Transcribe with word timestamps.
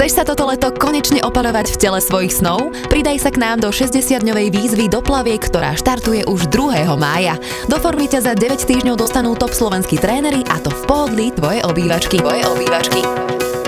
Chceš 0.00 0.16
sa 0.16 0.24
toto 0.24 0.48
leto 0.48 0.72
konečne 0.72 1.20
opalovať 1.20 1.76
v 1.76 1.80
tele 1.84 2.00
svojich 2.00 2.32
snov? 2.32 2.72
Pridaj 2.88 3.20
sa 3.20 3.28
k 3.28 3.36
nám 3.36 3.60
do 3.60 3.68
60-dňovej 3.68 4.48
výzvy 4.48 4.88
do 4.88 5.04
plaviek, 5.04 5.44
ktorá 5.44 5.76
štartuje 5.76 6.24
už 6.24 6.48
2. 6.48 6.88
mája. 6.96 7.36
Do 7.68 7.76
formy 7.76 8.08
ťa 8.08 8.24
za 8.24 8.32
9 8.32 8.64
týždňov 8.64 8.96
dostanú 8.96 9.36
top 9.36 9.52
slovenskí 9.52 10.00
tréneri 10.00 10.40
a 10.48 10.56
to 10.56 10.72
v 10.72 10.82
pohodlí 10.88 11.26
tvoje 11.36 11.60
obývačky. 11.68 12.16
Tvoje 12.16 12.48
obývačky. 12.48 13.04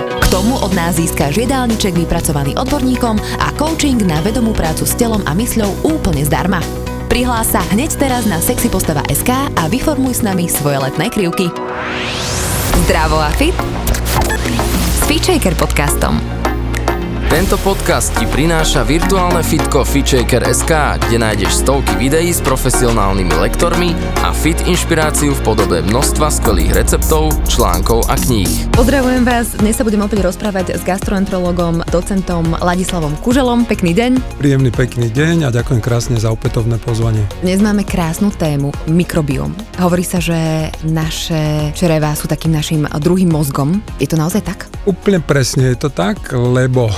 K 0.09 0.25
tomu 0.33 0.57
od 0.57 0.73
nás 0.73 0.97
získaš 0.97 1.37
jedálniček 1.37 1.93
vypracovaný 2.01 2.57
odborníkom 2.57 3.21
a 3.37 3.53
coaching 3.53 4.01
na 4.01 4.17
vedomú 4.25 4.57
prácu 4.57 4.89
s 4.89 4.97
telom 4.97 5.21
a 5.29 5.37
mysľou 5.37 5.85
úplne 5.85 6.25
zdarma. 6.25 6.65
Prihlás 7.13 7.53
sa 7.53 7.61
hneď 7.77 7.93
teraz 8.01 8.25
na 8.25 8.41
sexypostava.sk 8.41 9.29
a 9.53 9.69
vyformuj 9.69 10.17
s 10.17 10.25
nami 10.25 10.49
svoje 10.49 10.81
letné 10.81 11.13
krivky. 11.13 11.53
Zdravo 12.89 13.21
a 13.21 13.29
fit 13.37 13.53
Feature 15.13 15.37
podcastom. 15.53 16.42
Tento 17.33 17.57
podcast 17.65 18.13
ti 18.13 18.29
prináša 18.29 18.85
virtuálne 18.85 19.41
fitko 19.41 19.81
FitShaker.sk, 19.81 20.69
kde 21.01 21.17
nájdeš 21.17 21.65
stovky 21.65 21.97
videí 21.97 22.29
s 22.29 22.37
profesionálnymi 22.45 23.33
lektormi 23.41 23.97
a 24.21 24.29
fit 24.29 24.61
inšpiráciu 24.69 25.33
v 25.33 25.41
podobe 25.41 25.81
množstva 25.81 26.29
skvelých 26.29 26.77
receptov, 26.77 27.33
článkov 27.49 28.05
a 28.05 28.21
kníh. 28.21 28.69
Pozdravujem 28.77 29.25
vás, 29.25 29.49
dnes 29.57 29.73
sa 29.73 29.81
budem 29.81 30.05
opäť 30.05 30.29
rozprávať 30.29 30.77
s 30.77 30.85
gastroenterologom, 30.85 31.81
docentom 31.89 32.53
Ladislavom 32.61 33.17
Kuželom. 33.25 33.65
Pekný 33.65 33.97
deň. 33.97 34.37
Príjemný 34.37 34.69
pekný 34.69 35.09
deň 35.09 35.49
a 35.49 35.57
ďakujem 35.57 35.81
krásne 35.81 36.21
za 36.21 36.29
opätovné 36.29 36.77
pozvanie. 36.77 37.25
Dnes 37.41 37.65
máme 37.65 37.81
krásnu 37.81 38.29
tému, 38.29 38.69
mikrobiom. 38.85 39.57
Hovorí 39.81 40.05
sa, 40.05 40.21
že 40.21 40.69
naše 40.85 41.73
črevá 41.73 42.13
sú 42.13 42.29
takým 42.29 42.53
našim 42.53 42.85
druhým 43.01 43.33
mozgom. 43.33 43.81
Je 43.97 44.05
to 44.05 44.21
naozaj 44.21 44.45
tak? 44.45 44.69
Úplne 44.85 45.17
presne 45.25 45.73
je 45.73 45.81
to 45.81 45.89
tak, 45.89 46.29
lebo 46.29 46.93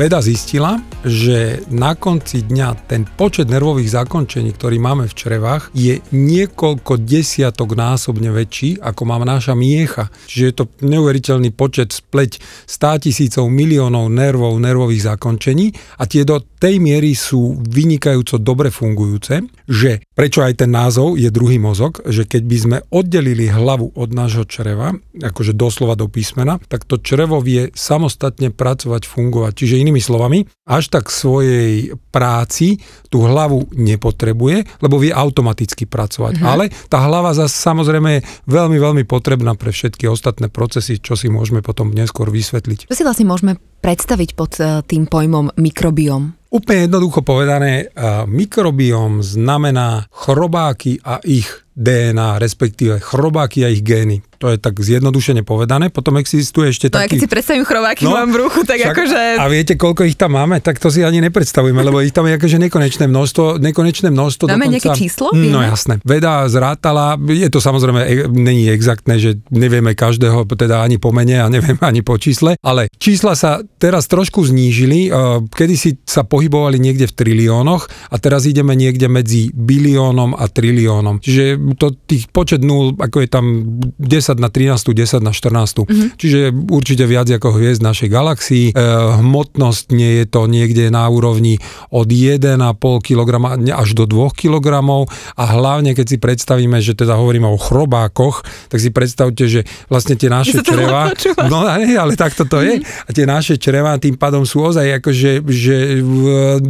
veda 0.00 0.24
zistila, 0.24 0.80
že 1.04 1.60
na 1.68 1.92
konci 1.92 2.48
dňa 2.48 2.88
ten 2.88 3.04
počet 3.04 3.52
nervových 3.52 4.00
zakončení, 4.00 4.56
ktorý 4.56 4.80
máme 4.80 5.04
v 5.04 5.12
črevách, 5.12 5.68
je 5.76 6.00
niekoľko 6.16 7.04
desiatok 7.04 7.76
násobne 7.76 8.32
väčší, 8.32 8.80
ako 8.80 9.02
má 9.04 9.20
naša 9.20 9.52
miecha. 9.52 10.08
Čiže 10.24 10.44
je 10.48 10.54
to 10.56 10.64
neuveriteľný 10.88 11.52
počet 11.52 11.92
spleť 11.92 12.40
100 12.64 13.04
tisícov 13.04 13.52
miliónov 13.52 14.08
nervov, 14.08 14.56
nervových 14.56 15.04
zakončení 15.04 15.76
a 16.00 16.08
tie 16.08 16.24
do 16.24 16.40
tej 16.40 16.80
miery 16.80 17.12
sú 17.12 17.60
vynikajúco 17.60 18.40
dobre 18.40 18.72
fungujúce, 18.72 19.44
že 19.68 20.00
prečo 20.20 20.44
aj 20.44 20.60
ten 20.60 20.68
názov 20.68 21.16
je 21.16 21.32
druhý 21.32 21.56
mozog, 21.56 22.04
že 22.04 22.28
keď 22.28 22.42
by 22.44 22.56
sme 22.60 22.78
oddelili 22.92 23.48
hlavu 23.48 23.96
od 23.96 24.12
nášho 24.12 24.44
čreva, 24.44 24.92
akože 25.16 25.56
doslova 25.56 25.96
do 25.96 26.12
písmena, 26.12 26.60
tak 26.68 26.84
to 26.84 27.00
črevo 27.00 27.40
vie 27.40 27.72
samostatne 27.72 28.52
pracovať, 28.52 29.08
fungovať. 29.08 29.64
Čiže 29.64 29.80
inými 29.80 29.96
slovami, 29.96 30.44
až 30.68 30.92
tak 30.92 31.08
svojej 31.08 31.96
práci 32.12 32.84
tú 33.08 33.24
hlavu 33.24 33.72
nepotrebuje, 33.72 34.84
lebo 34.84 35.00
vie 35.00 35.08
automaticky 35.08 35.88
pracovať. 35.88 36.36
Mm-hmm. 36.36 36.52
Ale 36.52 36.68
tá 36.92 37.00
hlava 37.00 37.32
zase 37.32 37.56
samozrejme 37.56 38.20
je 38.20 38.24
veľmi, 38.44 38.76
veľmi 38.76 39.08
potrebná 39.08 39.56
pre 39.56 39.72
všetky 39.72 40.04
ostatné 40.04 40.52
procesy, 40.52 41.00
čo 41.00 41.16
si 41.16 41.32
môžeme 41.32 41.64
potom 41.64 41.96
neskôr 41.96 42.28
vysvetliť. 42.28 42.92
Čo 42.92 42.98
si 42.98 43.08
vlastne 43.08 43.24
môžeme 43.24 43.56
predstaviť 43.80 44.30
pod 44.36 44.52
eh, 44.60 44.80
tým 44.84 45.08
pojmom 45.08 45.56
mikrobiom? 45.56 46.40
Úplne 46.50 46.90
jednoducho 46.90 47.22
povedané, 47.22 47.94
mikrobióm 48.26 49.22
znamená 49.22 50.10
chrobáky 50.10 50.98
a 50.98 51.22
ich 51.22 51.46
DNA, 51.76 52.42
respektíve 52.42 52.98
chrobáky 52.98 53.62
a 53.62 53.68
ich 53.70 53.86
gény. 53.86 54.20
To 54.40 54.48
je 54.48 54.56
tak 54.56 54.80
zjednodušene 54.80 55.44
povedané. 55.44 55.92
Potom 55.92 56.16
existuje 56.16 56.72
ešte 56.72 56.88
no, 56.88 56.96
taký... 56.96 57.04
No 57.04 57.12
keď 57.12 57.24
si 57.28 57.28
predstavím 57.28 57.64
chrobáky 57.68 58.02
no, 58.08 58.16
mám 58.16 58.32
v 58.32 58.36
ruchu, 58.40 58.64
tak 58.64 58.80
však, 58.80 58.96
akože... 58.96 59.20
A 59.36 59.44
viete, 59.52 59.76
koľko 59.76 60.08
ich 60.08 60.16
tam 60.16 60.32
máme? 60.32 60.64
Tak 60.64 60.80
to 60.80 60.88
si 60.88 61.04
ani 61.04 61.20
nepredstavujeme, 61.20 61.76
lebo 61.84 62.00
ich 62.00 62.16
tam 62.16 62.24
je 62.24 62.40
akože 62.40 62.56
nekonečné 62.56 63.04
množstvo. 63.04 63.60
Nekonečné 63.60 64.08
množstvo 64.08 64.48
máme 64.48 64.72
dokonca... 64.72 64.72
nejaké 64.72 64.88
číslo? 64.96 65.28
No 65.36 65.60
jasné. 65.60 66.00
Veda 66.08 66.48
zrátala, 66.48 67.20
je 67.20 67.48
to 67.52 67.60
samozrejme, 67.60 68.00
e, 68.00 68.14
není 68.32 68.72
exaktné, 68.72 69.20
že 69.20 69.30
nevieme 69.52 69.92
každého, 69.92 70.48
teda 70.48 70.80
ani 70.80 70.96
po 70.96 71.12
mene 71.12 71.44
a 71.44 71.52
nevieme 71.52 71.84
ani 71.84 72.00
po 72.00 72.16
čísle, 72.16 72.56
ale 72.64 72.88
čísla 72.96 73.36
sa 73.36 73.60
teraz 73.76 74.08
trošku 74.08 74.40
znížili. 74.40 75.12
E, 75.12 75.44
kedy 75.52 75.74
si 75.76 76.00
sa 76.08 76.24
pohybovali 76.24 76.80
niekde 76.80 77.12
v 77.12 77.12
triliónoch 77.12 77.92
a 78.08 78.16
teraz 78.16 78.48
ideme 78.48 78.72
niekde 78.72 79.12
medzi 79.12 79.52
biliónom 79.52 80.32
a 80.32 80.48
triliónom. 80.48 81.20
Čiže 81.20 81.59
to 81.76 81.92
tých 82.06 82.30
počet 82.30 82.62
nul, 82.64 82.96
ako 82.96 83.26
je 83.26 83.28
tam 83.28 83.44
10 83.98 84.30
10 84.30 84.38
na 84.38 84.48
13, 84.52 84.94
10 84.94 85.24
na 85.24 85.32
14. 85.32 85.82
Mm-hmm. 85.82 86.08
Čiže 86.20 86.40
určite 86.70 87.04
viac 87.08 87.26
ako 87.32 87.56
hviezd 87.56 87.82
našej 87.82 88.08
galaxii. 88.12 88.66
E, 88.70 88.72
hmotnosť 89.18 89.84
nie 89.96 90.22
je 90.22 90.24
to 90.28 90.46
niekde 90.46 90.92
na 90.92 91.08
úrovni 91.10 91.58
od 91.90 92.06
1,5 92.06 92.46
kg 93.00 93.30
až 93.74 93.88
do 93.96 94.04
2 94.06 94.36
kg 94.36 94.68
a 95.34 95.44
hlavne 95.56 95.96
keď 95.96 96.06
si 96.06 96.16
predstavíme, 96.20 96.78
že 96.78 96.94
teda 96.94 97.18
hovoríme 97.18 97.48
o 97.48 97.58
chrobákoch, 97.58 98.44
tak 98.70 98.78
si 98.78 98.92
predstavte, 98.94 99.48
že 99.48 99.66
vlastne 99.90 100.14
tie 100.14 100.30
naše 100.30 100.62
čreva, 100.62 101.10
no 101.50 101.66
nie, 101.80 101.96
ale 101.96 102.14
takto 102.14 102.46
to 102.46 102.62
je, 102.62 102.78
mm-hmm. 102.78 103.08
a 103.08 103.10
tie 103.10 103.24
naše 103.26 103.54
čreva 103.58 103.96
tým 103.96 104.14
pádom 104.14 104.46
sú 104.46 104.62
ozaj 104.62 105.02
akože 105.02 105.42
že 105.50 105.76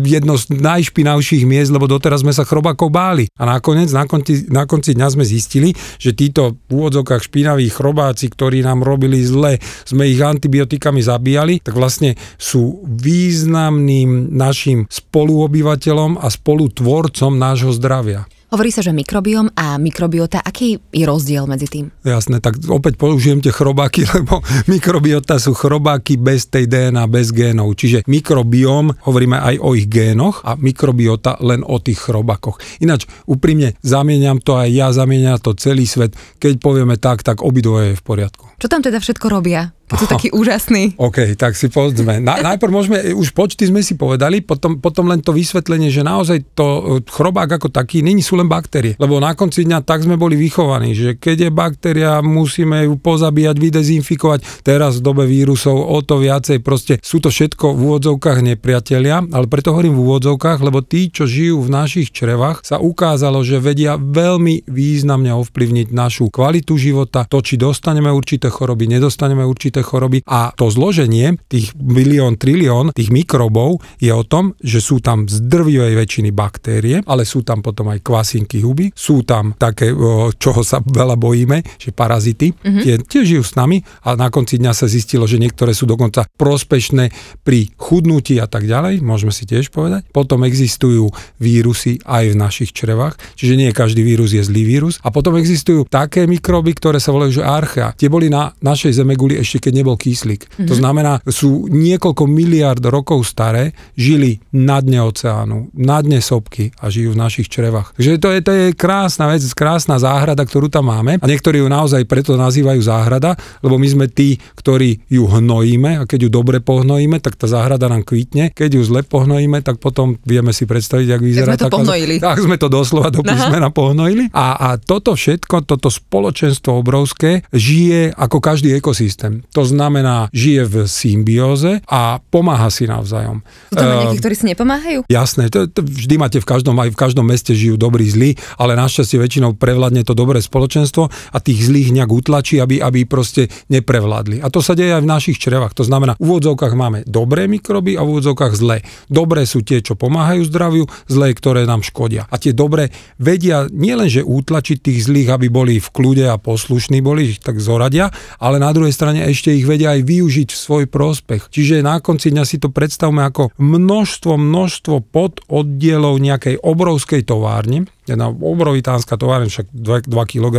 jedno 0.07 0.39
z 0.39 0.55
najšpinavších 0.57 1.45
miest, 1.45 1.75
lebo 1.75 1.91
doteraz 1.91 2.23
sme 2.23 2.33
sa 2.33 2.47
chrobákov 2.47 2.89
báli. 2.89 3.29
A 3.37 3.45
nakoniec, 3.45 3.91
na 3.93 4.09
konci, 4.09 4.49
na 4.49 4.65
konci 4.65 4.80
dňa 4.97 5.09
sme 5.13 5.25
zistili, 5.29 5.77
že 6.01 6.17
títo 6.17 6.57
v 6.67 6.81
úvodzokách 6.81 7.21
špinaví 7.21 7.51
špinaví 7.51 7.67
chrobáci, 7.67 8.31
ktorí 8.31 8.63
nám 8.63 8.87
robili 8.87 9.21
zle, 9.27 9.59
sme 9.83 10.07
ich 10.07 10.23
antibiotikami 10.23 11.03
zabíjali, 11.03 11.59
tak 11.61 11.75
vlastne 11.75 12.15
sú 12.39 12.87
významným 12.87 14.31
našim 14.31 14.87
spoluobyvateľom 14.87 16.23
a 16.23 16.27
spolutvorcom 16.31 17.37
nášho 17.37 17.75
zdravia. 17.75 18.31
Hovorí 18.51 18.75
sa, 18.75 18.83
že 18.83 18.91
mikrobiom 18.91 19.55
a 19.55 19.79
mikrobiota, 19.79 20.43
aký 20.43 20.83
je 20.91 21.07
rozdiel 21.07 21.47
medzi 21.47 21.71
tým? 21.71 21.87
Jasné, 22.03 22.43
tak 22.43 22.59
opäť 22.67 22.99
použijem 22.99 23.39
tie 23.39 23.55
chrobáky, 23.55 24.03
lebo 24.19 24.43
mikrobiota 24.67 25.39
sú 25.39 25.55
chrobáky 25.55 26.19
bez 26.19 26.51
tej 26.51 26.67
DNA, 26.67 27.07
bez 27.07 27.31
génov. 27.31 27.79
Čiže 27.79 28.03
mikrobiom, 28.11 29.07
hovoríme 29.07 29.39
aj 29.39 29.55
o 29.63 29.79
ich 29.79 29.87
génoch 29.87 30.43
a 30.43 30.59
mikrobiota 30.59 31.39
len 31.47 31.63
o 31.63 31.79
tých 31.79 32.11
chrobákoch. 32.11 32.59
Ináč, 32.83 33.07
úprimne, 33.31 33.79
zamieňam 33.87 34.43
to 34.43 34.59
aj 34.59 34.69
ja, 34.75 34.91
zamieňam 34.91 35.39
to 35.39 35.55
celý 35.55 35.87
svet. 35.87 36.19
Keď 36.43 36.59
povieme 36.59 36.99
tak, 36.99 37.23
tak 37.23 37.47
obidvoje 37.47 37.95
je 37.95 37.99
v 37.99 38.03
poriadku. 38.03 38.51
Čo 38.59 38.67
tam 38.67 38.83
teda 38.83 38.99
všetko 38.99 39.31
robia? 39.31 39.71
Keď 39.91 39.97
sú 39.99 40.07
taký 40.07 40.29
úžasný. 40.31 40.95
OK, 41.11 41.35
tak 41.35 41.59
si 41.59 41.67
povedzme. 41.67 42.23
Na, 42.23 42.39
najprv 42.39 42.71
môžeme, 42.71 42.99
už 43.11 43.35
počty 43.35 43.67
sme 43.67 43.83
si 43.83 43.99
povedali, 43.99 44.39
potom, 44.39 44.79
potom 44.79 45.11
len 45.11 45.19
to 45.19 45.35
vysvetlenie, 45.35 45.91
že 45.91 46.07
naozaj 46.07 46.55
to 46.55 46.67
e, 46.67 46.83
chrobák 47.11 47.59
ako 47.59 47.75
taký, 47.75 48.07
není 48.07 48.23
sú 48.23 48.39
len 48.39 48.47
baktérie. 48.47 48.95
Lebo 49.03 49.19
na 49.19 49.35
konci 49.35 49.67
dňa 49.67 49.83
tak 49.83 50.07
sme 50.07 50.15
boli 50.15 50.39
vychovaní, 50.39 50.95
že 50.95 51.19
keď 51.19 51.37
je 51.47 51.51
baktéria, 51.51 52.23
musíme 52.23 52.87
ju 52.87 52.95
pozabíjať, 52.95 53.57
vydezinfikovať. 53.59 54.63
Teraz 54.63 55.03
v 55.03 55.11
dobe 55.11 55.27
vírusov 55.27 55.75
o 55.75 55.99
to 56.07 56.23
viacej, 56.23 56.63
proste 56.63 57.03
sú 57.03 57.19
to 57.19 57.35
všetko 57.35 57.75
v 57.75 57.81
úvodzovkách 57.91 58.39
nepriatelia, 58.47 59.27
ale 59.35 59.51
preto 59.51 59.75
hovorím 59.75 59.99
v 59.99 60.03
úvodzovkách, 60.07 60.63
lebo 60.63 60.87
tí, 60.87 61.11
čo 61.11 61.27
žijú 61.27 61.67
v 61.67 61.73
našich 61.75 62.15
črevách, 62.15 62.63
sa 62.63 62.79
ukázalo, 62.79 63.43
že 63.43 63.59
vedia 63.59 63.99
veľmi 63.99 64.71
významne 64.71 65.35
ovplyvniť 65.35 65.91
našu 65.91 66.31
kvalitu 66.31 66.79
života, 66.79 67.27
to, 67.27 67.43
či 67.43 67.59
dostaneme 67.59 68.13
určité 68.13 68.47
choroby, 68.53 68.87
nedostaneme 68.87 69.43
určité 69.43 69.80
určité 69.81 69.89
choroby 69.89 70.19
a 70.29 70.53
to 70.53 70.69
zloženie 70.69 71.41
tých 71.49 71.73
bilión, 71.75 72.37
trilión 72.37 72.93
tých 72.93 73.09
mikrobov 73.11 73.81
je 73.99 74.13
o 74.13 74.23
tom, 74.23 74.53
že 74.61 74.79
sú 74.79 75.01
tam 75.01 75.27
z 75.27 75.41
drvivej 75.49 75.97
väčšiny 75.97 76.31
baktérie, 76.31 77.01
ale 77.09 77.25
sú 77.25 77.43
tam 77.43 77.65
potom 77.65 77.89
aj 77.91 78.05
kvasinky 78.05 78.61
huby, 78.61 78.93
sú 78.93 79.25
tam 79.25 79.57
také, 79.57 79.91
čoho 80.37 80.61
sa 80.61 80.85
veľa 80.85 81.17
bojíme, 81.17 81.65
že 81.81 81.91
parazity, 81.97 82.53
mm-hmm. 82.53 82.83
tie 82.85 82.95
tiež 83.01 83.25
žijú 83.37 83.45
s 83.45 83.57
nami 83.57 83.81
a 84.05 84.15
na 84.15 84.29
konci 84.29 84.61
dňa 84.61 84.73
sa 84.77 84.87
zistilo, 84.87 85.25
že 85.25 85.41
niektoré 85.41 85.73
sú 85.73 85.89
dokonca 85.89 86.29
prospešné 86.37 87.11
pri 87.43 87.73
chudnutí 87.81 88.37
a 88.39 88.47
tak 88.47 88.69
ďalej, 88.69 89.01
môžeme 89.01 89.33
si 89.33 89.49
tiež 89.49 89.73
povedať. 89.73 90.07
Potom 90.13 90.45
existujú 90.45 91.09
vírusy 91.41 91.99
aj 92.05 92.37
v 92.37 92.37
našich 92.37 92.71
črevách, 92.77 93.17
čiže 93.35 93.57
nie 93.57 93.71
každý 93.73 94.05
vírus 94.05 94.37
je 94.37 94.45
zlý 94.45 94.63
vírus. 94.67 95.01
A 95.01 95.09
potom 95.15 95.39
existujú 95.39 95.87
také 95.89 96.27
mikroby, 96.27 96.77
ktoré 96.77 96.99
sa 97.01 97.15
volajú 97.15 97.41
že 97.41 97.47
archea. 97.47 97.95
Tie 97.95 98.11
boli 98.11 98.27
na 98.27 98.51
našej 98.59 98.93
zemeguli 99.01 99.39
ešte 99.39 99.70
keď 99.70 99.70
keď 99.71 99.79
nebol 99.79 99.95
kyslík. 99.95 100.43
Mm-hmm. 100.51 100.67
To 100.67 100.75
mhm. 100.75 100.81
znamená, 100.83 101.13
sú 101.31 101.71
niekoľko 101.71 102.27
miliard 102.27 102.83
rokov 102.83 103.23
staré, 103.23 103.71
žili 103.95 104.43
na 104.51 104.83
dne 104.83 105.07
oceánu, 105.07 105.71
na 105.79 106.03
dne 106.03 106.19
sopky 106.19 106.75
a 106.83 106.91
žijú 106.91 107.15
v 107.15 107.23
našich 107.23 107.47
črevách. 107.47 107.95
Takže 107.95 108.19
to 108.19 108.29
je, 108.35 108.39
to 108.43 108.51
je 108.51 108.67
krásna 108.75 109.31
vec, 109.31 109.47
krásna 109.55 110.03
záhrada, 110.03 110.43
ktorú 110.43 110.67
tam 110.67 110.91
máme 110.91 111.23
a 111.23 111.25
niektorí 111.31 111.63
ju 111.63 111.71
naozaj 111.71 112.03
preto 112.11 112.35
nazývajú 112.35 112.83
záhrada, 112.83 113.39
lebo 113.63 113.79
my 113.79 113.87
sme 113.87 114.07
tí, 114.11 114.43
ktorí 114.59 115.07
ju 115.07 115.31
hnojíme 115.31 116.03
a 116.03 116.09
keď 116.09 116.27
ju 116.27 116.31
dobre 116.33 116.59
pohnojíme, 116.59 117.23
tak 117.23 117.39
tá 117.39 117.47
záhrada 117.47 117.87
nám 117.87 118.03
kvitne. 118.03 118.51
Keď 118.51 118.81
ju 118.81 118.83
zle 118.83 119.07
pohnojíme, 119.07 119.63
tak 119.63 119.79
potom 119.79 120.19
vieme 120.27 120.51
si 120.51 120.67
predstaviť, 120.67 121.07
ako 121.15 121.23
vyzerá. 121.23 121.55
Tak 121.55 121.61
sme 121.61 121.71
to 121.71 121.79
pohnojili. 121.79 122.15
Tak 122.19 122.39
sme 122.43 122.57
to 122.59 122.69
doslova 122.73 123.09
do 123.15 123.23
písmena 123.23 123.69
pohnojili. 123.71 124.35
A, 124.35 124.57
a 124.59 124.69
toto 124.81 125.15
všetko, 125.15 125.69
toto 125.69 125.93
spoločenstvo 125.93 126.81
obrovské 126.81 127.47
žije 127.55 128.17
ako 128.17 128.41
každý 128.41 128.75
ekosystém. 128.75 129.45
To 129.53 129.60
To 129.61 129.69
znamená, 129.69 130.33
žije 130.33 130.65
v 130.65 130.75
symbióze 130.89 131.85
a 131.85 132.17
pomáha 132.33 132.73
si 132.73 132.89
navzájom. 132.89 133.45
Sú 133.69 133.77
tam 133.77 133.91
Ehm, 133.93 134.01
nejakí, 134.09 134.17
ktorí 134.25 134.35
si 134.41 134.47
nepomáhajú? 134.49 134.99
Jasné, 135.05 135.53
to, 135.53 135.69
to 135.69 135.85
vždy 135.85 136.17
máte 136.17 136.39
v 136.41 136.49
každom, 136.49 136.73
aj 136.81 136.97
v 136.97 136.97
každom 136.97 137.29
meste 137.29 137.53
žijú 137.53 137.77
dobrí, 137.77 138.09
zlí, 138.09 138.41
ale 138.57 138.73
našťastie 138.73 139.21
väčšinou 139.21 139.61
prevládne 139.61 140.01
to 140.09 140.17
dobré 140.17 140.41
spoločenstvo 140.41 141.13
a 141.13 141.39
tých 141.45 141.69
zlých 141.69 141.93
nejak 141.93 142.09
utlačí, 142.09 142.57
aby, 142.57 142.81
aby 142.81 143.05
proste 143.05 143.53
neprevládli. 143.69 144.41
A 144.41 144.49
to 144.49 144.65
sa 144.65 144.73
deje 144.73 144.97
aj 144.97 145.05
v 145.05 145.13
našich 145.13 145.37
črevách. 145.37 145.77
To 145.77 145.85
znamená, 145.85 146.17
v 146.17 146.25
úvodzovkách 146.25 146.73
máme 146.73 147.05
dobré 147.05 147.45
mikroby 147.45 148.01
a 148.01 148.05
v 148.07 148.17
úvodzovkách 148.17 148.57
zlé. 148.57 148.81
Dobré 149.13 149.45
sú 149.45 149.61
tie, 149.61 149.85
čo 149.85 149.93
pomáhajú 149.93 150.49
zdraviu, 150.49 150.89
zlé, 151.05 151.37
ktoré 151.37 151.69
nám 151.69 151.85
škodia. 151.85 152.25
A 152.33 152.41
tie 152.41 152.57
dobré 152.57 152.89
vedia 153.21 153.69
nielenže 153.69 154.25
útlačiť 154.25 154.81
tých 154.81 155.05
zlých, 155.05 155.37
aby 155.37 155.53
boli 155.53 155.77
v 155.77 155.89
kľude 155.93 156.25
a 156.33 156.41
poslušní 156.41 157.05
boli, 157.05 157.37
tak 157.37 157.61
zoradia, 157.61 158.09
ale 158.41 158.57
na 158.57 158.73
druhej 158.73 158.97
strane 158.97 159.29
ešte 159.29 159.50
ich 159.57 159.67
vedia 159.67 159.99
aj 159.99 160.07
využiť 160.07 160.49
v 160.51 160.59
svoj 160.59 160.85
prospech. 160.87 161.51
Čiže 161.51 161.83
na 161.83 161.99
konci 161.99 162.31
dňa 162.31 162.45
si 162.47 162.63
to 162.63 162.71
predstavme 162.71 163.23
ako 163.25 163.51
množstvo, 163.59 164.39
množstvo 164.39 165.03
pododdielov 165.11 166.19
nejakej 166.23 166.61
obrovskej 166.61 167.27
továrne, 167.27 167.91
jedna 168.15 168.29
obrovitánska 168.31 169.15
továrne, 169.15 169.49
však 169.49 169.71
2, 169.71 170.11
2 170.11 170.33
kg 170.33 170.57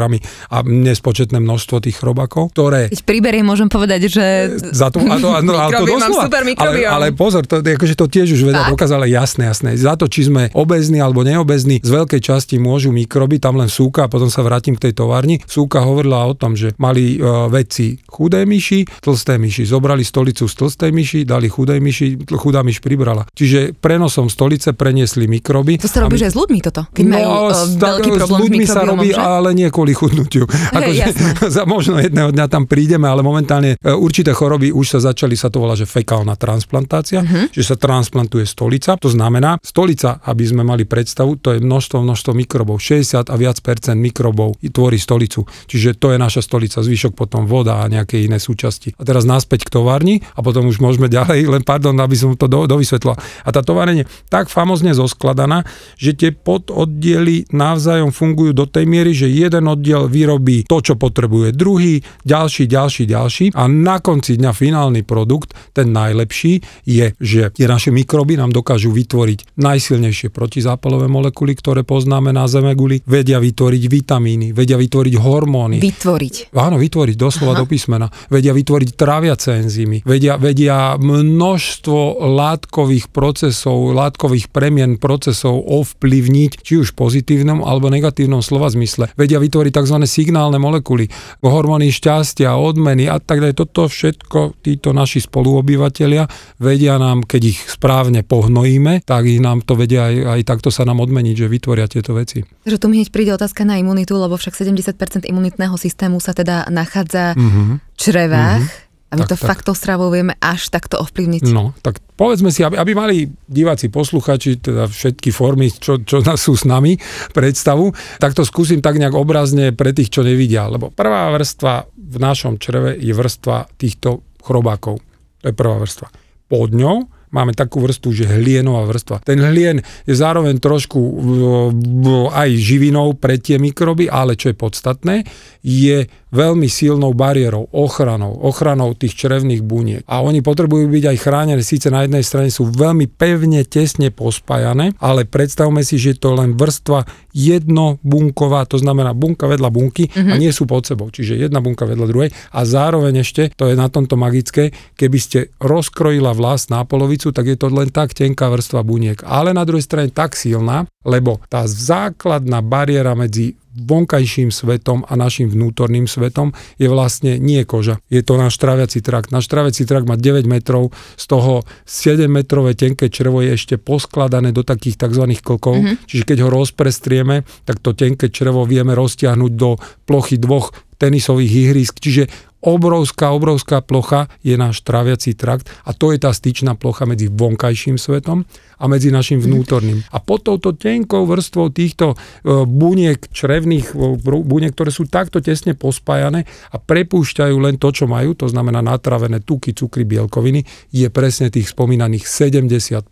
a 0.51 0.57
nespočetné 0.63 1.37
množstvo 1.39 1.83
tých 1.83 1.99
chrobakov, 1.99 2.55
ktoré 2.55 2.87
Keď 2.91 3.03
priberiem, 3.03 3.45
môžem 3.45 3.67
povedať, 3.67 4.07
že... 4.07 4.25
za 4.71 4.87
to, 4.89 5.03
a 5.03 5.15
to, 5.19 5.27
a, 5.31 5.39
no, 5.43 5.55
ale 5.55 5.71
to 5.75 5.85
doslova, 5.85 6.23
super 6.27 6.41
ale, 6.57 6.77
ale 6.87 7.05
pozor, 7.11 7.43
to, 7.45 7.59
akože 7.61 7.95
to 7.95 8.05
tiež 8.07 8.33
už 8.33 8.41
veda 8.47 8.65
Fakt? 8.65 8.73
dokázala 8.77 9.05
jasné, 9.07 9.51
jasné. 9.51 9.75
Za 9.75 9.99
to, 9.99 10.07
či 10.07 10.27
sme 10.27 10.49
obezní 10.55 10.99
alebo 10.99 11.21
neobezní, 11.21 11.83
z 11.83 11.89
veľkej 11.89 12.21
časti 12.21 12.55
môžu 12.57 12.93
mikroby, 12.95 13.41
tam 13.41 13.59
len 13.59 13.67
súka, 13.67 14.05
a 14.05 14.11
potom 14.11 14.31
sa 14.31 14.41
vrátim 14.45 14.77
k 14.77 14.89
tej 14.89 14.93
továrni. 15.03 15.41
Súka 15.45 15.83
hovorila 15.83 16.25
o 16.27 16.33
tom, 16.37 16.55
že 16.55 16.73
mali 16.77 17.17
uh, 17.17 17.47
vedci 17.51 17.99
chudé 18.07 18.43
myši, 18.45 18.87
tlsté 19.01 19.37
myši. 19.37 19.63
Zobrali 19.67 20.05
stolicu 20.05 20.45
z 20.47 20.53
tlstej 20.53 20.91
myši, 20.93 21.19
dali 21.25 21.47
chudej 21.49 21.79
myši, 21.79 22.07
chudá 22.37 22.61
myš 22.61 22.79
pribrala. 22.79 23.25
Čiže 23.33 23.77
prenosom 23.77 24.29
stolice 24.29 24.73
preniesli 24.73 25.25
mikroby. 25.25 25.81
To 25.81 25.89
sa 25.89 26.03
robí, 26.05 26.17
že 26.17 26.31
s 26.31 26.35
ľuďmi 26.37 26.59
toto, 26.61 26.87
keď 26.93 27.05
majú 27.07 27.27
No, 27.49 27.81
veľký 27.81 28.09
problém 28.13 28.37
s 28.37 28.43
ľuďmi 28.45 28.65
sa 28.67 28.81
robí, 28.83 29.09
že? 29.09 29.17
ale 29.17 29.49
nie 29.55 29.67
kvôli 29.73 29.97
chudnutiu. 29.97 30.45
Akože, 30.45 31.01
jasné. 31.01 31.29
za 31.57 31.63
možno 31.65 31.97
jedného 31.97 32.29
dňa 32.29 32.45
tam 32.45 32.69
prídeme, 32.69 33.09
ale 33.09 33.25
momentálne 33.25 33.73
e, 33.73 33.89
určité 33.89 34.35
choroby 34.35 34.69
už 34.69 34.97
sa 34.97 35.13
začali, 35.13 35.33
sa 35.33 35.47
to 35.47 35.61
volá, 35.61 35.73
že 35.73 35.87
fekálna 35.87 36.35
transplantácia, 36.35 37.21
Mhm. 37.21 37.53
že 37.53 37.63
sa 37.63 37.75
transplantuje 37.77 38.43
stolica. 38.43 38.97
To 38.97 39.07
znamená, 39.07 39.61
stolica, 39.61 40.19
aby 40.25 40.43
sme 40.43 40.61
mali 40.61 40.83
predstavu, 40.83 41.37
to 41.37 41.55
je 41.55 41.59
množstvo, 41.61 42.01
množstvo 42.01 42.31
mikrobov. 42.33 42.81
60 42.81 43.29
a 43.29 43.35
viac 43.37 43.61
percent 43.61 43.95
mikrobov 43.95 44.57
tvorí 44.59 44.97
stolicu. 44.97 45.45
Čiže 45.69 46.01
to 46.01 46.11
je 46.11 46.17
naša 46.17 46.41
stolica, 46.41 46.81
zvyšok 46.81 47.13
potom 47.13 47.45
voda 47.45 47.79
a 47.79 47.85
nejaké 47.85 48.17
iné 48.17 48.41
súčasti. 48.41 48.97
A 48.97 49.05
teraz 49.05 49.23
naspäť 49.23 49.69
k 49.69 49.77
továrni 49.77 50.25
a 50.33 50.41
potom 50.41 50.65
už 50.65 50.81
môžeme 50.81 51.05
ďalej, 51.17 51.45
len 51.45 51.61
pardon, 51.61 51.93
aby 51.93 52.17
som 52.17 52.33
to 52.33 52.49
do, 52.49 52.65
dovysvetlil. 52.65 53.13
A 53.45 53.49
tá 53.53 53.61
továrne 53.61 54.03
je 54.03 54.09
tak 54.33 54.49
famozne 54.49 54.97
zoskladaná, 54.97 55.61
že 56.01 56.17
tie 56.17 56.33
pododdiely 56.33 57.20
navzájom 57.51 58.09
fungujú 58.09 58.51
do 58.55 58.65
tej 58.65 58.85
miery, 58.89 59.11
že 59.13 59.29
jeden 59.29 59.69
oddiel 59.69 60.09
vyrobí 60.09 60.65
to, 60.65 60.81
čo 60.81 60.97
potrebuje 60.97 61.53
druhý, 61.53 62.01
ďalší, 62.25 62.65
ďalší, 62.67 63.03
ďalší 63.07 63.45
a 63.53 63.65
na 63.69 64.01
konci 64.01 64.37
dňa 64.37 64.51
finálny 64.51 65.01
produkt, 65.05 65.53
ten 65.75 65.93
najlepší, 65.93 66.85
je, 66.85 67.13
že 67.17 67.53
tie 67.53 67.67
naše 67.69 67.89
mikroby 67.93 68.37
nám 68.37 68.51
dokážu 68.55 68.91
vytvoriť 68.91 69.57
najsilnejšie 69.57 70.33
protizápalové 70.33 71.05
molekuly, 71.11 71.53
ktoré 71.53 71.85
poznáme 71.85 72.33
na 72.33 72.49
zemeguli, 72.49 73.03
vedia 73.05 73.37
vytvoriť 73.37 73.83
vitamíny, 73.87 74.47
vedia 74.55 74.79
vytvoriť 74.79 75.13
hormóny. 75.19 75.77
Vytvoriť. 75.83 76.55
Áno, 76.55 76.77
vytvoriť 76.81 77.15
doslova 77.15 77.57
do 77.57 77.65
písmena. 77.67 78.07
Vedia 78.31 78.55
vytvoriť 78.55 78.89
tráviace 78.95 79.61
enzymy. 79.61 80.01
Vedia, 80.07 80.35
vedia 80.39 80.95
množstvo 80.97 82.23
látkových 82.23 83.11
procesov, 83.11 83.93
látkových 83.93 84.49
premien 84.49 84.97
procesov 84.97 85.61
ovplyvniť, 85.65 86.51
či 86.61 86.73
už 86.81 86.93
v 86.93 86.97
pozitívnom 87.11 87.67
alebo 87.67 87.91
negatívnom 87.91 88.39
slova 88.39 88.71
zmysle. 88.71 89.11
Vedia 89.19 89.35
vytvoriť 89.43 89.75
tzv. 89.75 89.99
signálne 90.07 90.55
molekuly, 90.55 91.11
hormóny 91.43 91.91
šťastia, 91.91 92.55
odmeny 92.55 93.11
a 93.11 93.19
tak 93.19 93.43
ďalej. 93.43 93.59
Toto 93.59 93.91
všetko 93.91 94.63
títo 94.63 94.95
naši 94.95 95.19
spoluobyvatelia 95.19 96.31
vedia 96.55 96.95
nám, 96.95 97.27
keď 97.27 97.51
ich 97.51 97.59
správne 97.67 98.23
pohnojíme, 98.23 99.03
tak 99.03 99.27
ich 99.27 99.43
nám 99.43 99.59
to 99.67 99.75
vedia 99.75 100.07
aj, 100.07 100.39
aj 100.39 100.41
takto 100.47 100.71
sa 100.71 100.87
nám 100.87 101.03
odmeniť, 101.03 101.35
že 101.35 101.51
vytvoria 101.51 101.91
tieto 101.91 102.15
veci. 102.15 102.47
Takže 102.63 102.79
tu 102.79 102.87
hneď 102.87 103.11
príde 103.11 103.35
otázka 103.35 103.67
na 103.67 103.75
imunitu, 103.75 104.15
lebo 104.15 104.39
však 104.39 104.55
70% 104.55 105.27
imunitného 105.27 105.75
systému 105.75 106.23
sa 106.23 106.31
teda 106.31 106.71
nachádza 106.71 107.35
Mhm. 107.35 107.83
v 107.83 107.97
črevách. 107.99 108.90
A 109.11 109.19
my 109.19 109.27
Tak, 109.27 109.35
to 109.35 109.37
tak. 109.37 109.47
fakt 109.51 109.63
tou 109.67 109.75
stravou 109.75 110.07
vieme 110.07 110.39
až 110.39 110.71
takto 110.71 110.95
ovplyvniť. 111.03 111.51
No, 111.51 111.75
tak 111.83 111.99
povedzme 112.15 112.47
si, 112.47 112.63
aby, 112.63 112.79
aby 112.79 112.95
mali 112.95 113.27
diváci, 113.43 113.91
posluchači, 113.91 114.63
teda 114.63 114.87
všetky 114.87 115.35
formy, 115.35 115.67
čo, 115.67 115.99
čo 115.99 116.23
nás 116.23 116.39
sú 116.47 116.55
s 116.55 116.63
nami, 116.63 116.95
predstavu, 117.35 117.91
tak 118.23 118.31
to 118.31 118.47
skúsim 118.47 118.79
tak 118.79 118.95
nejak 118.95 119.11
obrazne 119.11 119.75
pre 119.75 119.91
tých, 119.91 120.15
čo 120.15 120.23
nevidia. 120.23 120.71
Lebo 120.71 120.95
prvá 120.95 121.27
vrstva 121.35 121.91
v 121.91 122.17
našom 122.23 122.55
čreve 122.55 122.95
je 122.95 123.11
vrstva 123.11 123.67
týchto 123.75 124.23
chrobákov. 124.39 125.03
To 125.43 125.45
je 125.51 125.55
prvá 125.55 125.75
vrstva. 125.75 126.07
Pod 126.47 126.71
ňou 126.71 127.07
máme 127.31 127.55
takú 127.55 127.79
vrstvu, 127.79 128.09
že 128.11 128.27
hlienová 128.27 128.83
vrstva. 128.85 129.23
Ten 129.23 129.39
hlien 129.39 129.79
je 130.03 130.13
zároveň 130.13 130.59
trošku 130.59 130.99
v, 130.99 131.29
v, 131.71 132.05
aj 132.31 132.49
živinou 132.59 133.15
pre 133.15 133.39
tie 133.39 133.55
mikroby, 133.57 134.11
ale 134.11 134.35
čo 134.35 134.51
je 134.51 134.55
podstatné, 134.59 135.15
je 135.63 136.11
veľmi 136.31 136.67
silnou 136.71 137.11
bariérou, 137.11 137.67
ochranou, 137.75 138.39
ochranou 138.39 138.95
tých 138.95 139.19
črevných 139.19 139.61
buniek. 139.61 140.03
A 140.07 140.23
oni 140.23 140.39
potrebujú 140.39 140.87
byť 140.87 141.03
aj 141.11 141.17
chránené, 141.19 141.61
síce 141.61 141.91
na 141.91 142.07
jednej 142.07 142.23
strane 142.23 142.49
sú 142.49 142.71
veľmi 142.71 143.11
pevne, 143.11 143.67
tesne 143.67 144.09
pospájané, 144.09 144.95
ale 144.97 145.27
predstavme 145.27 145.83
si, 145.83 145.99
že 145.99 146.15
to 146.15 146.33
len 146.33 146.55
vrstva 146.55 147.03
jednobunková, 147.35 148.67
to 148.67 148.79
znamená 148.79 149.11
bunka 149.15 149.47
vedľa 149.47 149.69
bunky 149.71 150.07
mm-hmm. 150.07 150.31
a 150.31 150.35
nie 150.39 150.51
sú 150.51 150.67
pod 150.67 150.87
sebou, 150.87 151.11
čiže 151.11 151.39
jedna 151.39 151.63
bunka 151.63 151.87
vedľa 151.87 152.07
druhej 152.07 152.29
a 152.51 152.59
zároveň 152.63 153.23
ešte, 153.23 153.51
to 153.55 153.71
je 153.71 153.75
na 153.75 153.87
tomto 153.87 154.19
magické, 154.19 154.75
keby 154.95 155.17
ste 155.19 155.39
rozkrojila 155.59 156.35
vlas 156.35 156.67
na 156.67 156.83
polovicu, 156.83 157.31
tak 157.31 157.47
je 157.47 157.57
to 157.59 157.71
len 157.71 157.91
tak 157.91 158.11
tenká 158.15 158.51
vrstva 158.51 158.83
buniek, 158.83 159.23
ale 159.23 159.55
na 159.55 159.63
druhej 159.63 159.83
strane 159.83 160.11
tak 160.11 160.35
silná, 160.35 160.87
lebo 161.07 161.39
tá 161.47 161.63
základná 161.67 162.59
bariéra 162.59 163.15
medzi 163.15 163.55
vonkajším 163.71 164.51
svetom 164.51 165.07
a 165.07 165.15
našim 165.15 165.47
vnútorným 165.47 166.05
svetom 166.05 166.51
je 166.75 166.91
vlastne 166.91 167.39
nie 167.39 167.63
koža. 167.63 168.03
Je 168.11 168.19
to 168.19 168.35
náš 168.35 168.59
traviaci 168.59 168.99
trakt. 168.99 169.31
Náš 169.31 169.47
traviaci 169.47 169.87
trakt 169.87 170.07
má 170.07 170.19
9 170.19 170.43
metrov, 170.47 170.91
z 171.15 171.25
toho 171.27 171.63
7 171.87 172.27
metrové 172.27 172.75
tenké 172.75 173.07
črevo 173.07 173.39
je 173.39 173.55
ešte 173.55 173.75
poskladané 173.79 174.51
do 174.51 174.67
takých 174.67 175.07
tzv. 175.07 175.25
klkov, 175.39 175.79
mm-hmm. 175.79 175.95
čiže 176.07 176.23
keď 176.27 176.37
ho 176.45 176.49
rozprestrieme, 176.51 177.47
tak 177.63 177.79
to 177.79 177.95
tenké 177.95 178.27
črevo 178.27 178.67
vieme 178.67 178.91
roztiahnuť 178.91 179.51
do 179.55 179.79
plochy 180.03 180.35
dvoch 180.35 180.75
tenisových 181.01 181.51
ihrisk, 181.65 181.97
čiže 181.97 182.50
obrovská, 182.61 183.33
obrovská 183.33 183.81
plocha 183.81 184.29
je 184.45 184.53
náš 184.53 184.85
tráviací 184.85 185.33
trakt 185.33 185.67
a 185.85 185.91
to 185.97 186.13
je 186.13 186.21
tá 186.21 186.29
styčná 186.29 186.77
plocha 186.77 187.09
medzi 187.09 187.27
vonkajším 187.27 187.97
svetom 187.97 188.45
a 188.81 188.85
medzi 188.89 189.13
našim 189.13 189.37
vnútorným. 189.37 190.01
A 190.09 190.17
pod 190.17 190.45
touto 190.45 190.73
tenkou 190.73 191.29
vrstvou 191.29 191.69
týchto 191.69 192.13
e, 192.13 192.65
buniek, 192.65 193.21
črevných 193.29 193.93
e, 193.93 194.17
buniek, 194.25 194.73
ktoré 194.73 194.89
sú 194.89 195.05
takto 195.05 195.37
tesne 195.37 195.77
pospájané 195.77 196.49
a 196.73 196.81
prepúšťajú 196.81 197.55
len 197.61 197.77
to, 197.77 197.93
čo 197.93 198.09
majú, 198.09 198.33
to 198.33 198.49
znamená 198.49 198.81
natravené 198.81 199.45
tuky, 199.45 199.77
cukry, 199.77 200.01
bielkoviny, 200.05 200.65
je 200.89 201.07
presne 201.13 201.53
tých 201.53 201.69
spomínaných 201.69 202.25
70% 202.25 203.05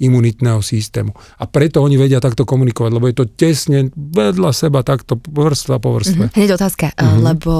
imunitného 0.00 0.64
systému. 0.64 1.12
A 1.40 1.44
preto 1.44 1.84
oni 1.84 2.00
vedia 2.00 2.20
takto 2.20 2.48
komunikovať, 2.48 2.90
lebo 2.96 3.04
je 3.08 3.16
to 3.16 3.26
tesne 3.28 3.92
vedľa 3.92 4.56
seba 4.56 4.80
takto 4.80 5.20
vrstva 5.20 5.76
po 5.80 6.00
vrstve. 6.00 6.32
Hneď 6.32 6.56
otázka, 6.56 6.96
mm-hmm. 6.96 7.20
lebo 7.20 7.52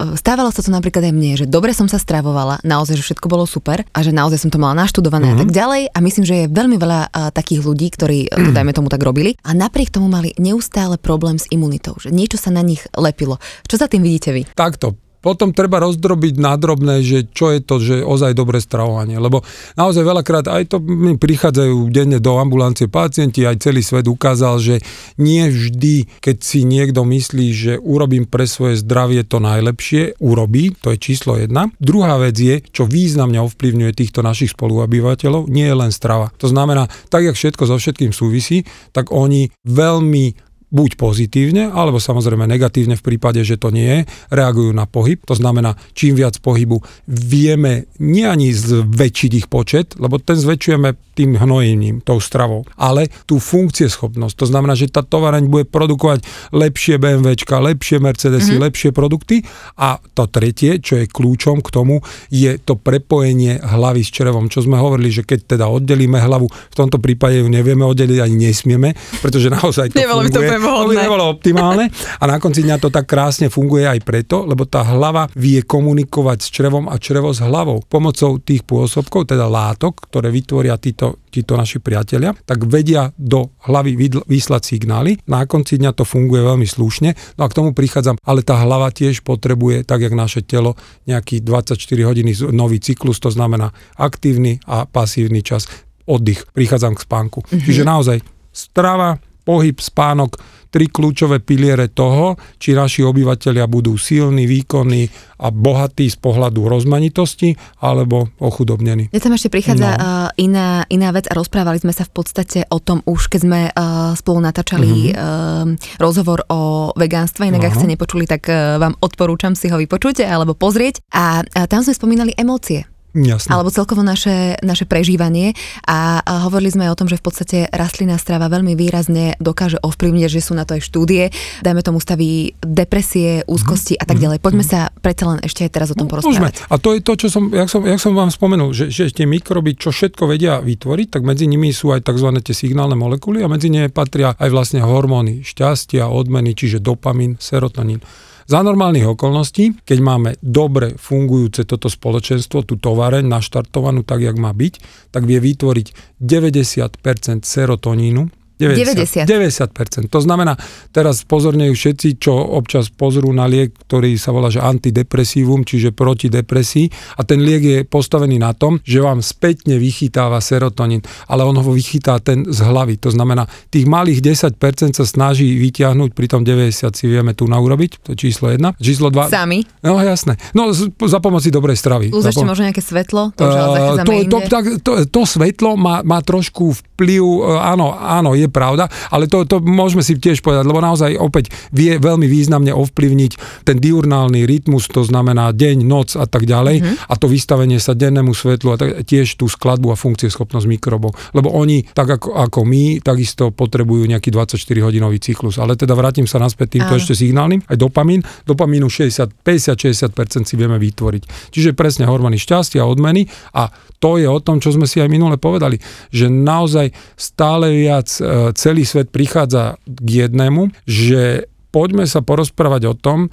e, 0.00 0.16
stávalo 0.16 0.48
sa 0.48 0.64
to 0.66 0.74
napríklad 0.74 1.06
aj 1.06 1.14
mne, 1.14 1.32
že 1.38 1.46
dobre 1.46 1.70
som 1.70 1.86
sa 1.86 2.02
stravovala, 2.02 2.58
naozaj, 2.66 2.98
že 2.98 3.06
všetko 3.06 3.30
bolo 3.30 3.46
super 3.46 3.86
a 3.86 3.98
že 4.02 4.10
naozaj 4.10 4.42
som 4.42 4.50
to 4.50 4.58
mala 4.58 4.74
naštudované 4.74 5.30
mm-hmm. 5.30 5.40
a 5.40 5.42
tak 5.46 5.50
ďalej 5.54 5.82
a 5.94 5.98
myslím, 6.02 6.24
že 6.26 6.34
je 6.42 6.46
veľmi 6.50 6.76
veľa 6.76 7.00
a, 7.06 7.30
takých 7.30 7.62
ľudí, 7.62 7.86
ktorí 7.94 8.18
to 8.34 8.50
dajme 8.50 8.74
tomu 8.74 8.90
tak 8.90 9.06
robili 9.06 9.38
a 9.46 9.54
napriek 9.54 9.94
tomu 9.94 10.10
mali 10.10 10.34
neustále 10.36 10.98
problém 10.98 11.38
s 11.38 11.46
imunitou, 11.54 11.94
že 12.02 12.10
niečo 12.10 12.36
sa 12.36 12.50
na 12.50 12.66
nich 12.66 12.82
lepilo. 12.98 13.38
Čo 13.70 13.78
za 13.78 13.86
tým 13.86 14.02
vidíte 14.02 14.34
vy? 14.34 14.42
Takto. 14.52 15.05
Potom 15.26 15.50
treba 15.50 15.82
rozdrobiť 15.82 16.38
na 16.38 16.54
drobné, 16.54 17.02
že 17.02 17.26
čo 17.26 17.50
je 17.50 17.58
to, 17.58 17.82
že 17.82 18.06
ozaj 18.06 18.38
dobré 18.38 18.62
stravovanie. 18.62 19.18
Lebo 19.18 19.42
naozaj 19.74 20.06
veľakrát 20.06 20.46
aj 20.46 20.70
to 20.70 20.78
mi 20.78 21.18
prichádzajú 21.18 21.90
denne 21.90 22.22
do 22.22 22.38
ambulancie 22.38 22.86
pacienti, 22.86 23.42
aj 23.42 23.66
celý 23.66 23.82
svet 23.82 24.06
ukázal, 24.06 24.62
že 24.62 24.78
nie 25.18 25.50
vždy, 25.50 26.22
keď 26.22 26.36
si 26.38 26.62
niekto 26.62 27.02
myslí, 27.02 27.46
že 27.50 27.72
urobím 27.82 28.30
pre 28.30 28.46
svoje 28.46 28.78
zdravie 28.78 29.26
to 29.26 29.42
najlepšie, 29.42 30.14
urobí, 30.22 30.78
to 30.78 30.94
je 30.94 31.02
číslo 31.02 31.34
jedna. 31.34 31.74
Druhá 31.82 32.22
vec 32.22 32.38
je, 32.38 32.62
čo 32.70 32.86
významne 32.86 33.42
ovplyvňuje 33.42 33.98
týchto 33.98 34.22
našich 34.22 34.54
spoluobyvateľov, 34.54 35.50
nie 35.50 35.66
je 35.66 35.74
len 35.74 35.90
strava. 35.90 36.30
To 36.38 36.46
znamená, 36.46 36.86
tak 37.10 37.26
jak 37.26 37.34
všetko 37.34 37.66
so 37.66 37.74
všetkým 37.82 38.14
súvisí, 38.14 38.62
tak 38.94 39.10
oni 39.10 39.50
veľmi 39.66 40.45
buď 40.76 41.00
pozitívne, 41.00 41.72
alebo 41.72 41.96
samozrejme 41.96 42.44
negatívne 42.44 43.00
v 43.00 43.06
prípade, 43.06 43.40
že 43.40 43.56
to 43.56 43.72
nie 43.72 43.88
je, 43.88 44.00
reagujú 44.28 44.76
na 44.76 44.84
pohyb. 44.84 45.16
To 45.24 45.32
znamená, 45.32 45.72
čím 45.96 46.20
viac 46.20 46.36
pohybu 46.44 46.84
vieme 47.08 47.88
nie 47.96 48.28
ani 48.28 48.52
zväčšiť 48.52 49.30
ich 49.32 49.48
počet, 49.48 49.96
lebo 49.96 50.20
ten 50.20 50.36
zväčšujeme 50.36 51.16
tým 51.16 51.40
hnojením, 51.40 52.04
tou 52.04 52.20
stravou, 52.20 52.68
ale 52.76 53.08
tú 53.24 53.40
funkcieschopnosť. 53.40 54.36
To 54.36 54.46
znamená, 54.52 54.76
že 54.76 54.92
tá 54.92 55.00
tovareň 55.00 55.48
bude 55.48 55.64
produkovať 55.64 56.20
lepšie 56.52 57.00
BMWčka, 57.00 57.56
lepšie 57.56 57.96
Mercedesy, 58.04 58.52
mm-hmm. 58.52 58.64
lepšie 58.68 58.90
produkty 58.92 59.40
a 59.80 59.96
to 60.12 60.28
tretie, 60.28 60.76
čo 60.76 61.00
je 61.00 61.08
kľúčom 61.08 61.64
k 61.64 61.72
tomu, 61.72 62.04
je 62.28 62.60
to 62.60 62.76
prepojenie 62.76 63.56
hlavy 63.64 64.04
s 64.04 64.12
črevom, 64.12 64.52
čo 64.52 64.60
sme 64.60 64.76
hovorili, 64.76 65.08
že 65.08 65.24
keď 65.24 65.56
teda 65.56 65.64
oddelíme 65.72 66.20
hlavu, 66.20 66.52
v 66.52 66.76
tomto 66.76 67.00
prípade 67.00 67.40
ju 67.40 67.48
nevieme 67.48 67.88
oddeliť 67.88 68.20
ani 68.20 68.36
nesmieme, 68.36 68.92
pretože 69.24 69.48
naozaj 69.48 69.96
to 69.96 70.04
Nebolo 70.04 70.28
funguje. 70.28 70.36
To, 70.36 70.65
to 70.66 70.90
by 70.90 70.96
nebolo 70.98 71.24
optimálne 71.30 71.86
a 72.18 72.24
na 72.26 72.36
konci 72.42 72.66
dňa 72.66 72.76
to 72.82 72.88
tak 72.90 73.06
krásne 73.06 73.46
funguje 73.46 73.86
aj 73.86 74.02
preto, 74.02 74.42
lebo 74.42 74.66
tá 74.66 74.82
hlava 74.82 75.30
vie 75.38 75.62
komunikovať 75.62 76.38
s 76.42 76.48
črevom 76.50 76.90
a 76.90 76.98
črevo 76.98 77.30
s 77.30 77.40
hlavou. 77.40 77.82
Pomocou 77.86 78.42
tých 78.42 78.66
pôsobkov, 78.66 79.30
teda 79.30 79.46
látok, 79.46 80.10
ktoré 80.10 80.34
vytvoria 80.34 80.74
títo, 80.76 81.22
títo 81.30 81.54
naši 81.54 81.78
priatelia, 81.78 82.34
tak 82.44 82.66
vedia 82.66 83.12
do 83.14 83.54
hlavy 83.68 84.24
vyslať 84.26 84.62
signály. 84.64 85.20
Na 85.30 85.44
konci 85.46 85.78
dňa 85.78 85.94
to 85.94 86.02
funguje 86.02 86.42
veľmi 86.42 86.66
slušne. 86.66 87.14
No 87.38 87.46
a 87.46 87.50
k 87.50 87.56
tomu 87.56 87.70
prichádzam, 87.76 88.18
ale 88.24 88.42
tá 88.42 88.58
hlava 88.60 88.90
tiež 88.90 89.22
potrebuje, 89.22 89.86
tak 89.86 90.02
jak 90.02 90.14
naše 90.16 90.42
telo, 90.42 90.74
nejaký 91.06 91.44
24 91.44 91.78
hodiny 92.02 92.32
nový 92.50 92.82
cyklus, 92.82 93.22
to 93.22 93.30
znamená 93.30 93.70
aktívny 93.96 94.58
a 94.66 94.88
pasívny 94.88 95.44
čas 95.44 95.68
oddych. 96.06 96.46
Prichádzam 96.54 96.94
k 96.94 97.04
spánku. 97.04 97.42
Mm-hmm. 97.42 97.64
Čiže 97.66 97.82
naozaj 97.82 98.16
strava, 98.54 99.20
pohyb, 99.46 99.78
spánok, 99.78 100.34
tri 100.66 100.90
kľúčové 100.90 101.40
piliere 101.40 101.88
toho, 101.88 102.36
či 102.58 102.74
naši 102.74 103.06
obyvateľia 103.06 103.64
budú 103.70 103.94
silní, 103.96 104.44
výkonní 104.44 105.08
a 105.40 105.48
bohatí 105.48 106.10
z 106.10 106.18
pohľadu 106.20 106.68
rozmanitosti 106.68 107.54
alebo 107.80 108.28
ochudobnení. 108.42 109.08
Ja 109.14 109.22
tam 109.22 109.32
ešte 109.38 109.48
prichádza 109.48 109.94
no. 109.94 109.96
uh, 109.96 110.28
iná, 110.36 110.84
iná 110.90 111.14
vec 111.14 111.30
a 111.30 111.38
rozprávali 111.38 111.80
sme 111.80 111.94
sa 111.94 112.04
v 112.04 112.12
podstate 112.12 112.58
o 112.68 112.82
tom 112.82 113.00
už, 113.06 113.30
keď 113.30 113.40
sme 113.40 113.60
uh, 113.70 114.12
spolu 114.18 114.42
natáčali 114.42 115.14
mm-hmm. 115.14 116.02
rozhovor 116.02 116.44
o 116.50 116.92
vegánstve, 116.98 117.48
inak 117.48 117.62
uh-huh. 117.62 117.72
ak 117.72 117.78
ste 117.80 117.92
nepočuli, 117.96 118.24
tak 118.26 118.50
vám 118.50 118.98
odporúčam 119.00 119.54
si 119.54 119.70
ho 119.70 119.78
vypočuť 119.78 120.26
alebo 120.26 120.58
pozrieť. 120.58 121.00
A, 121.14 121.46
a 121.46 121.60
tam 121.70 121.86
sme 121.86 121.94
spomínali 121.94 122.34
emócie. 122.34 122.95
Jasne. 123.16 123.56
alebo 123.56 123.72
celkovo 123.72 124.04
naše, 124.04 124.60
naše 124.60 124.84
prežívanie 124.84 125.56
a, 125.88 126.20
a 126.20 126.44
hovorili 126.44 126.68
sme 126.68 126.92
o 126.92 126.98
tom, 126.98 127.08
že 127.08 127.16
v 127.16 127.24
podstate 127.24 127.58
rastlinná 127.72 128.20
strava 128.20 128.52
veľmi 128.52 128.76
výrazne 128.76 129.40
dokáže 129.40 129.80
ovplyvniť, 129.80 130.28
že 130.28 130.44
sú 130.44 130.52
na 130.52 130.68
to 130.68 130.76
aj 130.76 130.84
štúdie, 130.84 131.32
dajme 131.64 131.80
tomu 131.80 131.96
staví 131.96 132.52
depresie, 132.60 133.40
úzkosti 133.48 133.96
mm-hmm. 133.96 134.04
a 134.04 134.10
tak 134.12 134.18
ďalej. 134.20 134.38
Poďme 134.44 134.64
mm-hmm. 134.68 134.92
sa 134.92 135.00
predsa 135.00 135.24
len 135.32 135.38
ešte 135.40 135.64
aj 135.64 135.70
teraz 135.72 135.88
o 135.92 135.96
tom 135.96 136.06
no, 136.06 136.12
porozprávať. 136.12 136.60
Môžeme. 136.60 136.68
A 136.68 136.74
to 136.76 136.88
je 136.92 137.00
to, 137.00 137.12
čo 137.16 137.28
som, 137.32 137.48
jak 137.48 137.68
som, 137.72 137.80
jak 137.88 138.00
som 138.00 138.12
vám 138.12 138.28
spomenul, 138.28 138.76
že, 138.76 138.92
že 138.92 139.08
tie 139.08 139.24
mikroby, 139.24 139.80
čo 139.80 139.88
všetko 139.88 140.28
vedia 140.28 140.60
vytvoriť, 140.60 141.08
tak 141.08 141.22
medzi 141.24 141.48
nimi 141.48 141.72
sú 141.72 141.96
aj 141.96 142.04
tzv. 142.04 142.28
tie 142.44 142.52
signálne 142.52 142.98
molekuly 142.98 143.40
a 143.40 143.48
medzi 143.48 143.72
nimi 143.72 143.88
patria 143.88 144.36
aj 144.36 144.52
vlastne 144.52 144.84
hormóny 144.84 145.40
šťastia, 145.40 146.12
odmeny, 146.12 146.52
čiže 146.52 146.84
dopamin, 146.84 147.40
serotonín. 147.40 148.04
Za 148.46 148.62
normálnych 148.62 149.18
okolností, 149.18 149.82
keď 149.82 149.98
máme 149.98 150.30
dobre 150.38 150.94
fungujúce 150.94 151.66
toto 151.66 151.90
spoločenstvo, 151.90 152.62
tú 152.62 152.78
tovareň 152.78 153.26
naštartovanú 153.26 154.06
tak, 154.06 154.22
jak 154.22 154.38
má 154.38 154.54
byť, 154.54 154.74
tak 155.10 155.26
vie 155.26 155.42
vytvoriť 155.42 156.18
90% 156.22 157.42
serotonínu, 157.42 158.45
90. 158.56 159.28
90%. 159.28 160.08
To 160.08 160.20
znamená, 160.24 160.56
teraz 160.88 161.28
pozorne 161.28 161.68
všetci, 161.68 162.16
čo 162.16 162.32
občas 162.32 162.88
pozrú 162.88 163.28
na 163.36 163.44
liek, 163.44 163.76
ktorý 163.84 164.16
sa 164.16 164.32
volá 164.32 164.48
že 164.48 164.64
antidepresívum, 164.64 165.62
čiže 165.62 165.92
proti 165.92 166.32
depresii 166.32 166.88
a 167.20 167.22
ten 167.22 167.44
liek 167.44 167.62
je 167.62 167.78
postavený 167.84 168.40
na 168.40 168.56
tom, 168.56 168.80
že 168.80 169.04
vám 169.04 169.20
spätne 169.20 169.76
vychytáva 169.76 170.40
serotonín, 170.40 171.04
ale 171.28 171.44
on 171.44 171.56
ho 171.60 171.70
vychytá 171.72 172.16
ten 172.24 172.48
z 172.48 172.58
hlavy. 172.64 172.96
To 173.04 173.12
znamená, 173.12 173.44
tých 173.68 173.84
malých 173.84 174.24
10% 174.24 174.96
sa 174.96 175.04
snaží 175.04 175.60
vyťahnuť, 175.60 176.16
pri 176.16 176.26
tom 176.26 176.40
90 176.40 176.96
si 176.96 177.04
vieme 177.04 177.36
tu 177.36 177.44
naurobiť, 177.44 178.08
to 178.08 178.16
je 178.16 178.28
číslo 178.30 178.48
1. 178.48 178.80
Číslo 178.80 179.12
2. 179.12 179.28
Sami? 179.28 179.60
No 179.84 180.00
jasné. 180.00 180.40
No 180.56 180.72
za 180.72 181.18
pomoci 181.20 181.52
dobrej 181.52 181.76
stravy. 181.76 182.08
Plus 182.08 182.24
ešte 182.24 182.40
pom- 182.40 182.48
možno 182.48 182.64
nejaké 182.64 182.80
svetlo? 182.80 183.36
To, 183.36 183.44
uh, 183.44 184.00
to, 184.00 184.12
to, 184.24 184.38
to, 184.48 184.58
to, 184.80 184.92
to 185.04 185.22
svetlo 185.28 185.76
má, 185.76 186.00
má 186.00 186.24
trošku 186.24 186.72
vplyv, 186.72 187.22
uh, 187.22 187.60
áno, 187.60 187.92
áno, 187.92 188.32
je 188.32 188.45
je 188.46 188.50
pravda, 188.50 188.88
ale 189.10 189.26
to, 189.26 189.42
to 189.44 189.58
môžeme 189.60 190.00
si 190.00 190.16
tiež 190.16 190.40
povedať, 190.40 190.64
lebo 190.64 190.78
naozaj 190.78 191.18
opäť 191.18 191.50
vie 191.74 191.98
veľmi 191.98 192.24
významne 192.30 192.70
ovplyvniť 192.72 193.64
ten 193.66 193.76
diurnálny 193.82 194.46
rytmus, 194.46 194.86
to 194.88 195.02
znamená 195.02 195.50
deň, 195.52 195.76
noc 195.82 196.14
a 196.14 196.24
tak 196.24 196.46
ďalej 196.46 196.76
mm-hmm. 196.80 197.10
a 197.10 197.14
to 197.18 197.26
vystavenie 197.26 197.78
sa 197.82 197.92
dennému 197.92 198.32
svetlu 198.32 198.74
a 198.74 198.76
tak, 198.78 199.04
tiež 199.04 199.36
tú 199.36 199.50
skladbu 199.50 199.92
a 199.92 199.96
funkcieschopnosť 199.96 200.66
mikrobov. 200.70 201.14
Lebo 201.34 201.52
oni, 201.52 201.82
tak 201.92 202.16
ako, 202.16 202.36
ako 202.36 202.60
my, 202.62 203.02
takisto 203.02 203.50
potrebujú 203.50 204.06
nejaký 204.06 204.30
24-hodinový 204.30 205.18
cyklus. 205.18 205.58
Ale 205.58 205.74
teda 205.74 205.96
vrátim 205.96 206.28
sa 206.28 206.38
naspäť 206.38 206.78
týmto 206.78 206.94
Áno. 206.94 207.00
ešte 207.00 207.16
signálnym, 207.16 207.64
aj 207.66 207.76
dopamín. 207.76 208.20
Dopamínu 208.44 208.86
60, 208.86 209.42
50-60% 209.42 210.46
si 210.46 210.54
vieme 210.54 210.76
vytvoriť. 210.76 211.50
Čiže 211.50 211.72
presne 211.72 212.06
hormóny 212.06 212.38
šťastia, 212.38 212.84
odmeny 212.84 213.26
a 213.56 213.72
to 213.96 214.20
je 214.20 214.28
o 214.28 214.38
tom, 214.44 214.60
čo 214.60 214.70
sme 214.70 214.84
si 214.84 215.00
aj 215.00 215.08
minule 215.08 215.40
povedali, 215.40 215.80
že 216.12 216.28
naozaj 216.28 216.92
stále 217.16 217.72
viac 217.72 218.06
e, 218.20 218.22
celý 218.56 218.82
svet 218.86 219.12
prichádza 219.12 219.78
k 219.86 220.26
jednému, 220.26 220.72
že 220.88 221.50
poďme 221.70 222.08
sa 222.08 222.24
porozprávať 222.24 222.82
o 222.90 222.94
tom, 222.96 223.28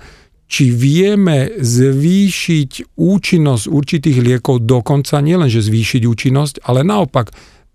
či 0.54 0.70
vieme 0.70 1.50
zvýšiť 1.58 2.94
účinnosť 2.94 3.66
určitých 3.66 4.20
liekov 4.22 4.68
dokonca, 4.70 5.24
nielenže 5.24 5.66
zvýšiť 5.66 6.02
účinnosť, 6.06 6.62
ale 6.68 6.86
naopak 6.86 7.34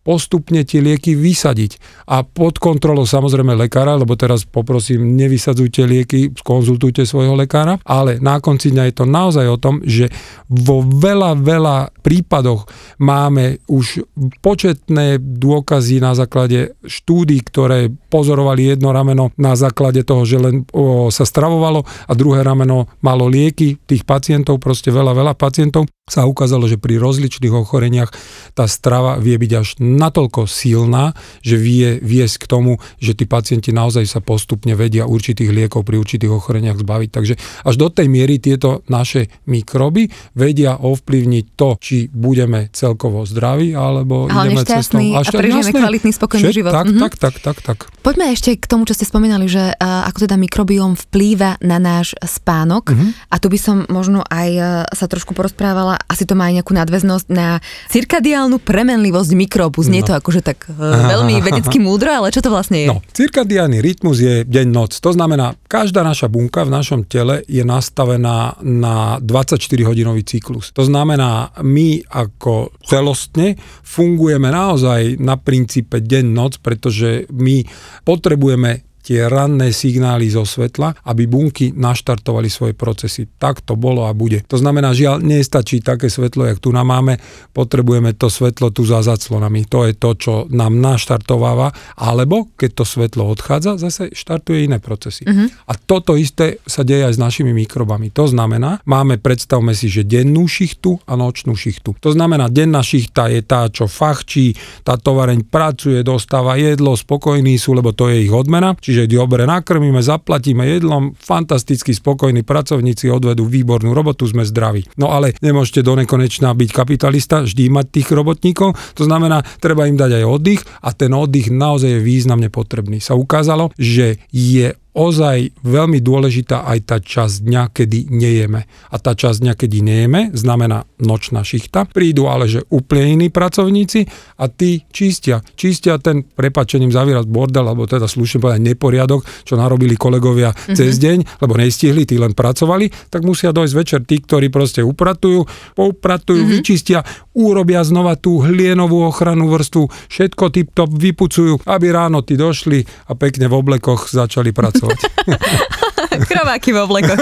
postupne 0.08 0.64
tie 0.64 0.80
lieky 0.80 1.12
vysadiť. 1.12 1.76
A 2.08 2.24
pod 2.24 2.56
kontrolou 2.56 3.04
samozrejme 3.04 3.52
lekára, 3.52 3.92
lebo 3.92 4.16
teraz 4.16 4.48
poprosím, 4.48 5.12
nevysadzujte 5.20 5.84
lieky, 5.84 6.32
konzultujte 6.40 7.04
svojho 7.04 7.36
lekára, 7.36 7.76
ale 7.84 8.16
na 8.16 8.40
konci 8.40 8.72
dňa 8.72 8.88
je 8.88 8.94
to 8.96 9.04
naozaj 9.04 9.44
o 9.44 9.60
tom, 9.60 9.84
že 9.84 10.08
vo 10.48 10.80
veľa, 10.80 11.36
veľa 11.36 11.76
prípadoch 12.00 12.64
máme 13.04 13.60
už 13.68 14.08
početné 14.40 15.20
dôkazy 15.20 16.00
na 16.00 16.16
základe 16.16 16.72
štúdí, 16.88 17.44
ktoré 17.44 17.92
pozorovali 18.08 18.72
jedno 18.72 18.96
rameno 18.96 19.36
na 19.36 19.52
základe 19.60 20.08
toho, 20.08 20.24
že 20.24 20.40
len 20.40 20.64
o, 20.72 21.12
sa 21.12 21.28
stravovalo 21.28 21.84
a 21.84 22.12
druhé 22.16 22.40
rameno 22.40 22.88
malo 23.04 23.28
lieky 23.28 23.76
tých 23.84 24.08
pacientov, 24.08 24.56
proste 24.56 24.88
veľa, 24.88 25.12
veľa 25.12 25.34
pacientov 25.36 25.84
sa 26.08 26.24
ukázalo, 26.24 26.64
že 26.64 26.80
pri 26.80 26.96
rozličných 26.96 27.52
ochoreniach 27.52 28.10
tá 28.56 28.64
strava 28.64 29.20
vie 29.20 29.36
byť 29.36 29.52
až 29.52 29.68
natoľko 29.98 30.48
silná, 30.48 31.12
že 31.44 31.60
vie 31.60 32.00
viesť 32.00 32.46
k 32.46 32.50
tomu, 32.50 32.72
že 33.02 33.12
tí 33.14 33.28
pacienti 33.28 33.70
naozaj 33.70 34.08
sa 34.08 34.20
postupne 34.24 34.72
vedia 34.72 35.04
určitých 35.04 35.50
liekov 35.52 35.84
pri 35.84 35.98
určitých 36.00 36.32
ochoreniach 36.32 36.78
zbaviť. 36.80 37.10
Takže 37.12 37.34
až 37.66 37.74
do 37.76 37.88
tej 37.90 38.06
miery 38.08 38.38
tieto 38.38 38.86
naše 38.88 39.28
mikroby 39.44 40.08
vedia 40.32 40.78
ovplyvniť 40.80 41.44
to, 41.58 41.68
či 41.78 41.96
budeme 42.08 42.72
celkovo 42.72 43.28
zdraví, 43.28 43.76
alebo 43.76 44.30
Ale 44.30 44.54
ideme 44.54 44.64
cestou. 44.64 45.02
A, 45.02 45.20
a 45.20 45.30
prežijeme 45.30 45.70
kvalitný, 45.74 46.10
spokojný 46.14 46.50
život. 46.54 46.72
Tak, 46.72 46.86
mm-hmm. 46.88 47.02
tak, 47.02 47.12
tak, 47.18 47.34
tak, 47.42 47.58
tak. 47.60 47.78
Poďme 48.00 48.32
ešte 48.32 48.56
k 48.56 48.64
tomu, 48.64 48.88
čo 48.88 48.96
ste 48.96 49.04
spomínali, 49.04 49.50
že 49.50 49.74
uh, 49.74 50.08
ako 50.08 50.24
teda 50.24 50.40
mikrobióm 50.40 50.96
vplýva 50.96 51.60
na 51.60 51.76
náš 51.76 52.14
spánok. 52.22 52.94
Mm-hmm. 52.94 53.10
A 53.28 53.34
tu 53.36 53.46
by 53.50 53.58
som 53.58 53.76
možno 53.90 54.22
aj 54.24 54.48
uh, 54.56 54.66
sa 54.94 55.10
trošku 55.10 55.34
porozprávala 55.34 55.98
asi 56.08 56.24
to 56.28 56.38
má 56.38 56.52
aj 56.52 56.62
nejakú 56.62 56.72
nadväznosť 56.76 57.26
na 57.32 57.60
cirkadiálnu 57.90 58.60
premenlivosť 58.62 59.30
mikróbu. 59.78 59.86
Znie 59.86 60.02
no. 60.02 60.08
to 60.10 60.12
akože 60.18 60.40
tak 60.42 60.58
uh, 60.66 60.74
veľmi 61.06 61.38
vedecky 61.38 61.78
múdro, 61.78 62.10
ale 62.10 62.34
čo 62.34 62.42
to 62.42 62.50
vlastne 62.50 62.82
je? 62.82 62.88
No, 62.90 62.98
cirkadiálny 63.14 63.78
rytmus 63.78 64.18
je 64.18 64.42
deň-noc. 64.42 64.98
To 64.98 65.10
znamená, 65.14 65.54
každá 65.70 66.02
naša 66.02 66.26
bunka 66.26 66.66
v 66.66 66.74
našom 66.74 67.06
tele 67.06 67.46
je 67.46 67.62
nastavená 67.62 68.58
na 68.64 69.22
24-hodinový 69.22 70.26
cyklus. 70.26 70.74
To 70.74 70.82
znamená, 70.82 71.54
my 71.62 72.02
ako 72.10 72.74
celostne 72.82 73.54
fungujeme 73.86 74.50
naozaj 74.50 75.20
na 75.22 75.38
princípe 75.38 76.02
deň-noc, 76.02 76.58
pretože 76.58 77.30
my 77.30 77.62
potrebujeme 78.02 78.87
tie 79.08 79.24
ranné 79.24 79.72
signály 79.72 80.28
zo 80.28 80.44
svetla, 80.44 80.92
aby 81.08 81.24
bunky 81.24 81.72
naštartovali 81.72 82.52
svoje 82.52 82.76
procesy. 82.76 83.24
Tak 83.24 83.64
to 83.64 83.72
bolo 83.72 84.04
a 84.04 84.12
bude. 84.12 84.44
To 84.52 84.60
znamená, 84.60 84.92
žiaľ, 84.92 85.24
nestačí 85.24 85.80
také 85.80 86.12
svetlo, 86.12 86.44
jak 86.44 86.60
tu 86.60 86.68
nám 86.68 86.92
máme, 86.92 87.16
potrebujeme 87.56 88.12
to 88.12 88.28
svetlo 88.28 88.68
tu 88.68 88.84
za 88.84 89.00
zaclonami. 89.00 89.64
To 89.72 89.88
je 89.88 89.96
to, 89.96 90.10
čo 90.12 90.32
nám 90.52 90.76
naštartováva, 90.76 91.72
alebo 91.96 92.52
keď 92.60 92.70
to 92.76 92.84
svetlo 92.84 93.32
odchádza, 93.32 93.80
zase 93.80 94.12
štartuje 94.12 94.68
iné 94.68 94.76
procesy. 94.76 95.24
Uh-huh. 95.24 95.48
A 95.68 95.72
toto 95.76 96.12
isté 96.16 96.60
sa 96.68 96.84
deje 96.84 97.08
aj 97.08 97.16
s 97.16 97.20
našimi 97.20 97.56
mikrobami. 97.56 98.12
To 98.12 98.28
znamená, 98.28 98.84
máme, 98.84 99.16
predstavme 99.16 99.72
si, 99.72 99.88
že 99.88 100.04
dennú 100.04 100.44
šichtu 100.44 101.00
a 101.08 101.16
nočnú 101.16 101.56
šichtu. 101.56 101.96
To 102.02 102.10
znamená, 102.12 102.50
denná 102.52 102.84
šichta 102.84 103.30
je 103.32 103.40
tá, 103.40 103.68
čo 103.72 103.88
fachčí, 103.88 104.52
tá 104.82 104.96
tovareň 104.98 105.46
pracuje, 105.46 106.00
dostáva 106.02 106.58
jedlo, 106.58 106.96
spokojní 106.96 107.60
sú, 107.60 107.76
lebo 107.76 107.94
to 107.94 108.10
je 108.10 108.26
ich 108.26 108.32
odmena, 108.32 108.74
čiže 108.74 108.97
že 108.98 109.06
dobre 109.06 109.46
nakrmíme, 109.46 110.02
zaplatíme 110.02 110.66
jedlom, 110.66 111.14
fantasticky 111.14 111.94
spokojní 111.94 112.42
pracovníci 112.42 113.06
odvedú 113.06 113.46
výbornú 113.46 113.94
robotu, 113.94 114.26
sme 114.26 114.42
zdraví. 114.42 114.90
No 114.98 115.14
ale 115.14 115.38
nemôžete 115.38 115.86
do 115.86 115.94
nekonečna 115.94 116.50
byť 116.50 116.70
kapitalista, 116.74 117.46
vždy 117.46 117.70
mať 117.70 117.86
tých 117.94 118.08
robotníkov, 118.10 118.74
to 118.98 119.06
znamená, 119.06 119.46
treba 119.62 119.86
im 119.86 119.94
dať 119.94 120.18
aj 120.18 120.24
oddych 120.26 120.62
a 120.82 120.90
ten 120.90 121.14
oddych 121.14 121.54
naozaj 121.54 121.94
je 121.94 122.00
významne 122.02 122.50
potrebný. 122.50 122.98
Sa 122.98 123.14
ukázalo, 123.14 123.70
že 123.78 124.18
je 124.34 124.74
ozaj 124.98 125.62
veľmi 125.62 126.02
dôležitá 126.02 126.66
aj 126.66 126.78
tá 126.90 126.96
časť 126.98 127.46
dňa, 127.46 127.62
kedy 127.70 128.10
nejeme. 128.10 128.66
A 128.90 128.96
tá 128.98 129.14
časť 129.14 129.46
dňa, 129.46 129.54
kedy 129.54 129.78
nejeme, 129.78 130.20
znamená 130.34 130.82
nočná 130.98 131.46
šichta. 131.46 131.86
Prídu 131.86 132.26
ale, 132.26 132.50
že 132.50 132.66
úplne 132.74 133.14
iní 133.14 133.28
pracovníci 133.30 134.10
a 134.42 134.50
tí 134.50 134.82
čistia. 134.90 135.38
Čistia 135.54 136.02
ten, 136.02 136.26
prepačením 136.26 136.90
zavírať 136.90 137.30
bordel, 137.30 137.62
alebo 137.62 137.86
teda 137.86 138.10
slušne 138.10 138.42
povedať 138.42 138.62
neporiadok, 138.66 139.22
čo 139.46 139.54
narobili 139.54 139.94
kolegovia 139.94 140.50
mm-hmm. 140.50 140.74
cez 140.74 140.98
deň, 140.98 141.46
lebo 141.46 141.54
nestihli, 141.54 142.02
tí 142.02 142.18
len 142.18 142.34
pracovali, 142.34 142.90
tak 143.06 143.22
musia 143.22 143.54
dojsť 143.54 143.74
večer 143.78 144.00
tí, 144.02 144.18
ktorí 144.18 144.50
proste 144.50 144.82
upratujú, 144.82 145.46
poupratujú, 145.78 146.42
mm-hmm. 146.42 146.58
vyčistia, 146.58 147.06
urobia 147.38 147.86
znova 147.86 148.18
tú 148.18 148.42
hlienovú 148.42 149.06
ochranu 149.06 149.46
vrstvu, 149.46 149.86
všetko 150.10 150.44
tip-top 150.50 150.90
vypucujú, 150.90 151.62
aby 151.70 151.86
ráno 151.94 152.26
tí 152.26 152.34
došli 152.34 152.82
a 153.06 153.14
pekne 153.14 153.46
v 153.46 153.54
oblekoch 153.54 154.10
začali 154.10 154.50
pracovať 154.50 154.87
pracovať. 154.88 155.84
Krováky 156.30 156.70
v 156.74 156.78
oblekoch. 156.82 157.18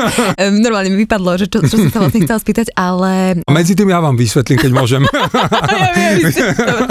Normálne 0.61 0.93
mi 0.93 1.05
vypadlo, 1.05 1.37
že 1.41 1.47
čo, 1.50 1.62
čo 1.65 1.76
som 1.76 1.88
sa 1.93 1.99
vlastne 2.03 2.25
chcela 2.25 2.41
spýtať, 2.41 2.67
ale... 2.76 3.41
A 3.45 3.50
medzi 3.53 3.76
tým 3.76 3.91
ja 3.93 4.00
vám 4.00 4.17
vysvetlím, 4.17 4.59
keď 4.59 4.71
môžem. 4.73 5.03
ja 5.83 5.88
viem, 5.93 6.33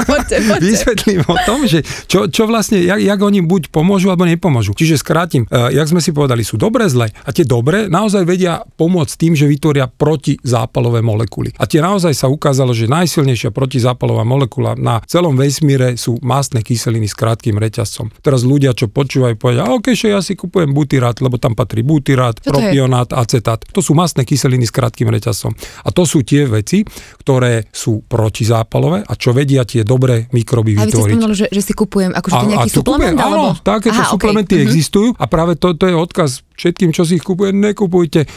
poďte, 0.06 0.36
poďte. 0.46 0.64
Vysvetlím 0.64 1.22
o 1.26 1.36
tom, 1.44 1.66
že 1.66 1.82
čo, 2.06 2.30
čo 2.30 2.46
vlastne, 2.46 2.82
jak, 2.82 3.00
jak 3.02 3.20
oni 3.20 3.42
buď 3.46 3.74
pomôžu, 3.74 4.14
alebo 4.14 4.28
nepomôžu. 4.28 4.78
Čiže 4.78 5.02
skrátim, 5.02 5.48
uh, 5.50 5.74
jak 5.74 5.88
sme 5.90 6.02
si 6.02 6.12
povedali, 6.14 6.46
sú 6.46 6.56
dobré, 6.60 6.86
zlé. 6.90 7.12
A 7.26 7.34
tie 7.34 7.48
dobré 7.48 7.88
naozaj 7.90 8.24
vedia 8.28 8.62
pomôcť 8.78 9.14
tým, 9.18 9.34
že 9.34 9.50
vytvoria 9.50 9.90
protizápalové 9.90 11.02
molekuly. 11.02 11.54
A 11.58 11.66
tie 11.66 11.80
naozaj 11.82 12.14
sa 12.14 12.28
ukázalo, 12.30 12.76
že 12.76 12.90
najsilnejšia 12.90 13.50
protizápalová 13.56 14.28
molekula 14.28 14.76
na 14.76 15.02
celom 15.08 15.38
vesmíre 15.38 15.96
sú 15.96 16.20
mastné 16.22 16.62
kyseliny 16.62 17.08
s 17.08 17.16
krátkým 17.16 17.56
reťazcom. 17.56 18.12
Teraz 18.20 18.44
ľudia, 18.44 18.76
čo 18.76 18.92
počúvajú, 18.92 19.36
povedia, 19.40 19.68
OK, 19.68 19.96
že 19.96 20.12
ja 20.12 20.20
si 20.20 20.36
kupujem 20.36 20.72
butyrát, 20.76 21.18
lebo 21.24 21.40
tam 21.40 21.56
patrí 21.56 21.82
butyrát, 21.96 22.36
propionát, 22.44 23.08
acetát. 23.16 23.64
To 23.72 23.80
sú 23.80 23.96
masné 23.96 24.28
kyseliny 24.28 24.68
s 24.68 24.76
krátkým 24.76 25.08
reťazom. 25.08 25.56
A 25.88 25.90
to 25.96 26.04
sú 26.04 26.28
tie 26.28 26.44
veci, 26.44 26.84
ktoré 27.24 27.72
sú 27.72 28.04
protizápalové 28.04 29.08
a 29.08 29.14
čo 29.16 29.32
vedia 29.32 29.64
tie 29.64 29.88
dobré 29.88 30.28
mikroby 30.36 30.76
vytvoriť. 30.76 31.16
A 31.16 31.24
vy 31.24 31.32
ste 31.32 31.40
že, 31.40 31.48
že 31.56 31.62
si 31.64 31.72
kupujem 31.72 32.12
akože 32.12 32.36
a, 32.36 32.44
nejaký 32.44 32.70
a 32.70 32.76
suplement? 32.76 33.16
Kupujem, 33.16 33.24
alebo... 33.24 33.48
Áno, 33.56 33.64
takéto 33.64 34.02
Aha, 34.04 34.12
suplementy 34.12 34.60
okay. 34.60 34.64
Mhm. 34.64 34.68
existujú 34.68 35.08
a 35.16 35.26
práve 35.32 35.56
to, 35.56 35.72
to 35.80 35.88
je 35.88 35.96
odkaz 35.96 36.44
všetkým, 36.56 36.92
čo 36.96 37.04
si 37.04 37.20
ich 37.20 37.26
kupuje, 37.26 37.52
nekupujte 37.52 38.26
e, 38.26 38.28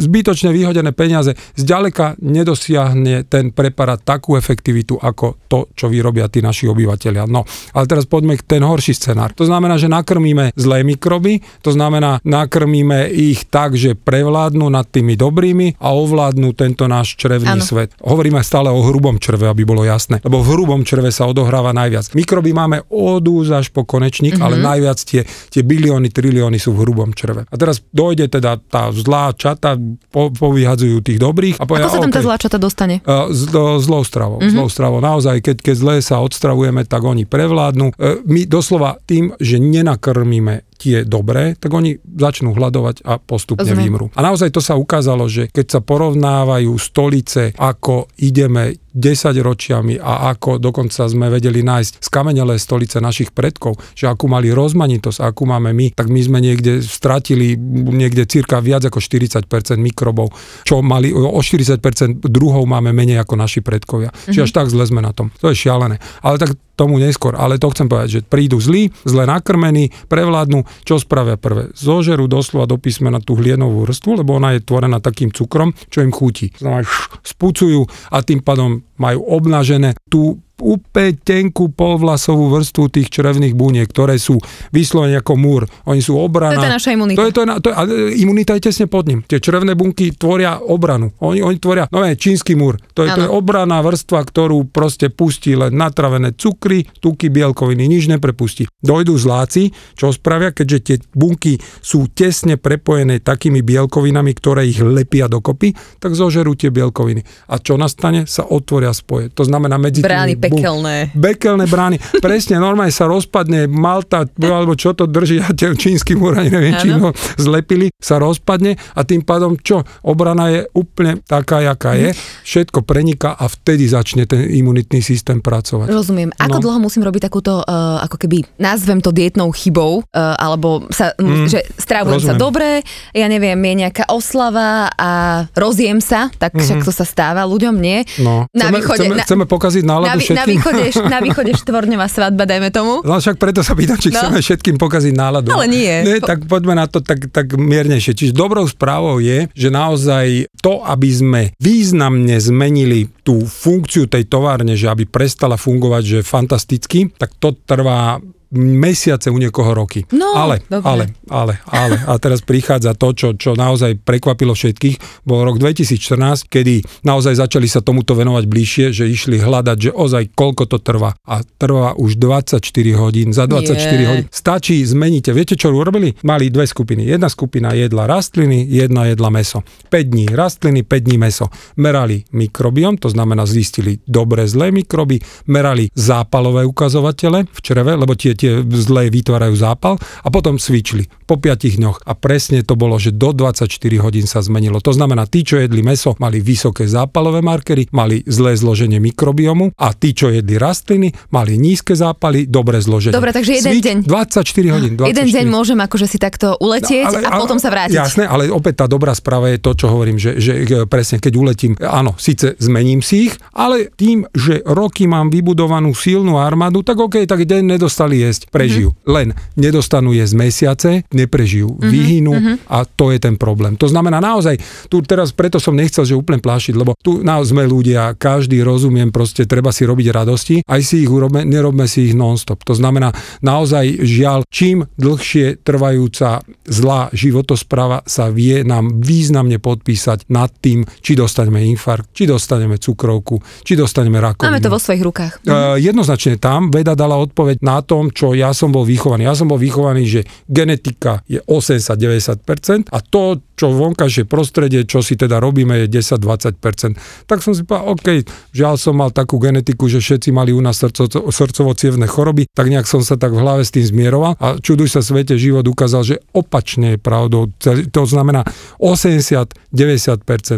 zbytočne 0.00 0.50
vyhodené 0.54 0.94
peniaze. 0.94 1.34
Zďaleka 1.58 2.18
nedosiahne 2.22 3.26
ten 3.26 3.50
preparát 3.50 4.00
takú 4.00 4.38
efektivitu, 4.38 4.98
ako 4.98 5.44
to, 5.50 5.70
čo 5.74 5.90
vyrobia 5.90 6.30
tí 6.30 6.40
naši 6.40 6.70
obyvateľia. 6.70 7.26
No, 7.26 7.44
ale 7.74 7.84
teraz 7.90 8.06
poďme 8.06 8.38
k 8.38 8.46
ten 8.46 8.62
horší 8.62 8.94
scenár. 8.94 9.34
To 9.34 9.44
znamená, 9.44 9.76
že 9.76 9.90
nakrmíme 9.90 10.54
zlé 10.54 10.86
mikroby, 10.86 11.42
to 11.60 11.74
znamená, 11.74 12.22
nakrmíme 12.22 13.10
ich 13.10 13.46
tak, 13.50 13.74
že 13.74 13.98
prevládnu 13.98 14.66
nad 14.70 14.86
tými 14.88 15.18
dobrými 15.18 15.78
a 15.82 15.92
ovládnu 15.92 16.54
tento 16.54 16.86
náš 16.86 17.18
črevný 17.18 17.60
ano. 17.60 17.66
svet. 17.66 17.94
Hovoríme 18.00 18.40
stále 18.42 18.70
o 18.70 18.80
hrubom 18.82 19.18
črve, 19.18 19.50
aby 19.50 19.66
bolo 19.66 19.82
jasné, 19.82 20.22
lebo 20.22 20.40
v 20.42 20.48
hrubom 20.54 20.82
črve 20.86 21.10
sa 21.10 21.26
odohráva 21.26 21.74
najviac. 21.74 22.14
Mikroby 22.14 22.54
máme 22.54 22.86
od 22.90 23.24
až 23.50 23.72
po 23.72 23.88
konečník, 23.88 24.36
mm-hmm. 24.36 24.46
ale 24.46 24.60
najviac 24.60 24.98
tie, 25.00 25.24
tie 25.24 25.62
bilióny, 25.64 26.12
trilióny 26.12 26.60
sú 26.60 26.76
v 26.76 26.84
hrubom 26.84 27.10
črve. 27.16 27.48
A 27.48 27.54
teraz 27.64 27.80
dojde 27.88 28.28
teda 28.28 28.60
tá 28.60 28.92
zlá 28.92 29.32
čata, 29.32 29.80
po, 30.12 30.28
povyhadzujú 30.28 31.00
tých 31.00 31.16
dobrých. 31.16 31.56
A 31.56 31.64
povedia, 31.64 31.88
Ako 31.88 31.96
sa 31.96 32.04
tam 32.04 32.12
okay, 32.12 32.20
tá 32.20 32.26
zlá 32.28 32.36
čata 32.36 32.56
dostane? 32.60 33.00
Uh, 33.08 33.32
zlou 33.80 34.04
stravou. 34.04 34.44
Mm-hmm. 34.44 34.52
Zlou 34.52 34.68
stravou. 34.68 35.00
Naozaj, 35.00 35.40
keď, 35.40 35.56
keď 35.64 35.74
zle 35.80 35.94
sa 36.04 36.20
odstravujeme, 36.20 36.84
tak 36.84 37.00
oni 37.00 37.24
prevládnu. 37.24 37.96
Uh, 37.96 38.20
my 38.28 38.44
doslova 38.44 39.00
tým, 39.08 39.32
že 39.40 39.56
nenakrmíme 39.56 40.73
tie 40.76 41.06
dobré, 41.06 41.54
tak 41.56 41.72
oni 41.72 41.96
začnú 42.02 42.52
hľadovať 42.52 43.06
a 43.06 43.16
postupne 43.22 43.64
Rozumiem. 43.64 43.86
vymrú. 43.86 44.06
A 44.14 44.20
naozaj 44.20 44.50
to 44.50 44.60
sa 44.60 44.74
ukázalo, 44.74 45.26
že 45.30 45.48
keď 45.50 45.66
sa 45.66 45.80
porovnávajú 45.80 46.72
stolice, 46.76 47.54
ako 47.56 48.10
ideme 48.20 48.84
10 48.94 49.34
ročiami 49.42 49.98
a 49.98 50.30
ako 50.30 50.62
dokonca 50.62 51.10
sme 51.10 51.26
vedeli 51.26 51.66
nájsť 51.66 51.98
skamenelé 51.98 52.62
stolice 52.62 53.02
našich 53.02 53.34
predkov, 53.34 53.74
že 53.98 54.06
akú 54.06 54.30
mali 54.30 54.54
rozmanitosť, 54.54 55.18
akú 55.18 55.50
máme 55.50 55.74
my, 55.74 55.98
tak 55.98 56.06
my 56.06 56.20
sme 56.22 56.38
niekde 56.38 56.78
stratili 56.78 57.58
niekde 57.74 58.22
cirka 58.30 58.62
viac 58.62 58.86
ako 58.86 59.02
40% 59.02 59.50
mikrobov, 59.82 60.30
čo 60.62 60.78
mali 60.78 61.10
o 61.10 61.34
40% 61.42 62.22
druhov 62.30 62.62
máme 62.70 62.94
menej 62.94 63.18
ako 63.18 63.34
naši 63.34 63.66
predkovia. 63.66 64.14
Mm-hmm. 64.14 64.30
Čiže 64.30 64.44
až 64.46 64.52
tak 64.54 64.70
zle 64.70 64.86
sme 64.86 65.02
na 65.02 65.10
tom. 65.10 65.34
To 65.42 65.50
je 65.50 65.58
šialené. 65.58 65.98
Ale 66.22 66.38
tak 66.38 66.54
tomu 66.76 67.00
neskôr. 67.00 67.34
Ale 67.34 67.58
to 67.58 67.72
chcem 67.72 67.88
povedať, 67.88 68.20
že 68.20 68.26
prídu 68.26 68.60
zlí, 68.60 68.92
zle 69.06 69.24
nakrmení, 69.26 69.90
prevládnu, 70.06 70.66
čo 70.86 71.00
spravia 71.00 71.40
prvé? 71.40 71.72
Zožerú 71.74 72.28
doslova 72.28 72.68
do 72.68 72.76
písmena 72.76 73.18
tú 73.22 73.38
hlienovú 73.38 73.88
vrstvu, 73.88 74.22
lebo 74.22 74.36
ona 74.36 74.54
je 74.54 74.62
tvorená 74.62 75.00
takým 75.00 75.32
cukrom, 75.32 75.72
čo 75.88 76.04
im 76.04 76.12
chutí. 76.12 76.52
Znamená, 76.58 76.84
spúcujú 77.24 77.86
a 78.12 78.20
tým 78.20 78.44
pádom 78.44 78.84
majú 79.00 79.26
obnažené 79.26 79.98
tú 80.06 80.43
úplne 80.60 81.18
tenkú 81.18 81.70
polvlasovú 81.72 82.52
vrstvu 82.54 82.84
tých 82.90 83.10
črevných 83.10 83.58
buniek, 83.58 83.90
ktoré 83.90 84.20
sú 84.22 84.38
vyslovene 84.70 85.18
ako 85.18 85.34
múr. 85.34 85.62
Oni 85.90 85.98
sú 85.98 86.14
obrana. 86.14 86.58
To 86.58 86.66
je 86.66 86.76
naša 86.78 86.90
imunita. 86.94 87.18
To 87.18 87.22
je, 87.26 87.32
to 87.34 87.40
je, 87.42 87.46
to 87.58 87.68
je, 87.70 87.76
imunita 88.22 88.52
je 88.54 88.62
tesne 88.70 88.86
pod 88.86 89.10
ním. 89.10 89.26
Tie 89.26 89.42
črevné 89.42 89.74
bunky 89.74 90.14
tvoria 90.14 90.62
obranu. 90.62 91.10
Oni, 91.18 91.42
oni 91.42 91.58
tvoria, 91.58 91.90
no 91.90 92.06
je, 92.06 92.14
čínsky 92.14 92.54
múr. 92.54 92.78
To 92.94 93.02
je, 93.02 93.10
to 93.10 93.26
je 93.26 93.30
obraná 93.30 93.82
vrstva, 93.82 94.22
ktorú 94.22 94.70
proste 94.70 95.10
pustí 95.10 95.58
len 95.58 95.74
natravené 95.74 96.38
cukry, 96.38 96.86
tuky, 97.02 97.34
bielkoviny, 97.34 97.90
nič 97.90 98.06
neprepustí. 98.06 98.70
Dojdú 98.78 99.18
zláci, 99.18 99.74
čo 99.98 100.14
spravia, 100.14 100.54
keďže 100.54 100.78
tie 100.78 100.96
bunky 101.10 101.58
sú 101.82 102.06
tesne 102.14 102.54
prepojené 102.54 103.18
takými 103.18 103.64
bielkovinami, 103.66 104.30
ktoré 104.38 104.70
ich 104.70 104.78
lepia 104.78 105.26
dokopy, 105.26 105.74
tak 105.98 106.14
zožerú 106.14 106.54
tie 106.54 106.70
bielkoviny. 106.70 107.50
A 107.50 107.58
čo 107.58 107.74
nastane? 107.74 108.26
Sa 108.30 108.46
otvoria 108.46 108.94
spoje. 108.94 109.34
To 109.34 109.42
znamená 109.42 109.76
medzi 109.76 110.04
Brány 110.04 110.36
Bekelné. 110.50 110.96
Bekelné 111.14 111.64
brány. 111.68 111.96
Presne, 112.20 112.60
normálne 112.60 112.92
sa 112.92 113.08
rozpadne 113.08 113.66
Malta, 113.70 114.28
alebo 114.40 114.76
čo 114.76 114.92
to 114.92 115.08
drží, 115.08 115.40
a 115.40 115.52
tie 115.52 115.72
čínsky 115.72 116.16
múr, 116.18 116.36
neviem, 116.36 116.74
či 116.80 116.92
ho 116.92 117.12
zlepili, 117.40 117.92
sa 117.96 118.20
rozpadne 118.20 118.76
a 118.96 119.00
tým 119.04 119.24
pádom 119.24 119.56
čo? 119.60 119.84
Obrana 120.04 120.52
je 120.52 120.60
úplne 120.76 121.20
taká, 121.24 121.64
jaká 121.64 121.96
je. 121.96 122.12
Všetko 122.44 122.84
preniká 122.84 123.34
a 123.34 123.48
vtedy 123.48 123.88
začne 123.88 124.28
ten 124.28 124.44
imunitný 124.44 125.00
systém 125.00 125.40
pracovať. 125.40 125.88
Rozumiem. 125.88 126.30
Ako 126.36 126.58
no. 126.60 126.62
dlho 126.68 126.78
musím 126.80 127.02
robiť 127.04 127.28
takúto, 127.30 127.64
uh, 127.64 128.00
ako 128.04 128.16
keby, 128.20 128.44
nazvem 128.60 129.00
to 129.00 129.10
dietnou 129.10 129.50
chybou, 129.52 130.04
uh, 130.04 130.36
alebo 130.36 130.86
sa, 130.92 131.16
mm, 131.16 131.46
že 131.48 131.60
strávujem 131.80 132.20
rozumiem. 132.20 132.36
sa 132.36 132.40
dobre, 132.40 132.68
ja 133.16 133.26
neviem, 133.28 133.56
je 133.56 133.74
nejaká 133.86 134.04
oslava 134.12 134.88
a 134.94 135.10
rozjem 135.56 135.98
sa, 136.00 136.28
tak 136.36 136.52
mm-hmm. 136.52 136.64
však 136.64 136.78
to 136.84 136.92
sa 136.92 137.04
stáva 137.06 137.42
ľuďom, 137.48 137.74
nie? 137.78 138.04
No. 138.20 138.46
Na 138.52 138.68
chceme, 138.68 138.76
východe, 138.80 139.04
chceme, 139.04 139.14
na, 139.16 139.24
chceme 139.24 139.44
pokaziť 139.48 139.82
náladu 139.84 140.18
na, 140.18 140.33
všetkým. 140.34 140.42
Na 140.42 140.44
východe, 140.50 140.84
na 141.14 141.18
východe 141.22 141.52
štvorňová 141.54 142.06
svadba, 142.10 142.42
dajme 142.44 142.68
tomu. 142.74 143.00
No 143.06 143.16
však 143.16 143.38
preto 143.38 143.62
sa 143.62 143.78
pýtam, 143.78 143.96
či 143.96 144.10
no. 144.10 144.18
chceme 144.18 144.38
všetkým 144.42 144.76
pokaziť 144.76 145.14
náladu. 145.14 145.54
Ale 145.54 145.70
nie. 145.70 145.94
nie 146.02 146.18
tak 146.18 146.44
poďme 146.50 146.74
na 146.74 146.86
to 146.90 146.98
tak, 147.00 147.30
tak 147.30 147.54
miernejšie. 147.54 148.12
Čiže 148.12 148.32
dobrou 148.34 148.66
správou 148.66 149.22
je, 149.22 149.46
že 149.54 149.68
naozaj 149.70 150.50
to, 150.58 150.82
aby 150.82 151.08
sme 151.10 151.42
významne 151.62 152.36
zmenili 152.42 153.08
tú 153.22 153.46
funkciu 153.46 154.10
tej 154.10 154.28
továrne, 154.28 154.74
že 154.74 154.90
aby 154.90 155.08
prestala 155.08 155.56
fungovať, 155.56 156.02
že 156.02 156.18
fantasticky, 156.26 157.08
tak 157.14 157.36
to 157.40 157.56
trvá 157.64 158.20
mesiace, 158.54 159.30
u 159.30 159.38
niekoho 159.38 159.74
roky. 159.74 160.06
No, 160.14 160.38
ale, 160.38 160.62
dobre. 160.70 160.86
ale, 160.86 161.04
ale, 161.26 161.54
ale. 161.66 161.96
A 162.06 162.14
teraz 162.22 162.40
prichádza 162.40 162.94
to, 162.94 163.10
čo, 163.10 163.28
čo 163.34 163.58
naozaj 163.58 163.98
prekvapilo 164.06 164.54
všetkých. 164.54 165.26
Bol 165.26 165.42
rok 165.42 165.58
2014, 165.58 166.46
kedy 166.46 166.86
naozaj 167.02 167.42
začali 167.42 167.66
sa 167.66 167.82
tomuto 167.82 168.14
venovať 168.14 168.44
bližšie, 168.46 168.86
že 168.94 169.10
išli 169.10 169.42
hľadať, 169.42 169.76
že 169.76 169.90
ozaj 169.90 170.30
koľko 170.38 170.64
to 170.70 170.78
trvá. 170.78 171.18
A 171.26 171.42
trvá 171.42 171.98
už 171.98 172.16
24 172.16 172.62
hodín. 172.94 173.34
Za 173.34 173.50
24 173.50 173.74
Nie. 173.74 174.06
hodín. 174.06 174.26
Stačí, 174.30 174.78
zmeníte. 174.86 175.34
Viete, 175.34 175.58
čo 175.58 175.74
urobili? 175.74 176.14
Mali 176.22 176.48
dve 176.54 176.70
skupiny. 176.70 177.10
Jedna 177.10 177.26
skupina 177.26 177.74
jedla 177.74 178.06
rastliny, 178.06 178.70
jedna 178.70 179.10
jedla 179.10 179.34
meso. 179.34 179.66
5 179.90 180.14
dní 180.14 180.26
rastliny, 180.30 180.86
5 180.86 181.02
dní 181.02 181.18
meso. 181.18 181.50
Merali 181.76 182.22
mikrobiom, 182.30 183.02
to 183.02 183.10
znamená 183.10 183.42
zistili 183.50 183.98
dobre, 184.06 184.46
zlé 184.46 184.70
mikroby, 184.70 185.18
merali 185.50 185.90
zápalové 185.90 186.62
ukazovatele 186.62 187.50
v 187.50 187.58
čreve, 187.58 187.98
lebo 187.98 188.14
tie 188.14 188.36
tie 188.43 188.43
zlé 188.74 189.08
vytvárajú 189.08 189.54
zápal 189.54 189.94
a 189.98 190.28
potom 190.28 190.56
svičli 190.56 191.06
po 191.24 191.36
5 191.36 191.78
dňoch. 191.80 192.04
A 192.04 192.12
presne 192.12 192.60
to 192.62 192.76
bolo, 192.76 192.96
že 192.96 193.12
do 193.12 193.32
24 193.32 193.68
hodín 194.00 194.26
sa 194.28 194.40
zmenilo. 194.40 194.80
To 194.80 194.92
znamená, 194.92 195.24
tí, 195.24 195.40
čo 195.42 195.56
jedli 195.56 195.80
meso, 195.80 196.12
mali 196.20 196.40
vysoké 196.40 196.84
zápalové 196.84 197.40
markery, 197.40 197.88
mali 197.92 198.20
zlé 198.26 198.56
zloženie 198.56 199.00
mikrobiomu 199.00 199.72
a 199.76 199.92
tí, 199.92 200.12
čo 200.12 200.28
jedli 200.28 200.60
rastliny, 200.60 201.08
mali 201.32 201.56
nízke 201.56 201.96
zápaly, 201.96 202.46
dobré 202.46 202.80
zloženie. 202.80 203.16
Dobre, 203.16 203.32
takže 203.32 203.52
jeden 203.60 203.72
Svič 203.72 203.84
deň. 203.84 203.96
24 204.04 204.74
hodín. 204.74 204.92
24. 204.98 205.10
Jeden 205.10 205.28
deň 205.30 205.46
môžem 205.48 205.78
akože 205.80 206.06
si 206.06 206.18
takto 206.20 206.58
uletieť 206.60 207.04
No, 207.04 207.20
ale- 207.20 207.26
a 207.26 207.38
potom 207.40 207.58
sa 207.60 207.68
vrátiť. 207.70 207.96
Jasné, 207.96 208.24
ale 208.26 208.50
opäť 208.50 208.84
tá 208.84 208.86
dobrá 208.90 209.14
správa 209.14 209.48
je 209.52 209.58
to, 209.60 209.70
čo 209.76 209.86
hovorím, 209.88 210.18
že, 210.18 210.36
že 210.42 210.52
e, 210.64 210.84
presne 210.84 211.20
keď 211.20 211.32
uletím, 211.34 211.72
áno, 211.78 212.14
síce 212.18 212.58
zmením 212.58 213.00
si 213.00 213.30
ich, 213.30 213.34
ale 213.54 213.88
tým, 213.94 214.26
že 214.34 214.60
roky 214.66 215.06
mám 215.06 215.30
vybudovanú 215.30 215.94
silnú 215.94 216.36
armádu, 216.36 216.82
tak 216.82 216.98
OK, 216.98 217.22
tak 217.24 217.46
deň 217.46 217.78
nedostali 217.78 218.20
jesť, 218.20 218.33
prežijú. 218.52 218.92
Mhm. 218.92 218.98
Len 219.08 219.28
nedostanú 219.56 220.12
jesť 220.12 220.34
mesiace, 220.36 220.90
neprežijú, 221.14 221.80
vyhynú 221.80 222.34
mhm. 222.36 222.54
a 222.68 222.84
to 222.84 223.08
je 223.14 223.18
ten 223.22 223.40
problém. 223.40 223.78
To 223.80 223.88
znamená 223.88 224.20
naozaj, 224.20 224.60
tu 224.92 225.00
teraz 225.00 225.32
preto 225.32 225.56
som 225.62 225.72
nechcel, 225.72 226.04
že 226.04 226.18
úplne 226.18 226.42
plášiť, 226.42 226.74
lebo 226.76 226.92
tu 227.00 227.22
naozaj 227.24 227.54
sme 227.54 227.68
ľudia, 227.68 228.16
každý 228.16 228.64
rozumiem, 228.64 229.12
proste 229.12 229.44
treba 229.44 229.70
si 229.70 229.84
robiť 229.84 230.06
radosti, 230.10 230.56
aj 230.64 230.80
si 230.80 231.04
ich 231.04 231.10
urobme, 231.12 231.44
nerobme 231.44 231.84
si 231.84 232.10
ich 232.10 232.14
non-stop. 232.16 232.64
To 232.66 232.74
znamená, 232.74 233.12
naozaj 233.44 234.00
žiaľ, 234.00 234.42
čím 234.48 234.88
dlhšie 234.96 235.60
trvajúca 235.60 236.40
zlá 236.64 237.12
životospráva 237.12 238.02
sa 238.08 238.32
vie 238.32 238.64
nám 238.64 239.04
významne 239.04 239.60
podpísať 239.60 240.32
nad 240.32 240.48
tým, 240.58 240.82
či 241.04 241.12
dostaneme 241.14 241.62
infarkt, 241.68 242.16
či 242.16 242.24
dostaneme 242.24 242.80
cukrovku, 242.80 243.38
či 243.62 243.76
dostaneme 243.76 244.18
rakovinu. 244.18 244.50
Máme 244.50 244.64
to 244.64 244.72
vo 244.72 244.80
svojich 244.80 245.04
rukách. 245.04 245.32
Uh, 245.44 245.76
jednoznačne 245.76 246.40
tam 246.40 246.72
veda 246.72 246.96
dala 246.96 247.20
odpoveď 247.20 247.60
na 247.60 247.84
tom, 247.84 248.08
čo 248.14 248.32
ja 248.32 248.54
som 248.54 248.70
bol 248.70 248.86
vychovaný. 248.86 249.26
Ja 249.26 249.34
som 249.34 249.50
bol 249.50 249.58
vychovaný, 249.58 250.06
že 250.06 250.20
genetika 250.46 251.20
je 251.26 251.42
80-90% 251.42 252.94
a 252.94 252.98
to, 253.02 253.42
čo 253.54 253.70
vonkajšie 253.70 254.26
prostredie, 254.26 254.82
čo 254.86 255.00
si 255.00 255.14
teda 255.14 255.38
robíme, 255.38 255.86
je 255.86 256.02
10-20%. 256.02 257.26
Tak 257.26 257.38
som 257.40 257.54
si 257.54 257.62
povedal, 257.62 257.94
OK, 257.94 258.08
žiaľ 258.50 258.74
som 258.76 258.98
mal 258.98 259.14
takú 259.14 259.38
genetiku, 259.38 259.86
že 259.86 260.02
všetci 260.02 260.34
mali 260.34 260.50
u 260.50 260.58
nás 260.58 260.78
srdco, 260.78 261.06
srdcovo-cievne 261.30 262.06
choroby, 262.10 262.50
tak 262.50 262.70
nejak 262.70 262.86
som 262.90 263.00
sa 263.02 263.14
tak 263.14 263.32
v 263.34 263.42
hlave 263.42 263.62
s 263.62 263.70
tým 263.70 263.86
zmieroval 263.86 264.36
a 264.38 264.58
čuduj 264.58 264.90
sa 264.90 265.00
svete, 265.00 265.38
život 265.38 265.66
ukázal, 265.66 266.02
že 266.02 266.16
opačne 266.34 266.96
je 266.96 266.98
pravdou. 266.98 267.50
To 267.94 268.02
znamená 268.04 268.42
80-90% 268.82 269.70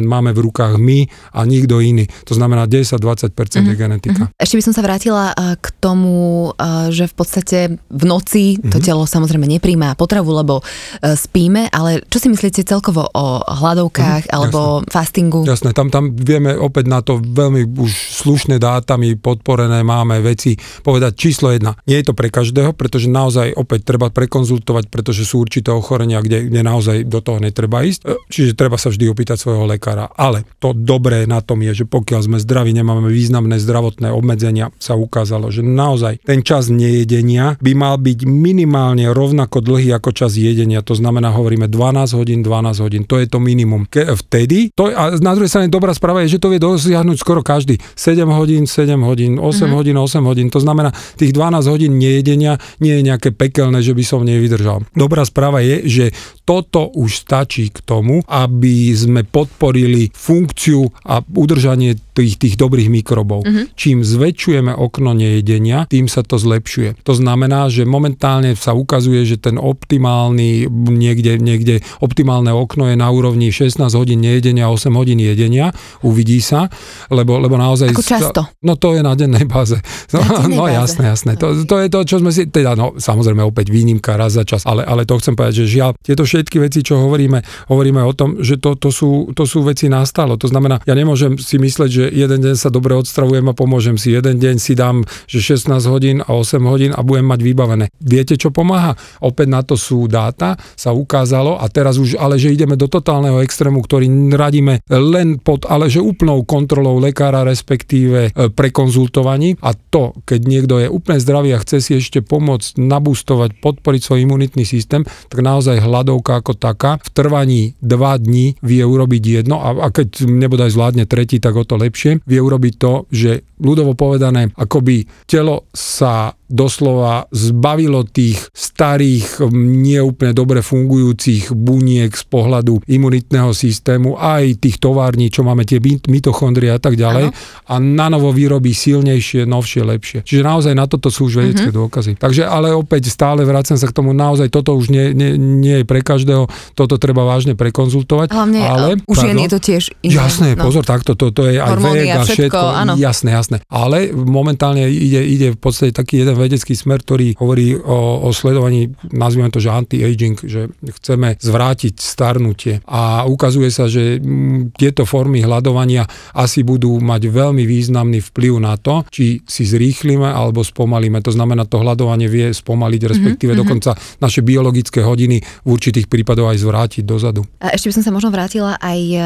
máme 0.02 0.32
v 0.32 0.40
rukách 0.48 0.80
my 0.80 1.08
a 1.36 1.44
nikto 1.44 1.80
iný. 1.84 2.08
To 2.24 2.32
znamená 2.32 2.64
10-20% 2.64 3.32
mm-hmm. 3.32 3.66
je 3.68 3.74
genetika. 3.76 4.22
Ešte 4.40 4.56
by 4.56 4.64
som 4.64 4.74
sa 4.74 4.82
vrátila 4.82 5.32
a, 5.32 5.56
k 5.56 5.66
tomu, 5.78 6.50
a, 6.56 6.88
že 6.88 7.08
v 7.08 7.14
podstate 7.14 7.58
v 7.92 8.04
noci 8.04 8.56
to 8.60 8.80
telo 8.80 9.04
samozrejme 9.04 9.44
nepríjma 9.46 9.94
potravu, 9.98 10.32
lebo 10.32 10.60
e, 10.60 11.14
spíme, 11.14 11.68
ale 11.70 12.02
čo 12.08 12.18
si 12.20 12.28
myslíte 12.28 12.62
celkovo 12.86 13.10
o 13.18 13.42
hladovkách 13.42 14.30
alebo 14.30 14.86
fastingu? 14.86 15.42
Jasné, 15.42 15.74
tam, 15.74 15.90
tam 15.90 16.14
vieme 16.14 16.54
opäť 16.54 16.86
na 16.86 17.02
to 17.02 17.18
veľmi 17.18 17.66
už 17.66 18.22
slušné 18.22 18.62
dátami 18.62 19.18
podporené 19.18 19.82
máme 19.82 20.22
veci 20.22 20.54
povedať 20.86 21.18
číslo 21.18 21.50
jedna. 21.50 21.74
Nie 21.90 21.98
je 21.98 22.12
to 22.12 22.14
pre 22.14 22.30
každého, 22.30 22.78
pretože 22.78 23.10
naozaj 23.10 23.58
opäť 23.58 23.90
treba 23.90 24.14
prekonzultovať, 24.14 24.86
pretože 24.86 25.26
sú 25.26 25.42
určité 25.42 25.74
ochorenia, 25.74 26.22
kde, 26.22 26.46
kde 26.46 26.60
naozaj 26.62 27.10
do 27.10 27.18
toho 27.18 27.42
netreba 27.42 27.82
ísť. 27.82 28.06
E, 28.06 28.14
Čiže 28.30 28.54
treba 28.54 28.78
sa 28.78 28.94
vždy 28.94 29.10
opýtať 29.10 29.42
svojho 29.42 29.66
lekára. 29.66 30.06
Ale 30.14 30.46
to 30.62 30.70
dobré 30.70 31.26
na 31.26 31.42
tom 31.42 31.66
je, 31.66 31.82
že 31.82 31.84
pokiaľ 31.90 32.20
sme 32.22 32.38
zdraví, 32.38 32.70
nemáme 32.70 33.10
významné 33.10 33.58
zdravotné 33.58 34.14
obmedzenia, 34.14 34.70
sa 34.78 34.94
ukázalo, 34.94 35.50
že 35.50 35.66
naozaj 35.66 36.22
ten 36.22 36.46
čas 36.46 36.70
nejedenia 36.70 37.58
by 37.58 37.72
mal 37.74 37.98
byť 37.98 38.22
minimálne 38.22 39.10
rovnako 39.10 39.58
dlhý 39.58 39.90
ako 39.98 40.14
čas 40.14 40.38
jedenia. 40.38 40.86
To 40.86 40.94
znamená, 40.94 41.34
hovoríme 41.34 41.66
12 41.66 42.14
hodín, 42.14 42.46
12 42.46 42.75
hodín. 42.82 43.02
To 43.08 43.20
je 43.20 43.26
to 43.26 43.38
minimum. 43.38 43.86
Ke, 43.86 44.06
vtedy, 44.16 44.72
to, 44.72 44.92
a 44.92 45.16
na 45.18 45.32
druhej 45.32 45.50
strane 45.50 45.72
dobrá 45.72 45.92
správa 45.92 46.24
je, 46.24 46.36
že 46.36 46.42
to 46.42 46.52
vie 46.52 46.60
dosiahnuť 46.60 47.16
skoro 47.20 47.40
každý. 47.40 47.78
7 47.94 48.26
hodín, 48.30 48.64
7 48.68 48.96
hodín, 49.02 49.36
8 49.36 49.42
mm-hmm. 49.42 49.72
hodín, 49.72 49.96
8 49.98 50.22
hodín. 50.24 50.48
To 50.52 50.60
znamená, 50.60 50.92
tých 51.16 51.32
12 51.32 51.72
hodín 51.72 51.96
nejedenia 51.96 52.58
nie 52.80 52.98
je 52.98 53.02
nejaké 53.06 53.32
pekelné, 53.32 53.80
že 53.80 53.96
by 53.96 54.04
som 54.04 54.20
nevydržal. 54.24 54.84
Dobrá 54.92 55.24
správa 55.24 55.60
je, 55.64 55.86
že 55.86 56.04
toto 56.46 56.94
už 56.94 57.26
stačí 57.26 57.74
k 57.74 57.82
tomu, 57.82 58.22
aby 58.30 58.94
sme 58.94 59.26
podporili 59.26 60.14
funkciu 60.14 60.86
a 61.02 61.18
udržanie 61.18 61.98
tých, 62.16 62.40
tých 62.40 62.54
dobrých 62.56 62.88
mikrobov. 62.88 63.44
Mm-hmm. 63.44 63.76
Čím 63.76 64.00
zväčšujeme 64.00 64.72
okno 64.72 65.12
nejedenia, 65.12 65.84
tým 65.90 66.08
sa 66.08 66.24
to 66.24 66.40
zlepšuje. 66.40 67.04
To 67.04 67.12
znamená, 67.12 67.68
že 67.68 67.84
momentálne 67.84 68.56
sa 68.56 68.72
ukazuje, 68.72 69.26
že 69.28 69.36
ten 69.36 69.60
optimálny, 69.60 70.70
niekde, 70.72 71.36
niekde 71.36 71.84
optimálne 72.00 72.54
okno 72.54 72.88
je 72.88 72.96
na 72.96 73.10
úrovni 73.10 73.52
16 73.52 73.82
hodín 73.92 74.24
nejedenia, 74.24 74.72
8 74.72 74.88
hodín 74.96 75.20
jedenia, 75.20 75.74
uvidí 76.00 76.38
sa, 76.40 76.72
lebo, 77.12 77.36
lebo 77.36 77.60
naozaj... 77.60 77.92
Ako 77.92 78.06
často? 78.06 78.40
No 78.64 78.78
to 78.80 78.96
je 78.96 79.04
na 79.04 79.12
dennej 79.12 79.44
báze. 79.44 79.76
No, 80.14 80.22
Na 80.22 80.46
dennej 80.46 80.56
no 80.56 80.64
báze. 80.64 80.78
jasné, 80.78 81.04
jasné. 81.10 81.32
To, 81.36 81.66
to 81.66 81.76
je 81.82 81.88
to, 81.90 82.00
čo 82.06 82.16
sme 82.22 82.30
si, 82.30 82.46
teda 82.46 82.78
no 82.78 82.94
samozrejme 82.96 83.42
opäť 83.42 83.68
výnimka 83.74 84.14
raz 84.14 84.38
za 84.38 84.46
čas, 84.46 84.62
ale, 84.64 84.86
ale 84.86 85.02
to 85.02 85.18
chcem 85.18 85.34
povedať, 85.34 85.66
že 85.66 85.82
žiaľ, 85.82 85.98
tieto 86.00 86.22
všetky 86.36 86.60
veci, 86.60 86.84
čo 86.84 87.00
hovoríme, 87.00 87.40
hovoríme 87.72 88.04
o 88.04 88.12
tom, 88.12 88.44
že 88.44 88.60
to, 88.60 88.76
to, 88.76 88.92
sú, 88.92 89.32
to 89.32 89.48
sú 89.48 89.64
veci 89.64 89.88
nastalo. 89.88 90.36
To 90.36 90.44
znamená, 90.44 90.84
ja 90.84 90.92
nemôžem 90.92 91.40
si 91.40 91.56
mysleť, 91.56 91.90
že 91.90 92.04
jeden 92.12 92.44
deň 92.44 92.54
sa 92.60 92.68
dobre 92.68 92.92
odstravujem 92.92 93.48
a 93.48 93.56
pomôžem 93.56 93.96
si. 93.96 94.12
Jeden 94.12 94.36
deň 94.36 94.60
si 94.60 94.76
dám, 94.76 95.00
že 95.24 95.40
16 95.40 95.72
hodín 95.88 96.20
a 96.20 96.36
8 96.36 96.60
hodín 96.68 96.92
a 96.92 97.00
budem 97.00 97.24
mať 97.24 97.40
vybavené. 97.40 97.88
Viete, 97.96 98.36
čo 98.36 98.52
pomáha? 98.52 98.92
Opäť 99.24 99.48
na 99.48 99.64
to 99.64 99.80
sú 99.80 100.04
dáta, 100.04 100.60
sa 100.76 100.92
ukázalo 100.92 101.56
a 101.56 101.64
teraz 101.72 101.96
už, 101.96 102.20
ale 102.20 102.36
že 102.36 102.52
ideme 102.52 102.76
do 102.76 102.84
totálneho 102.84 103.40
extrému, 103.40 103.80
ktorý 103.80 104.06
radíme 104.36 104.84
len 104.92 105.40
pod, 105.40 105.64
ale 105.64 105.88
že 105.88 106.04
úplnou 106.04 106.44
kontrolou 106.44 107.00
lekára, 107.00 107.48
respektíve 107.48 108.20
e, 108.28 108.30
prekonzultovaní 108.52 109.56
a 109.64 109.72
to, 109.72 110.12
keď 110.28 110.40
niekto 110.44 110.74
je 110.84 110.88
úplne 110.92 111.18
zdravý 111.22 111.56
a 111.56 111.62
chce 111.62 111.80
si 111.80 111.92
ešte 111.96 112.20
pomôcť 112.20 112.76
nabústovať, 112.76 113.62
podporiť 113.62 114.00
svoj 114.04 114.20
imunitný 114.28 114.68
systém, 114.68 115.06
tak 115.32 115.40
naozaj 115.40 115.80
hladovka 116.26 116.42
ako 116.42 116.52
taká 116.58 116.92
v 116.98 117.08
trvaní 117.14 117.62
2 117.82 118.24
dní 118.26 118.46
vie 118.62 118.82
urobiť 118.82 119.22
jedno 119.42 119.62
a, 119.62 119.86
a 119.86 119.88
keď 119.94 120.26
nebodaj 120.26 120.74
zvládne 120.74 121.06
tretí, 121.06 121.38
tak 121.38 121.54
o 121.54 121.62
to 121.62 121.78
lepšie. 121.78 122.18
Vie 122.26 122.40
urobiť 122.42 122.74
to, 122.76 123.06
že 123.14 123.46
ľudovo 123.62 123.94
povedané, 123.94 124.50
akoby 124.58 125.06
telo 125.24 125.70
sa 125.72 126.34
doslova 126.46 127.26
zbavilo 127.34 128.06
tých 128.06 128.38
starých, 128.54 129.50
neúplne 129.56 130.30
dobre 130.36 130.62
fungujúcich 130.62 131.50
buniek 131.54 132.12
z 132.12 132.24
pohľadu 132.28 132.86
imunitného 132.86 133.50
systému, 133.50 134.14
aj 134.18 134.62
tých 134.62 134.78
tovární, 134.78 135.32
čo 135.32 135.42
máme 135.42 135.66
tie 135.66 135.82
mit- 135.82 136.06
mitochondrie 136.06 136.70
a 136.70 136.78
tak 136.78 136.94
ďalej, 136.94 137.34
a 137.66 137.74
na 137.80 138.06
novo 138.12 138.30
vyrobí 138.30 138.70
silnejšie, 138.76 139.48
novšie, 139.48 139.82
lepšie. 139.82 140.18
Čiže 140.22 140.42
naozaj 140.44 140.72
na 140.76 140.86
toto 140.86 141.08
sú 141.08 141.26
už 141.26 141.42
vedecké 141.42 141.70
mm-hmm. 141.72 141.80
dôkazy. 141.80 142.12
Takže 142.20 142.44
ale 142.44 142.70
opäť 142.76 143.10
stále 143.10 143.42
vracam 143.42 143.74
sa 143.74 143.86
k 143.88 143.96
tomu, 143.96 144.14
naozaj 144.14 144.52
toto 144.52 144.76
už 144.76 144.92
nie, 144.92 145.16
nie, 145.16 145.34
nie 145.38 145.82
je 145.82 145.84
pre 145.88 146.04
každého, 146.04 146.46
toto 146.76 147.00
treba 147.00 147.24
vážne 147.24 147.56
prekonzultovať. 147.58 148.30
Hlavne 148.30 148.60
ale, 148.62 149.00
ale, 149.00 149.06
u 149.08 149.14
žien 149.16 149.36
je 149.40 149.50
to 149.50 149.58
tiež 149.58 149.84
iné. 150.04 150.20
Jasné, 150.20 150.54
no. 150.54 150.68
pozor, 150.68 150.84
takto, 150.86 151.18
to, 151.18 151.32
to 151.32 151.48
je 151.48 151.58
aj 151.58 151.74
vek 151.80 152.12
a 152.12 152.16
a 152.20 152.24
všetko, 152.24 152.34
všetko, 152.36 152.60
áno. 152.60 152.92
jasné, 153.00 153.30
jasné. 153.32 153.56
Ale 153.66 154.12
momentálne 154.12 154.84
ide, 154.88 155.22
ide 155.24 155.46
v 155.54 155.58
podstate 155.58 155.92
taký 155.92 156.22
jeden 156.22 156.35
vedecký 156.36 156.76
smer, 156.76 157.02
ktorý 157.02 157.36
hovorí 157.40 157.76
o, 157.76 158.26
o 158.26 158.30
sledovaní, 158.30 158.92
nazvime 159.10 159.48
to, 159.48 159.58
že 159.58 159.72
anti-aging, 159.72 160.36
že 160.44 160.68
chceme 161.00 161.36
zvrátiť 161.40 161.94
starnutie. 161.98 162.84
A 162.86 163.24
ukazuje 163.26 163.72
sa, 163.72 163.88
že 163.88 164.20
mm, 164.20 164.76
tieto 164.76 165.08
formy 165.08 165.42
hľadovania 165.42 166.04
asi 166.36 166.62
budú 166.62 167.00
mať 167.00 167.28
veľmi 167.32 167.64
významný 167.64 168.20
vplyv 168.32 168.52
na 168.60 168.76
to, 168.76 169.02
či 169.08 169.40
si 169.44 169.64
zrýchlime 169.64 170.26
alebo 170.26 170.62
spomalíme. 170.62 171.18
To 171.24 171.32
znamená, 171.32 171.64
to 171.64 171.80
hľadovanie 171.80 172.28
vie 172.28 172.52
spomaliť, 172.52 173.00
respektíve 173.08 173.52
mm-hmm. 173.56 173.62
dokonca 173.66 173.90
naše 174.20 174.40
biologické 174.44 175.02
hodiny 175.02 175.40
v 175.40 175.68
určitých 175.68 176.06
prípadoch 176.06 176.52
aj 176.52 176.58
zvrátiť 176.62 177.02
dozadu. 177.02 177.42
A 177.60 177.74
ešte 177.74 177.90
by 177.90 177.94
som 178.00 178.04
sa 178.04 178.12
možno 178.12 178.30
vrátila 178.30 178.76
aj 178.78 179.00
e, 179.12 179.20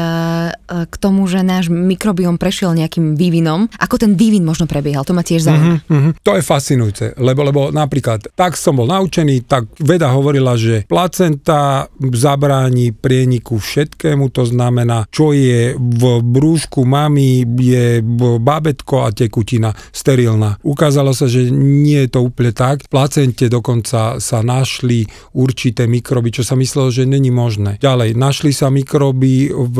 k 0.71 0.95
tomu, 0.95 1.27
že 1.27 1.43
náš 1.43 1.67
mikrobióm 1.67 2.39
prešiel 2.39 2.71
nejakým 2.71 3.19
vývinom. 3.19 3.67
Ako 3.75 3.99
ten 3.99 4.15
vývin 4.15 4.47
možno 4.47 4.65
prebiehal? 4.71 5.03
To 5.03 5.11
ma 5.11 5.21
tiež 5.21 5.43
zaujíma. 5.43 5.77
Mm-hmm. 5.83 6.11
To 6.23 6.31
je 6.39 6.43
fascinujúce, 6.43 7.05
lebo, 7.19 7.43
lebo 7.43 7.61
napríklad 7.75 8.31
tak 8.31 8.55
som 8.55 8.79
bol 8.79 8.87
naučený, 8.87 9.43
tak 9.43 9.67
veda 9.83 10.07
hovorila, 10.15 10.55
že 10.55 10.87
placenta 10.87 11.91
zabráni 11.99 12.95
prieniku 12.95 13.59
všetkému, 13.59 14.31
to 14.31 14.47
znamená, 14.47 15.05
čo 15.11 15.35
je 15.35 15.75
v 15.75 16.03
brúšku 16.23 16.87
mami, 16.87 17.43
je 17.43 17.99
bábetko 18.39 19.05
a 19.05 19.11
tekutina 19.11 19.75
sterilná. 19.91 20.55
Ukázalo 20.63 21.11
sa, 21.11 21.27
že 21.27 21.51
nie 21.51 22.07
je 22.07 22.15
to 22.15 22.23
úplne 22.23 22.55
tak. 22.55 22.87
V 22.87 22.91
placente 22.91 23.51
dokonca 23.51 24.17
sa 24.23 24.39
našli 24.39 25.03
určité 25.35 25.85
mikroby, 25.85 26.31
čo 26.31 26.43
sa 26.47 26.55
myslelo, 26.55 26.93
že 26.93 27.03
není 27.03 27.29
možné. 27.29 27.75
Ďalej, 27.83 28.15
našli 28.15 28.55
sa 28.55 28.71
mikroby 28.71 29.51
v 29.51 29.77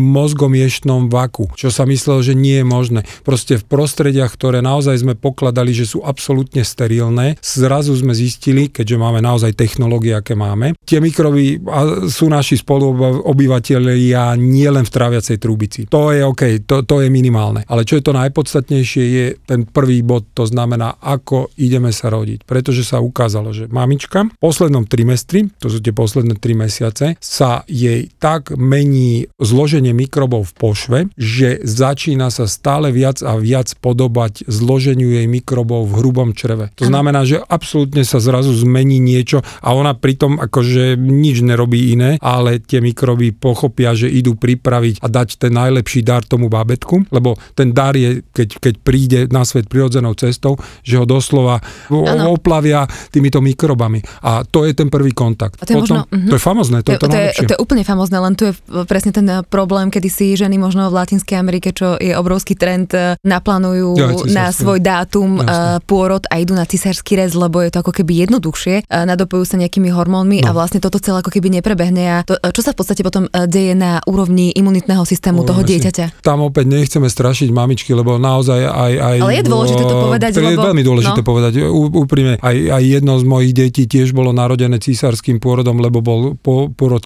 mozgomiešnom 0.00 1.12
vaku, 1.12 1.52
čo 1.54 1.68
sa 1.68 1.84
myslelo, 1.84 2.24
že 2.24 2.32
nie 2.32 2.60
je 2.60 2.66
možné. 2.66 3.00
Proste 3.20 3.60
v 3.60 3.68
prostrediach, 3.68 4.32
ktoré 4.32 4.64
naozaj 4.64 5.04
sme 5.04 5.14
pokladali, 5.14 5.76
že 5.76 5.84
sú 5.84 6.00
absolútne 6.00 6.64
sterilné, 6.64 7.36
zrazu 7.44 7.92
sme 7.92 8.16
zistili, 8.16 8.72
keďže 8.72 8.96
máme 8.96 9.20
naozaj 9.20 9.52
technológie, 9.52 10.16
aké 10.16 10.32
máme, 10.32 10.72
tie 10.88 10.98
mikroby 10.98 11.60
sú 12.08 12.32
naši 12.32 12.56
spoluobyvateľia 12.56 14.34
nielen 14.40 14.84
v 14.88 14.94
tráviacej 14.94 15.36
trubici. 15.36 15.80
To 15.92 16.10
je 16.10 16.24
OK, 16.24 16.64
to, 16.64 16.82
to 16.88 17.04
je 17.04 17.08
minimálne. 17.12 17.62
Ale 17.68 17.84
čo 17.84 18.00
je 18.00 18.04
to 18.06 18.16
najpodstatnejšie, 18.16 19.04
je 19.04 19.26
ten 19.44 19.68
prvý 19.68 20.00
bod, 20.00 20.32
to 20.32 20.48
znamená, 20.48 20.96
ako 21.02 21.52
ideme 21.60 21.92
sa 21.92 22.08
rodiť. 22.08 22.48
Pretože 22.48 22.86
sa 22.86 23.02
ukázalo, 23.02 23.52
že 23.52 23.68
mamička 23.68 24.24
v 24.26 24.40
poslednom 24.40 24.86
trimestri, 24.86 25.50
to 25.60 25.68
sú 25.68 25.82
tie 25.82 25.92
posledné 25.92 26.38
tri 26.38 26.56
mesiace, 26.56 27.18
sa 27.20 27.66
jej 27.66 28.08
tak 28.22 28.54
mení 28.56 29.28
zloženie 29.36 29.89
mikrobov 29.92 30.50
v 30.50 30.52
pošve, 30.56 30.98
že 31.18 31.60
začína 31.62 32.32
sa 32.32 32.46
stále 32.46 32.90
viac 32.90 33.22
a 33.22 33.36
viac 33.36 33.72
podobať 33.78 34.46
zloženiu 34.46 35.10
jej 35.12 35.26
mikrobov 35.26 35.90
v 35.90 35.92
hrubom 36.00 36.30
čreve. 36.34 36.72
To 36.80 36.88
znamená, 36.88 37.22
že 37.28 37.40
absolútne 37.40 38.02
sa 38.02 38.18
zrazu 38.18 38.52
zmení 38.52 38.98
niečo 38.98 39.44
a 39.60 39.72
ona 39.76 39.94
pritom 39.94 40.40
akože 40.40 40.98
nič 40.98 41.42
nerobí 41.44 41.92
iné, 41.94 42.16
ale 42.18 42.58
tie 42.58 42.82
mikroby 42.82 43.36
pochopia, 43.36 43.94
že 43.94 44.10
idú 44.10 44.34
pripraviť 44.34 45.00
a 45.00 45.06
dať 45.06 45.28
ten 45.46 45.52
najlepší 45.54 46.02
dar 46.02 46.26
tomu 46.26 46.50
bábetku, 46.50 47.12
lebo 47.14 47.38
ten 47.54 47.70
dar 47.70 47.94
je, 47.94 48.26
keď, 48.34 48.48
keď 48.58 48.74
príde 48.82 49.20
na 49.30 49.46
svet 49.46 49.70
prirodzenou 49.70 50.18
cestou, 50.18 50.58
že 50.82 50.98
ho 50.98 51.06
doslova 51.06 51.62
ano. 51.88 52.34
oplavia 52.34 52.84
týmito 53.14 53.38
mikrobami. 53.38 54.02
A 54.26 54.42
to 54.42 54.66
je 54.66 54.74
ten 54.74 54.90
prvý 54.90 55.14
kontakt. 55.14 55.62
A 55.62 55.64
to, 55.64 55.70
je 55.72 55.76
Potom, 55.78 55.96
možno, 56.02 56.10
uh-huh. 56.10 56.30
to 56.30 56.34
je 56.34 56.42
famozné, 56.42 56.78
to, 56.82 56.90
to, 56.96 56.98
to, 56.98 57.06
to, 57.06 57.16
je, 57.16 57.28
to 57.46 57.52
je 57.54 57.60
úplne 57.60 57.84
famozné, 57.86 58.16
len 58.18 58.34
tu 58.34 58.50
je 58.50 58.52
presne 58.90 59.14
ten 59.14 59.26
problém, 59.46 59.69
kedy 59.70 60.08
si 60.10 60.26
ženy 60.34 60.56
možno 60.58 60.90
v 60.90 60.98
Latinskej 60.98 61.36
Amerike, 61.38 61.70
čo 61.70 61.94
je 62.00 62.16
obrovský 62.16 62.58
trend, 62.58 62.90
e, 62.96 63.14
naplánujú 63.22 63.90
ja, 63.94 64.08
na 64.32 64.44
svoj 64.50 64.82
dátum 64.82 65.38
Jasne. 65.42 65.78
E, 65.78 65.86
pôrod 65.86 66.22
a 66.26 66.42
idú 66.42 66.56
na 66.56 66.66
cisársky 66.66 67.14
rez, 67.14 67.36
lebo 67.36 67.62
je 67.62 67.70
to 67.70 67.84
ako 67.84 67.92
keby 67.92 68.26
jednoduchšie, 68.26 68.74
e, 68.80 68.82
nadopujú 68.88 69.44
sa 69.44 69.60
nejakými 69.60 69.92
hormónmi 69.92 70.42
no. 70.42 70.46
a 70.48 70.56
vlastne 70.56 70.80
toto 70.82 70.98
celé 70.98 71.20
ako 71.20 71.30
keby 71.30 71.60
neprebehne. 71.60 72.04
A 72.08 72.16
to, 72.26 72.34
čo 72.50 72.64
sa 72.64 72.72
v 72.72 72.78
podstate 72.80 73.04
potom 73.04 73.28
deje 73.46 73.76
na 73.76 74.00
úrovni 74.08 74.50
imunitného 74.56 75.04
systému 75.04 75.42
o, 75.42 75.46
toho 75.46 75.62
jasne. 75.62 75.70
dieťaťa? 75.70 76.06
Tam 76.24 76.42
opäť 76.42 76.66
nechceme 76.66 77.06
strašiť 77.06 77.48
mamičky, 77.52 77.92
lebo 77.92 78.16
naozaj 78.16 78.60
aj... 78.66 78.92
aj 78.96 79.16
Ale 79.20 79.34
je 79.38 79.44
dôležité 79.44 79.82
to 79.84 79.96
povedať, 80.00 80.30
to 80.34 80.42
lebo... 80.42 80.50
je 80.50 80.66
veľmi 80.72 80.82
dôležité 80.82 81.20
no. 81.22 81.26
povedať. 81.26 81.52
Úprimne, 81.70 82.34
aj, 82.40 82.56
aj 82.72 82.82
jedno 82.82 83.18
z 83.20 83.24
mojich 83.28 83.52
detí 83.52 83.84
tiež 83.84 84.16
bolo 84.16 84.32
narodené 84.34 84.80
císarským 84.80 85.38
pôrodom, 85.38 85.78
lebo 85.78 86.00
bol 86.00 86.34
pôrod 86.74 87.02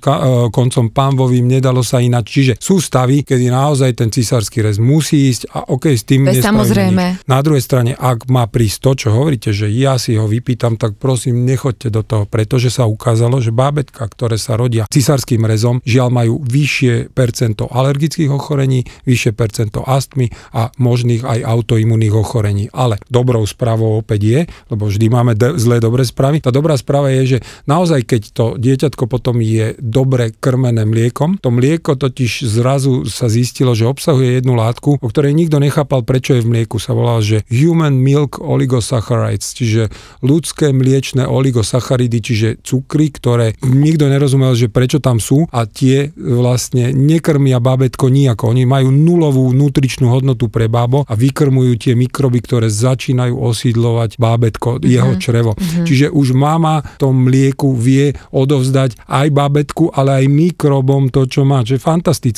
koncom 0.51 0.87
pánvovým, 0.95 1.45
nedalo 1.45 1.83
sa 1.83 1.99
ináč. 1.99 2.41
Čiže 2.41 2.54
sú 2.59 2.79
stavy, 2.79 3.23
kedy 3.25 3.51
naozaj 3.51 3.91
ten 3.97 4.09
císarský 4.11 4.65
rez 4.65 4.77
musí 4.79 5.31
ísť 5.33 5.51
a 5.55 5.69
OK, 5.71 5.95
s 5.95 6.05
tým 6.05 6.29
to 6.29 6.41
samozrejme. 6.41 7.05
Nič. 7.19 7.29
Na 7.31 7.41
druhej 7.41 7.63
strane, 7.63 7.93
ak 7.95 8.29
má 8.29 8.45
prísť 8.51 8.79
to, 8.85 8.91
čo 9.07 9.09
hovoríte, 9.15 9.51
že 9.55 9.71
ja 9.73 9.97
si 9.97 10.19
ho 10.19 10.27
vypýtam, 10.29 10.77
tak 10.77 10.99
prosím, 10.99 11.47
nechoďte 11.47 11.89
do 11.91 12.03
toho, 12.05 12.25
pretože 12.29 12.71
sa 12.75 12.85
ukázalo, 12.85 13.41
že 13.41 13.55
bábetka, 13.55 14.05
ktoré 14.05 14.37
sa 14.37 14.59
rodia 14.59 14.85
císarským 14.91 15.45
rezom, 15.47 15.81
žiaľ 15.85 16.09
majú 16.11 16.35
vyššie 16.43 17.15
percento 17.15 17.71
alergických 17.71 18.31
ochorení, 18.31 18.85
vyššie 19.07 19.33
percento 19.33 19.85
astmy 19.85 20.31
a 20.53 20.71
možných 20.77 21.23
aj 21.25 21.41
autoimunných 21.45 22.15
ochorení. 22.15 22.69
Ale 22.73 23.01
dobrou 23.09 23.45
správou 23.47 24.01
opäť 24.01 24.21
je, 24.23 24.41
lebo 24.71 24.89
vždy 24.89 25.07
máme 25.09 25.33
de- 25.35 25.57
zlé 25.57 25.79
dobré 25.79 26.05
správy. 26.05 26.41
Tá 26.45 26.51
dobrá 26.51 26.75
správa 26.77 27.11
je, 27.11 27.37
že 27.37 27.39
naozaj 27.69 28.05
keď 28.05 28.23
to 28.35 28.45
dieťatko 28.59 29.05
potom 29.07 29.41
je 29.41 29.77
dobre 29.79 30.33
krmené 30.37 30.85
mliekom, 30.85 31.41
to 31.41 31.49
mlieko 31.49 31.97
totiž 31.97 32.44
zrazu 32.45 33.09
sa 33.09 33.33
zistilo, 33.33 33.73
že 33.73 33.89
obsahuje 33.89 34.39
jednu 34.39 34.55
látku, 34.55 35.01
o 35.01 35.09
ktorej 35.09 35.33
nikto 35.33 35.57
nechápal, 35.57 36.05
prečo 36.05 36.37
je 36.37 36.45
v 36.45 36.51
mlieku. 36.53 36.77
Sa 36.77 36.93
volá, 36.93 37.19
že 37.25 37.43
human 37.49 37.97
milk 37.97 38.39
oligosaccharides, 38.39 39.57
čiže 39.57 39.89
ľudské 40.21 40.71
mliečne 40.71 41.25
oligosacharidy, 41.25 42.19
čiže 42.21 42.49
cukry, 42.61 43.09
ktoré 43.09 43.57
nikto 43.65 44.07
nerozumel, 44.07 44.53
že 44.53 44.69
prečo 44.69 45.01
tam 45.01 45.19
sú 45.19 45.49
a 45.49 45.65
tie 45.65 46.13
vlastne 46.15 46.93
nekrmia 46.93 47.59
bábetko 47.59 48.13
nijako. 48.13 48.53
Oni 48.53 48.69
majú 48.69 48.93
nulovú 48.93 49.49
nutričnú 49.57 50.13
hodnotu 50.13 50.53
pre 50.53 50.69
bábo 50.69 51.09
a 51.09 51.17
vykrmujú 51.17 51.73
tie 51.81 51.93
mikroby, 51.97 52.45
ktoré 52.45 52.69
začínajú 52.69 53.35
osídlovať 53.35 54.21
bábetko, 54.21 54.79
mm-hmm. 54.79 54.91
jeho 54.91 55.13
črevo. 55.17 55.53
Mm-hmm. 55.57 55.87
Čiže 55.89 56.07
už 56.13 56.37
mama 56.37 56.85
tom 57.01 57.25
mlieku 57.25 57.73
vie 57.73 58.13
odovzdať 58.35 59.01
aj 59.09 59.27
bábetku, 59.33 59.95
ale 59.95 60.25
aj 60.25 60.27
mikrobom 60.29 61.09
to, 61.09 61.25
čo 61.25 61.47
má, 61.47 61.65
čo 61.65 61.79
je 61.79 61.83
fantastické. 61.83 62.34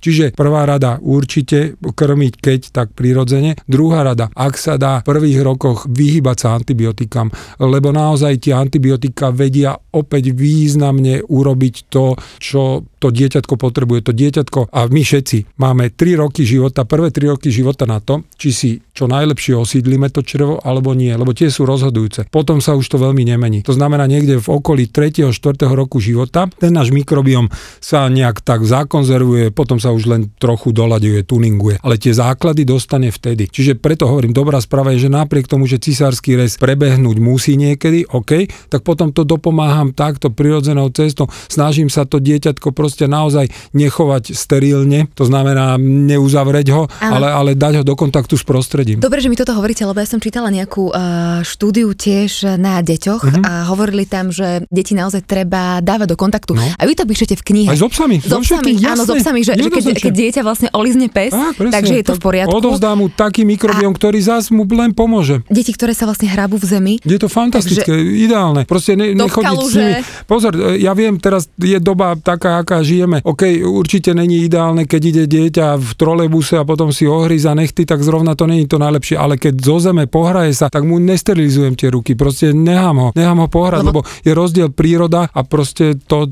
Čiže 0.00 0.34
prvá 0.34 0.66
rada 0.66 0.98
určite 0.98 1.76
krmiť 1.78 2.34
keď 2.40 2.60
tak 2.72 2.88
prirodzene. 2.96 3.58
Druhá 3.68 4.02
rada, 4.02 4.32
ak 4.32 4.54
sa 4.56 4.80
dá 4.80 5.02
v 5.02 5.08
prvých 5.12 5.40
rokoch 5.44 5.86
vyhybať 5.90 6.36
sa 6.36 6.48
antibiotikám, 6.56 7.28
lebo 7.60 7.92
naozaj 7.92 8.48
tie 8.48 8.54
antibiotika 8.56 9.30
vedia 9.30 9.76
opäť 9.92 10.32
významne 10.32 11.24
urobiť 11.24 11.74
to, 11.92 12.16
čo 12.40 12.84
to 12.96 13.08
dieťatko 13.12 13.54
potrebuje. 13.60 14.08
To 14.08 14.12
dieťatko 14.16 14.72
a 14.72 14.80
my 14.88 15.02
všetci 15.04 15.60
máme 15.60 15.92
3 15.92 16.22
roky 16.22 16.48
života, 16.48 16.88
prvé 16.88 17.12
3 17.12 17.32
roky 17.36 17.52
života 17.52 17.84
na 17.84 18.00
to, 18.00 18.24
či 18.40 18.48
si 18.52 18.70
čo 18.96 19.04
najlepšie 19.04 19.52
osídlime 19.52 20.08
to 20.08 20.24
črevo 20.24 20.56
alebo 20.64 20.96
nie, 20.96 21.12
lebo 21.12 21.36
tie 21.36 21.52
sú 21.52 21.68
rozhodujúce. 21.68 22.32
Potom 22.32 22.64
sa 22.64 22.72
už 22.72 22.88
to 22.88 22.96
veľmi 22.96 23.28
nemení. 23.28 23.60
To 23.68 23.76
znamená 23.76 24.08
niekde 24.08 24.40
v 24.40 24.48
okolí 24.48 24.88
3. 24.88 25.28
4. 25.28 25.68
roku 25.76 26.00
života 26.00 26.48
ten 26.56 26.72
náš 26.72 26.88
mikrobiom 26.88 27.52
sa 27.84 28.08
nejak 28.08 28.40
tak 28.40 28.64
zakonzervuje, 28.64 29.35
potom 29.54 29.78
sa 29.80 29.92
už 29.92 30.08
len 30.08 30.22
trochu 30.36 30.72
doľaďuje, 30.72 31.20
tuninguje. 31.24 31.76
Ale 31.82 31.96
tie 31.96 32.12
základy 32.12 32.66
dostane 32.66 33.08
vtedy. 33.10 33.48
Čiže 33.48 33.78
preto 33.78 34.08
hovorím, 34.08 34.34
dobrá 34.34 34.58
správa 34.60 34.92
je, 34.92 35.06
že 35.06 35.10
napriek 35.12 35.46
tomu, 35.46 35.64
že 35.68 35.80
cisársky 35.80 36.36
rez 36.36 36.58
prebehnúť 36.58 37.16
musí 37.22 37.54
niekedy, 37.54 38.08
OK, 38.10 38.48
tak 38.72 38.82
potom 38.82 39.12
to 39.12 39.22
dopomáham 39.22 39.92
takto 39.92 40.32
prirodzenou 40.32 40.90
cestou. 40.90 41.30
Snažím 41.46 41.88
sa 41.88 42.04
to 42.08 42.18
dieťatko 42.18 42.72
proste 42.72 43.06
naozaj 43.06 43.48
nechovať 43.72 44.32
sterilne, 44.36 45.08
to 45.14 45.24
znamená 45.28 45.78
neuzavrieť 45.80 46.68
ho, 46.74 46.88
ale, 47.00 47.28
ale 47.30 47.50
dať 47.54 47.80
ho 47.80 47.84
do 47.84 47.94
kontaktu 47.94 48.34
s 48.36 48.44
prostredím. 48.44 48.98
Dobre, 49.00 49.22
že 49.22 49.30
mi 49.30 49.38
toto 49.38 49.54
hovoríte, 49.54 49.86
lebo 49.86 49.98
ja 49.98 50.08
som 50.08 50.20
čítala 50.20 50.50
nejakú 50.50 50.90
uh, 50.90 51.40
štúdiu 51.46 51.92
tiež 51.92 52.58
na 52.58 52.80
deťoch 52.84 53.22
uh-huh. 53.22 53.42
a 53.44 53.52
hovorili 53.70 54.04
tam, 54.08 54.30
že 54.30 54.66
deti 54.68 54.92
naozaj 54.96 55.24
treba 55.26 55.80
dávať 55.80 56.08
do 56.12 56.16
kontaktu. 56.18 56.52
No. 56.56 56.62
A 56.62 56.82
vy 56.84 56.94
to 56.94 57.04
píšete 57.04 57.34
v 57.38 57.42
knihe. 57.42 57.68
Aj 57.70 57.78
s 57.78 57.84
obsami. 57.84 58.22
S 58.22 58.32
obsami, 58.32 58.78
áno, 58.82 59.04
s 59.26 59.34
obsami, 59.34 59.42
že, 59.42 59.52
že 59.58 59.70
keď, 59.74 59.84
keď 59.98 60.14
dieťa 60.14 60.42
vlastne 60.46 60.68
olizne 60.70 61.10
pes, 61.10 61.34
Á, 61.34 61.50
takže 61.58 61.98
je 61.98 62.04
to 62.06 62.14
v 62.14 62.20
poriadku. 62.22 62.54
Odovzdá 62.54 62.94
mu 62.94 63.10
taký 63.10 63.42
mikrobiom, 63.42 63.90
a 63.90 63.96
ktorý 63.98 64.18
zás 64.22 64.54
mu 64.54 64.62
len 64.70 64.94
pomôže. 64.94 65.42
Deti, 65.50 65.74
ktoré 65.74 65.98
sa 65.98 66.06
vlastne 66.06 66.30
hrábu 66.30 66.62
v 66.62 66.66
zemi. 66.70 66.94
Je 67.02 67.18
to 67.18 67.26
fantastické, 67.26 67.90
takže 67.90 68.22
ideálne. 68.22 68.62
Proste 68.62 68.94
ne, 68.94 69.18
nechodiť 69.18 69.58
s 69.66 69.74
nimi. 69.74 69.94
Pozor, 70.30 70.52
ja 70.78 70.94
viem, 70.94 71.18
teraz 71.18 71.50
je 71.58 71.74
doba 71.82 72.14
taká, 72.14 72.62
aká 72.62 72.86
žijeme. 72.86 73.18
OK, 73.26 73.66
určite 73.66 74.14
není 74.14 74.46
ideálne, 74.46 74.86
keď 74.86 75.02
ide 75.02 75.24
dieťa 75.26 75.74
v 75.74 75.90
trolejbuse 75.98 76.62
a 76.62 76.64
potom 76.68 76.94
si 76.94 77.10
ohryza 77.10 77.58
nechty, 77.58 77.82
tak 77.82 78.06
zrovna 78.06 78.38
to 78.38 78.46
není 78.46 78.70
to 78.70 78.78
najlepšie. 78.78 79.18
Ale 79.18 79.40
keď 79.40 79.58
zo 79.58 79.82
zeme 79.82 80.06
pohraje 80.06 80.54
sa, 80.54 80.70
tak 80.70 80.86
mu 80.86 81.02
nesterilizujem 81.02 81.74
tie 81.74 81.90
ruky. 81.90 82.14
Proste 82.14 82.54
nechám 82.54 82.96
ho, 83.00 83.08
nechám 83.16 83.42
ho 83.42 83.48
pohrať, 83.50 83.82
lebo, 83.82 84.06
lebo 84.06 84.22
je 84.22 84.32
rozdiel 84.36 84.68
príroda 84.70 85.26
a 85.32 85.40
proste 85.42 85.98
to 86.06 86.30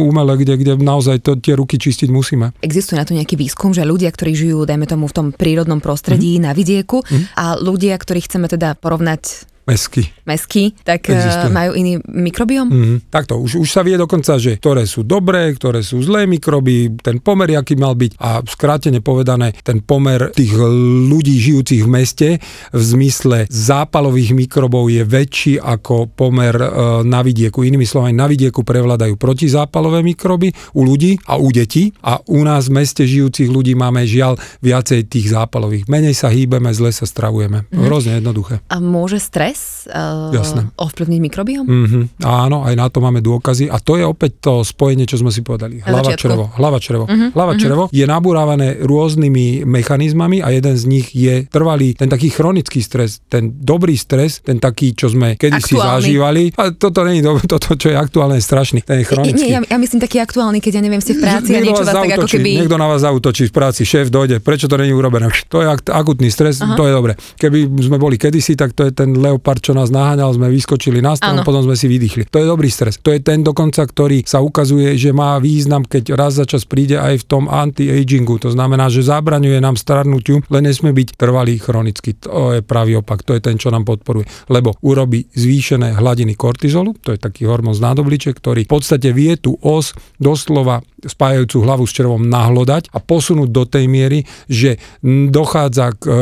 umele, 0.00 0.34
kde, 0.40 0.54
kde 0.58 0.72
naozaj 0.80 1.20
to, 1.22 1.36
tie 1.38 1.54
ruky 1.54 1.76
čistiť 2.08 2.16
musíme. 2.16 2.46
Existuje 2.64 2.96
na 2.96 3.04
to 3.04 3.12
nejaký 3.12 3.36
výskum, 3.36 3.76
že 3.76 3.84
ľudia, 3.84 4.08
ktorí 4.08 4.32
žijú, 4.32 4.64
dajme 4.64 4.88
tomu, 4.88 5.04
v 5.06 5.14
tom 5.14 5.26
prírodnom 5.36 5.84
prostredí 5.84 6.40
mm-hmm. 6.40 6.46
na 6.48 6.52
vidieku 6.56 7.04
mm-hmm. 7.04 7.36
a 7.36 7.44
ľudia, 7.60 7.94
ktorí 8.00 8.24
chceme 8.24 8.48
teda 8.48 8.80
porovnať 8.80 9.44
Mesky. 9.68 10.08
Mesky, 10.24 10.72
tak 10.80 11.12
eh, 11.12 11.20
Existuje. 11.20 11.52
majú 11.52 11.70
iný 11.76 12.00
mikrobióm? 12.08 12.68
Mm, 12.72 12.96
takto, 13.12 13.36
už, 13.36 13.60
už 13.60 13.68
sa 13.68 13.84
vie 13.84 14.00
dokonca, 14.00 14.40
že 14.40 14.56
ktoré 14.56 14.88
sú 14.88 15.04
dobré, 15.04 15.52
ktoré 15.52 15.84
sú 15.84 16.00
zlé 16.00 16.24
mikroby, 16.24 16.96
ten 17.04 17.20
pomer, 17.20 17.52
aký 17.52 17.76
mal 17.76 17.92
byť 17.92 18.16
a 18.16 18.40
skrátene 18.48 19.04
povedané, 19.04 19.52
ten 19.60 19.84
pomer 19.84 20.32
tých 20.32 20.56
ľudí 21.08 21.36
žijúcich 21.36 21.84
v 21.84 21.90
meste 21.90 22.28
v 22.72 22.80
zmysle 22.80 23.44
zápalových 23.52 24.32
mikrobov 24.32 24.88
je 24.88 25.04
väčší 25.04 25.60
ako 25.60 26.08
pomer 26.16 26.56
e, 26.56 26.68
na 27.04 27.20
vidieku. 27.20 27.60
Inými 27.60 27.84
slovami, 27.84 28.16
na 28.16 28.24
vidieku 28.24 28.64
prevládajú 28.64 29.20
protizápalové 29.20 30.00
mikroby 30.00 30.48
u 30.72 30.88
ľudí 30.88 31.20
a 31.28 31.36
u 31.36 31.52
detí 31.52 31.92
a 32.00 32.24
u 32.24 32.40
nás 32.40 32.72
v 32.72 32.80
meste 32.80 33.04
žijúcich 33.04 33.52
ľudí 33.52 33.76
máme 33.76 34.08
žiaľ 34.08 34.40
viacej 34.64 35.08
tých 35.12 35.28
zápalových. 35.34 35.90
Menej 35.90 36.16
sa 36.16 36.32
hýbeme, 36.32 36.72
zle 36.72 36.94
sa 36.94 37.04
stravujeme. 37.04 37.68
Mm. 37.68 37.84
Hrozne 37.84 38.12
jednoduché. 38.22 38.64
A 38.72 38.80
môže 38.80 39.20
stres 39.20 39.57
stres 39.58 39.90
uh, 39.90 40.34
Jasné. 40.34 40.68
ovplyvniť 40.76 41.20
mikrobióm? 41.20 41.64
Mhm, 41.66 42.00
áno, 42.22 42.64
aj 42.64 42.74
na 42.76 42.86
to 42.92 42.98
máme 43.00 43.24
dôkazy. 43.24 43.72
A 43.72 43.80
to 43.80 43.96
je 43.96 44.04
opäť 44.04 44.38
to 44.44 44.52
spojenie, 44.62 45.08
čo 45.08 45.18
sme 45.18 45.32
si 45.32 45.40
povedali. 45.40 45.80
Hlava, 45.80 46.12
črevo. 46.14 46.44
Hlava, 46.54 46.78
črevo. 46.78 47.04
Mhm, 47.08 47.32
Hlava, 47.32 47.52
mhm. 47.56 47.60
črevo 47.60 47.82
je 47.90 48.04
nabúrávané 48.04 48.82
rôznymi 48.84 49.64
mechanizmami 49.64 50.44
a 50.44 50.52
jeden 50.52 50.74
z 50.76 50.84
nich 50.84 51.06
je 51.16 51.48
trvalý, 51.48 51.96
ten 51.96 52.10
taký 52.12 52.28
chronický 52.28 52.84
stres, 52.84 53.24
ten 53.26 53.52
dobrý 53.58 53.96
stres, 53.96 54.44
ten 54.44 54.60
taký, 54.60 54.92
čo 54.92 55.08
sme 55.08 55.34
kedysi 55.40 55.76
Aktuálny. 55.78 55.92
zažívali. 55.98 56.42
A 56.58 56.62
toto 56.74 57.04
je 57.08 57.22
dobré, 57.24 57.44
toto, 57.48 57.74
čo 57.74 57.88
je 57.90 57.96
aktuálne, 57.96 58.36
je 58.36 58.44
strašný. 58.44 58.84
Ten 58.84 59.00
je 59.02 59.06
chronický. 59.08 59.48
Nie, 59.48 59.58
ja, 59.58 59.60
ja 59.64 59.78
myslím 59.80 60.00
taký 60.02 60.20
aktuálny, 60.20 60.60
keď 60.60 60.80
ja 60.80 60.82
neviem, 60.84 61.00
ste 61.00 61.16
v 61.16 61.24
práci 61.24 61.50
a 61.56 61.60
Niekto 61.60 61.82
niečo 61.82 61.84
vás 61.86 61.94
tak 61.94 62.10
ako 62.18 62.28
keby... 62.28 62.50
Niekto 62.62 62.76
na 62.76 62.86
vás 62.90 63.00
zautočí 63.02 63.48
v 63.48 63.52
práci, 63.54 63.82
šéf 63.88 64.12
dojde, 64.12 64.42
prečo 64.42 64.68
to 64.68 64.76
není 64.76 64.92
urobené? 64.92 65.30
To 65.48 65.64
je 65.64 65.66
ak- 65.70 65.88
akutný 65.88 66.28
stres, 66.28 66.60
Aha. 66.60 66.76
to 66.76 66.84
je 66.84 66.92
dobre. 66.92 67.12
Keby 67.38 67.68
sme 67.80 67.96
boli 67.96 68.20
kedysi, 68.20 68.58
tak 68.58 68.74
to 68.74 68.84
je 68.84 68.92
ten 68.92 69.16
leopard, 69.16 69.47
čo 69.56 69.72
nás 69.72 69.88
naháňal, 69.88 70.36
sme 70.36 70.52
vyskočili 70.52 71.00
na 71.00 71.16
strom, 71.16 71.40
Áno. 71.40 71.48
potom 71.48 71.64
sme 71.64 71.72
si 71.72 71.88
vydýchli. 71.88 72.28
To 72.28 72.44
je 72.44 72.46
dobrý 72.46 72.68
stres. 72.68 73.00
To 73.00 73.08
je 73.08 73.24
ten 73.24 73.40
dokonca, 73.40 73.80
ktorý 73.80 74.28
sa 74.28 74.44
ukazuje, 74.44 74.92
že 75.00 75.16
má 75.16 75.40
význam, 75.40 75.88
keď 75.88 76.12
raz 76.12 76.36
za 76.36 76.44
čas 76.44 76.68
príde 76.68 77.00
aj 77.00 77.22
v 77.22 77.24
tom 77.24 77.44
anti-agingu. 77.48 78.36
To 78.44 78.52
znamená, 78.52 78.92
že 78.92 79.08
zabraňuje 79.08 79.56
nám 79.64 79.80
starnutiu, 79.80 80.44
len 80.52 80.68
nesmie 80.68 80.92
byť 80.92 81.16
trvalý 81.16 81.56
chronický. 81.56 82.20
To 82.28 82.58
je 82.58 82.60
pravý 82.60 83.00
opak, 83.00 83.24
to 83.24 83.32
je 83.32 83.40
ten, 83.40 83.56
čo 83.56 83.72
nám 83.72 83.88
podporuje. 83.88 84.28
Lebo 84.52 84.76
urobí 84.84 85.24
zvýšené 85.32 85.96
hladiny 85.96 86.36
kortizolu, 86.36 86.92
to 87.00 87.16
je 87.16 87.18
taký 87.18 87.48
hormón 87.48 87.72
z 87.72 87.80
nádobliček, 87.80 88.36
ktorý 88.36 88.68
v 88.68 88.72
podstate 88.76 89.14
vie 89.16 89.38
tú 89.40 89.56
os 89.62 89.94
doslova 90.18 90.82
spájajúcu 90.98 91.56
hlavu 91.62 91.84
s 91.86 91.94
červom 91.94 92.26
nahlodať 92.26 92.90
a 92.90 92.98
posunúť 92.98 93.48
do 93.54 93.62
tej 93.62 93.86
miery, 93.86 94.26
že 94.50 94.82
dochádza 95.30 95.94
k 95.94 96.02
e, 96.02 96.12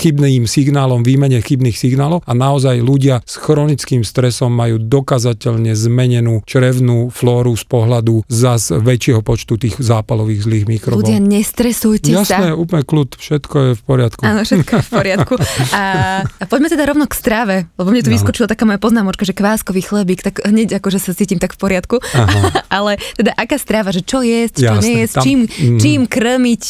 chybným 0.00 0.48
signálom, 0.48 1.04
výmene 1.04 1.36
chybných 1.44 1.76
signálov 1.76 2.24
a 2.24 2.32
naozaj 2.32 2.71
ľudia 2.80 3.20
s 3.26 3.36
chronickým 3.36 4.06
stresom 4.06 4.54
majú 4.54 4.78
dokazateľne 4.78 5.74
zmenenú 5.74 6.40
črevnú 6.46 7.10
flóru 7.10 7.52
z 7.58 7.64
pohľadu 7.66 8.24
zas 8.30 8.70
väčšieho 8.70 9.20
počtu 9.20 9.58
tých 9.58 9.76
zápalových 9.82 10.46
zlých 10.46 10.64
mikrobov. 10.70 11.04
Ľudia, 11.04 11.18
nestresujte 11.18 12.14
Jasné, 12.14 12.54
sa. 12.54 12.56
úplne 12.56 12.86
kľud, 12.86 13.18
všetko 13.18 13.56
je 13.58 13.70
v 13.76 13.82
poriadku. 13.82 14.22
Áno, 14.22 14.40
všetko 14.46 14.72
je 14.78 14.84
v 14.84 14.90
poriadku. 14.90 15.34
A, 15.72 16.20
a 16.26 16.44
poďme 16.46 16.68
teda 16.68 16.84
rovno 16.84 17.08
k 17.08 17.14
strave, 17.16 17.56
lebo 17.80 17.88
mne 17.88 18.04
tu 18.04 18.12
Áno. 18.12 18.16
vyskočila 18.20 18.44
taká 18.44 18.68
moja 18.68 18.76
poznámočka, 18.76 19.24
že 19.24 19.32
kváskový 19.32 19.80
chlebík, 19.80 20.20
tak 20.20 20.44
hneď 20.44 20.78
akože 20.78 21.00
sa 21.00 21.16
cítim 21.16 21.40
tak 21.40 21.56
v 21.56 21.58
poriadku. 21.58 21.96
Aha. 22.12 22.60
Ale 22.82 23.00
teda 23.16 23.32
aká 23.34 23.56
strava, 23.56 23.88
že 23.88 24.04
čo 24.04 24.20
jesť, 24.20 24.68
čo 24.68 24.74
Jasné, 24.76 24.84
nejesť, 24.84 25.14
tam- 25.16 25.24
čím, 25.24 25.38
mhm. 25.48 25.78
čím 25.80 26.00
krmiť 26.04 26.64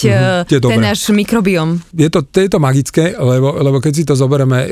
je 0.47 0.59
ten 0.59 0.63
dobré. 0.63 0.81
náš 0.81 1.11
mikrobióm. 1.11 1.83
Je 1.93 2.09
to, 2.09 2.23
to 2.23 2.39
je 2.41 2.49
to 2.49 2.59
magické, 2.63 3.19
lebo, 3.19 3.59
lebo 3.59 3.83
keď 3.83 3.93
si 3.93 4.05
to 4.07 4.15
zoberieme, 4.15 4.65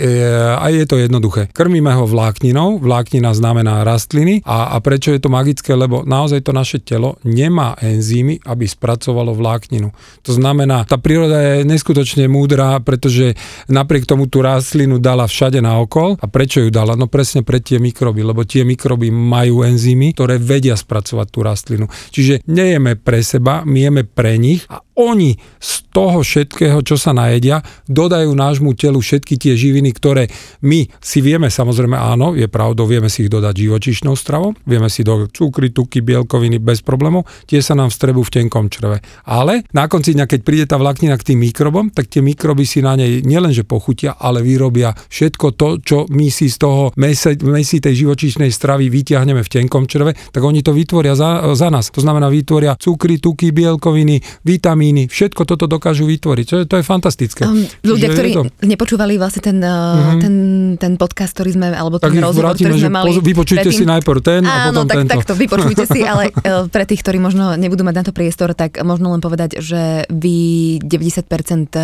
aj 0.57 0.73
je 0.73 0.87
to 0.87 0.97
jednoduché. 1.11 1.51
Krmíme 1.51 1.91
ho 1.99 2.07
vlákninou, 2.07 2.79
vláknina 2.79 3.35
znamená 3.35 3.83
rastliny 3.83 4.47
a, 4.47 4.73
a 4.73 4.77
prečo 4.79 5.11
je 5.11 5.19
to 5.19 5.27
magické, 5.27 5.75
lebo 5.75 6.07
naozaj 6.07 6.47
to 6.47 6.55
naše 6.55 6.79
telo 6.79 7.19
nemá 7.27 7.75
enzymy, 7.83 8.39
aby 8.47 8.65
spracovalo 8.71 9.35
vlákninu. 9.35 9.91
To 10.23 10.33
znamená, 10.33 10.87
tá 10.87 10.95
príroda 11.03 11.43
je 11.43 11.67
neskutočne 11.67 12.31
múdra, 12.31 12.79
pretože 12.79 13.35
napriek 13.67 14.07
tomu 14.07 14.31
tú 14.31 14.41
rastlinu 14.41 15.03
dala 15.03 15.27
všade 15.27 15.59
naokol. 15.59 16.15
A 16.23 16.31
prečo 16.31 16.63
ju 16.63 16.71
dala? 16.71 16.95
No 16.95 17.11
presne 17.11 17.43
pre 17.43 17.59
tie 17.59 17.83
mikroby, 17.83 18.23
lebo 18.23 18.47
tie 18.47 18.63
mikroby 18.63 19.11
majú 19.11 19.67
enzymy, 19.67 20.15
ktoré 20.15 20.39
vedia 20.39 20.79
spracovať 20.79 21.27
tú 21.27 21.43
rastlinu. 21.43 21.87
Čiže 22.15 22.47
nejeme 22.47 22.95
pre 22.95 23.27
seba, 23.27 23.67
my 23.67 23.79
jeme 23.91 24.03
pre 24.07 24.39
nich 24.39 24.63
a 24.71 24.79
oni 25.01 25.41
z 25.57 25.73
toho 25.91 26.21
všetkého, 26.23 26.85
čo 26.85 26.95
sa 26.95 27.11
najedia, 27.11 27.65
dodajú 27.89 28.31
nášmu 28.31 28.79
telu 28.79 29.01
všetky 29.03 29.41
tie 29.41 29.59
živiny, 29.59 29.91
ktoré 29.97 30.31
my 30.63 30.87
si 31.03 31.19
vieme, 31.25 31.51
samozrejme 31.51 31.99
áno, 31.99 32.37
je 32.37 32.47
pravdou, 32.47 32.87
vieme 32.87 33.11
si 33.11 33.27
ich 33.27 33.33
dodať 33.33 33.55
živočíšnou 33.57 34.15
stravou, 34.15 34.55
vieme 34.69 34.87
si 34.93 35.03
do 35.03 35.27
cukry, 35.27 35.75
tuky, 35.75 36.05
bielkoviny 36.05 36.63
bez 36.63 36.85
problémov, 36.85 37.27
tie 37.51 37.59
sa 37.59 37.75
nám 37.75 37.91
vstrebujú 37.91 38.31
v 38.31 38.35
tenkom 38.43 38.71
čreve. 38.71 39.03
Ale 39.27 39.67
na 39.75 39.87
konci 39.87 40.15
dňa, 40.15 40.27
keď 40.27 40.41
príde 40.43 40.65
tá 40.67 40.77
vláknina 40.79 41.15
k 41.17 41.35
tým 41.35 41.43
mikrobom, 41.43 41.91
tak 41.91 42.11
tie 42.11 42.23
mikroby 42.23 42.67
si 42.67 42.83
na 42.83 42.99
nej 42.99 43.23
nielenže 43.23 43.63
pochutia, 43.63 44.19
ale 44.19 44.43
vyrobia 44.43 44.95
všetko 44.95 45.47
to, 45.55 45.69
čo 45.83 45.97
my 46.11 46.27
si 46.31 46.51
z 46.51 46.57
toho 46.59 46.91
mesi 46.99 47.79
tej 47.79 47.95
živočíšnej 48.07 48.51
stravy 48.51 48.91
vyťahneme 48.91 49.43
v 49.43 49.53
tenkom 49.53 49.87
čreve, 49.87 50.19
tak 50.35 50.43
oni 50.43 50.67
to 50.67 50.75
vytvoria 50.75 51.15
za, 51.15 51.55
za 51.55 51.71
nás. 51.71 51.95
To 51.95 52.03
znamená, 52.03 52.27
vytvoria 52.27 52.75
cukry, 52.75 53.23
tuky, 53.23 53.55
bielkoviny, 53.55 54.43
vitamíny, 54.43 54.90
všetko 55.07 55.43
toto 55.45 55.67
dokážu 55.67 56.05
vytvoriť. 56.05 56.47
To 56.47 56.57
je, 56.57 56.65
to 56.65 56.77
je 56.77 56.85
fantastické. 56.85 57.43
Um, 57.43 57.63
ľudia, 57.81 58.07
Čiže 58.07 58.15
ktorí 58.15 58.31
to- 58.33 58.45
nepočúvali 58.63 59.15
vlastne 59.15 59.43
ten, 59.43 59.59
uh, 59.59 60.17
ten, 60.17 60.35
ten 60.77 60.93
podcast, 60.95 61.33
ktorý 61.33 61.51
sme, 61.53 61.67
alebo 61.71 61.97
ten 61.97 62.11
tak 62.11 62.21
rozhovor, 62.21 62.51
vrátime, 62.51 62.67
ktorý 62.69 62.81
sme 62.81 62.93
mali 62.93 63.11
poz- 63.11 63.23
vypočujte 63.23 63.63
predtým. 63.65 63.81
si 63.81 63.85
najprv 63.87 64.19
ten 64.21 64.41
a 64.43 64.53
Áno, 64.67 64.69
potom 64.77 64.85
tak, 64.87 64.97
tento. 64.99 65.13
takto, 65.15 65.33
vypočujte 65.35 65.85
si, 65.87 66.01
ale 66.03 66.25
uh, 66.33 66.67
pre 66.67 66.85
tých, 66.85 67.01
ktorí 67.01 67.19
možno 67.19 67.55
nebudú 67.55 67.83
mať 67.83 67.95
na 67.95 68.05
to 68.05 68.13
priestor, 68.13 68.53
tak 68.53 68.81
možno 68.81 69.11
len 69.11 69.19
povedať, 69.19 69.59
že 69.59 69.81
vy 70.09 70.39
90% 70.81 71.21
uh, 71.71 71.83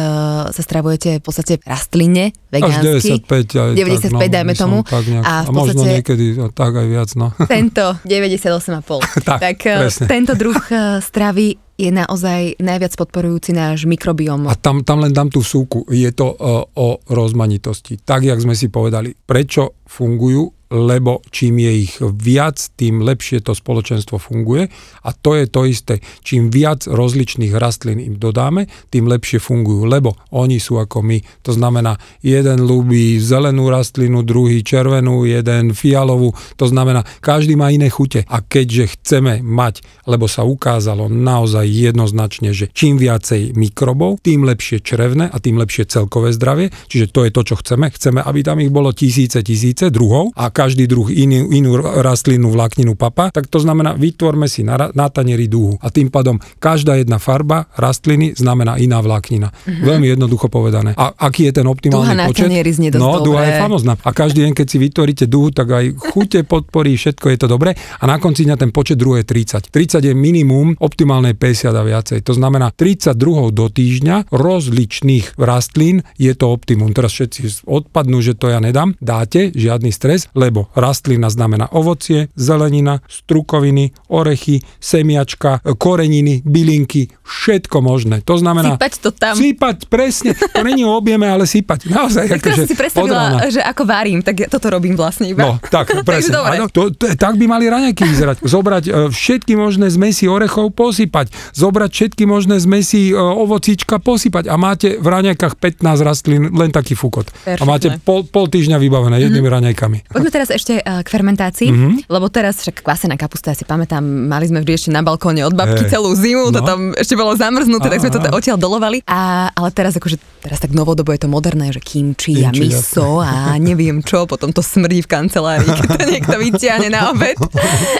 sa 0.48 0.60
stravujete 0.60 1.18
v 1.18 1.22
podstate 1.22 1.60
rastline, 1.62 2.30
Až 2.48 2.52
vegánsky. 2.52 3.20
95, 3.22 3.30
aj 3.54 3.70
95 3.74 4.00
tak, 4.00 4.10
no, 4.10 4.18
dajme 4.26 4.46
by 4.46 4.54
som 4.54 4.64
tomu. 4.66 4.78
Tak 4.82 5.04
nejak, 5.04 5.22
A 5.22 5.28
a, 5.28 5.34
v 5.38 5.50
možno 5.50 5.72
podstate- 5.76 5.92
niekedy 5.92 6.24
tak 6.52 6.72
aj 6.72 6.86
viac. 6.86 7.10
No. 7.14 7.26
Tento 7.46 7.84
98,5. 8.02 9.04
Tak, 9.26 9.38
tak 9.38 9.56
presne. 9.58 10.04
tento 10.06 10.32
druh 10.34 10.56
stravy 11.00 11.58
je 11.76 11.92
naozaj 11.92 12.56
najviac 12.56 12.96
podporujúci 12.96 13.52
náš 13.52 13.84
mikrobióm. 13.84 14.48
A 14.48 14.56
tam, 14.56 14.80
tam 14.80 15.04
len 15.04 15.12
dám 15.12 15.28
tú 15.28 15.44
súku. 15.44 15.84
Je 15.92 16.08
to 16.16 16.32
uh, 16.32 16.64
o 16.72 16.88
rozmanitosti. 17.04 18.00
Tak, 18.00 18.24
jak 18.24 18.40
sme 18.40 18.56
si 18.56 18.72
povedali. 18.72 19.12
Prečo 19.12 19.84
fungujú? 19.84 20.55
Lebo 20.76 21.24
čím 21.32 21.64
je 21.64 21.72
ich 21.88 21.94
viac, 22.04 22.60
tým 22.76 23.00
lepšie 23.00 23.40
to 23.40 23.56
spoločenstvo 23.56 24.20
funguje. 24.20 24.68
A 25.08 25.10
to 25.16 25.32
je 25.32 25.48
to 25.48 25.64
isté. 25.64 26.04
Čím 26.20 26.52
viac 26.52 26.84
rozličných 26.84 27.56
rastlín 27.56 27.96
im 27.96 28.20
dodáme, 28.20 28.68
tým 28.92 29.08
lepšie 29.08 29.40
fungujú. 29.40 29.88
Lebo 29.88 30.12
oni 30.36 30.60
sú 30.60 30.76
ako 30.76 31.00
my. 31.00 31.24
To 31.48 31.56
znamená, 31.56 31.96
jeden 32.20 32.68
ľúbi 32.68 33.16
zelenú 33.16 33.72
rastlinu, 33.72 34.20
druhý 34.20 34.60
červenú, 34.60 35.24
jeden 35.24 35.72
fialovú. 35.72 36.36
To 36.60 36.68
znamená, 36.68 37.08
každý 37.24 37.56
má 37.56 37.72
iné 37.72 37.88
chute. 37.88 38.28
A 38.28 38.44
keďže 38.44 39.00
chceme 39.00 39.40
mať, 39.40 39.80
lebo 40.04 40.28
sa 40.28 40.44
ukázalo 40.44 41.08
naozaj 41.08 41.64
jednoznačne, 41.64 42.52
že 42.52 42.68
čím 42.74 43.00
viacej 43.00 43.56
mikrobov, 43.56 44.20
tým 44.20 44.42
lepšie 44.44 44.84
črevné 44.84 45.30
a 45.32 45.36
tým 45.38 45.56
lepšie 45.56 45.86
celkové 45.86 46.34
zdravie. 46.34 46.68
Čiže 46.90 47.14
to 47.14 47.24
je 47.24 47.30
to, 47.30 47.42
čo 47.46 47.54
chceme. 47.62 47.86
Chceme, 47.88 48.20
aby 48.20 48.40
tam 48.42 48.58
ich 48.58 48.74
bolo 48.74 48.90
tisíce, 48.90 49.38
tisíce 49.46 49.88
druhov 49.88 50.34
a 50.34 50.50
každý 50.50 50.65
druh 50.74 51.06
inú, 51.14 51.54
inú 51.54 51.78
rastlinu, 51.78 52.50
vlákninu 52.50 52.98
papa, 52.98 53.30
tak 53.30 53.46
to 53.46 53.62
znamená, 53.62 53.94
vytvorme 53.94 54.50
si 54.50 54.66
na, 54.66 54.90
na 54.90 55.06
tanieri 55.06 55.46
dúhu. 55.46 55.78
A 55.78 55.94
tým 55.94 56.10
pádom 56.10 56.42
každá 56.58 56.98
jedna 56.98 57.22
farba 57.22 57.70
rastliny 57.78 58.34
znamená 58.34 58.82
iná 58.82 58.98
vláknina. 58.98 59.54
Mm-hmm. 59.54 59.84
Veľmi 59.86 60.06
jednoducho 60.10 60.50
povedané. 60.50 60.96
A 60.96 61.14
aký 61.14 61.46
je 61.52 61.62
ten 61.62 61.66
optimálny 61.68 62.10
Dúha 62.10 62.16
na 62.16 62.26
počet? 62.26 62.50
tanieri 62.50 62.70
znie 62.72 62.90
dosť 62.90 63.02
no, 63.02 63.22
dúha 63.22 63.42
je 63.46 63.52
dobre. 63.54 63.62
famozná. 63.62 63.92
A 64.00 64.10
každý 64.10 64.42
deň, 64.48 64.52
keď 64.56 64.66
si 64.66 64.76
vytvoríte 64.80 65.24
dúhu, 65.28 65.52
tak 65.52 65.68
aj 65.70 65.84
chute 66.16 66.40
podporí, 66.42 66.96
všetko 66.96 67.26
je 67.30 67.38
to 67.38 67.46
dobré. 67.46 67.76
A 67.76 68.04
na 68.08 68.16
konci 68.16 68.48
dňa 68.48 68.56
ten 68.56 68.72
počet 68.72 68.96
druhé 68.96 69.22
30. 69.22 69.68
30 69.68 70.00
je 70.00 70.14
minimum 70.16 70.74
optimálnej 70.80 71.36
50 71.36 71.76
a 71.76 71.82
viacej. 71.84 72.18
To 72.24 72.32
znamená 72.32 72.72
30 72.72 73.12
druhov 73.12 73.52
do 73.52 73.68
týždňa 73.68 74.32
rozličných 74.32 75.36
rastlín 75.36 76.02
je 76.16 76.32
to 76.32 76.48
optimum. 76.48 76.96
Teraz 76.96 77.12
všetci 77.12 77.68
odpadnú, 77.68 78.24
že 78.24 78.32
to 78.32 78.48
ja 78.48 78.58
nedám. 78.58 78.96
Dáte, 79.02 79.52
žiadny 79.52 79.92
stres, 79.92 80.32
lebo 80.46 80.70
rastlina 80.78 81.26
znamená 81.26 81.66
ovocie, 81.74 82.30
zelenina, 82.38 83.02
strukoviny, 83.10 83.90
orechy, 84.14 84.62
semiačka, 84.78 85.58
koreniny, 85.74 86.46
bylinky, 86.46 87.10
všetko 87.26 87.82
možné. 87.82 88.22
To 88.22 88.38
znamená... 88.38 88.78
Sypať 88.78 88.92
to 89.02 89.10
tam. 89.10 89.34
Sypať, 89.34 89.90
presne. 89.90 90.38
To 90.38 90.62
není 90.62 90.86
o 90.86 90.94
objeme, 90.94 91.26
ale 91.26 91.50
sypať. 91.50 91.90
Naozaj. 91.90 92.30
Tak 92.30 92.38
akože 92.38 92.62
si 92.70 92.76
predstavila, 92.78 93.50
že 93.50 93.58
ako 93.58 93.82
varím, 93.82 94.22
tak 94.22 94.46
ja 94.46 94.46
toto 94.46 94.70
robím 94.70 94.94
vlastne 94.94 95.26
iba. 95.26 95.42
No, 95.42 95.52
tak, 95.58 95.90
presne. 96.08 96.38
Áno, 96.38 96.70
to, 96.70 96.94
to, 96.94 97.10
tak 97.18 97.34
by 97.34 97.50
mali 97.50 97.66
raňajky 97.66 98.06
vyzerať. 98.06 98.36
Zobrať 98.46 98.84
e, 98.86 98.90
všetky 99.10 99.58
možné 99.58 99.90
zmesi 99.90 100.30
orechov, 100.30 100.70
posypať. 100.78 101.34
Zobrať 101.58 101.90
všetky 101.90 102.24
možné 102.30 102.62
zmesi 102.62 103.10
e, 103.10 103.18
ovocíčka, 103.18 103.98
posypať. 103.98 104.46
A 104.46 104.54
máte 104.54 104.94
v 104.94 105.06
raňajkách 105.10 105.58
15 105.58 106.06
rastlín, 106.06 106.54
len 106.54 106.70
taký 106.70 106.94
fukot. 106.94 107.26
A 107.26 107.58
Perfektné. 107.58 107.66
máte 107.66 107.88
pol, 108.06 108.22
pol 108.22 108.46
týždňa 108.46 108.78
vybavené 108.78 109.18
jednými 109.18 109.48
raňajkami. 109.50 109.98
Poďme 110.14 110.30
teraz 110.36 110.48
ešte 110.52 110.84
uh, 110.84 111.00
k 111.00 111.08
fermentácii, 111.08 111.68
mm-hmm. 111.72 111.92
lebo 112.12 112.28
teraz 112.28 112.60
však 112.60 112.84
kvasená 112.84 113.16
kapusta, 113.16 113.52
ja 113.52 113.56
si 113.56 113.64
pamätám, 113.64 114.04
mali 114.04 114.44
sme 114.52 114.60
vždy 114.60 114.72
ešte 114.76 114.90
na 114.92 115.00
balkóne 115.00 115.40
od 115.48 115.56
babky 115.56 115.88
hey. 115.88 115.92
celú 115.96 116.12
zimu, 116.12 116.52
no. 116.52 116.54
to 116.54 116.60
tam 116.60 116.92
ešte 116.92 117.16
bolo 117.16 117.32
zamrznuté, 117.32 117.88
tak 117.88 118.04
sme 118.04 118.12
to 118.12 118.20
odtiaľ 118.32 118.60
dolovali. 118.60 119.00
A, 119.08 119.48
ale 119.56 119.68
teraz 119.72 119.96
akože, 119.96 120.20
teraz 120.44 120.60
tak 120.60 120.76
novodobo 120.76 121.16
je 121.16 121.24
to 121.24 121.28
moderné, 121.32 121.72
že 121.72 121.80
kimči, 121.80 122.44
a 122.44 122.52
miso 122.52 123.24
a 123.24 123.56
neviem 123.56 124.04
čo, 124.04 124.28
potom 124.28 124.52
to 124.52 124.60
smrdí 124.60 125.00
v 125.04 125.08
kancelárii, 125.08 125.68
keď 125.72 125.88
to 125.88 126.04
niekto 126.04 126.36
vyťahne 126.36 126.88
na 126.92 127.10
obed. 127.14 127.38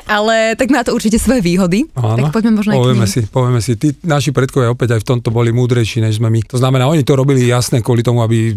Ale 0.04 0.54
tak 0.60 0.68
má 0.68 0.84
to 0.84 0.92
určite 0.92 1.16
svoje 1.16 1.40
výhody. 1.40 1.88
Áno. 1.96 2.28
Tak 2.28 2.36
poďme 2.36 2.60
možno 2.60 2.76
povieme 2.76 3.06
si, 3.08 3.20
povieme 3.24 3.60
si. 3.64 3.72
Tí, 3.80 3.96
naši 4.04 4.30
predkovia 4.34 4.68
opäť 4.68 4.98
aj 4.98 5.00
v 5.02 5.06
tomto 5.16 5.32
boli 5.32 5.50
múdrejší 5.54 6.04
než 6.04 6.20
sme 6.20 6.28
my. 6.28 6.44
To 6.52 6.60
znamená, 6.60 6.84
oni 6.90 7.02
to 7.06 7.16
robili 7.16 7.48
jasné 7.48 7.80
kvôli 7.80 8.04
tomu, 8.04 8.20
aby 8.20 8.52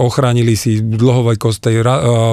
ochránili 0.00 0.56
si 0.56 0.80
dlhovekosť 0.80 1.58
tej 1.60 1.74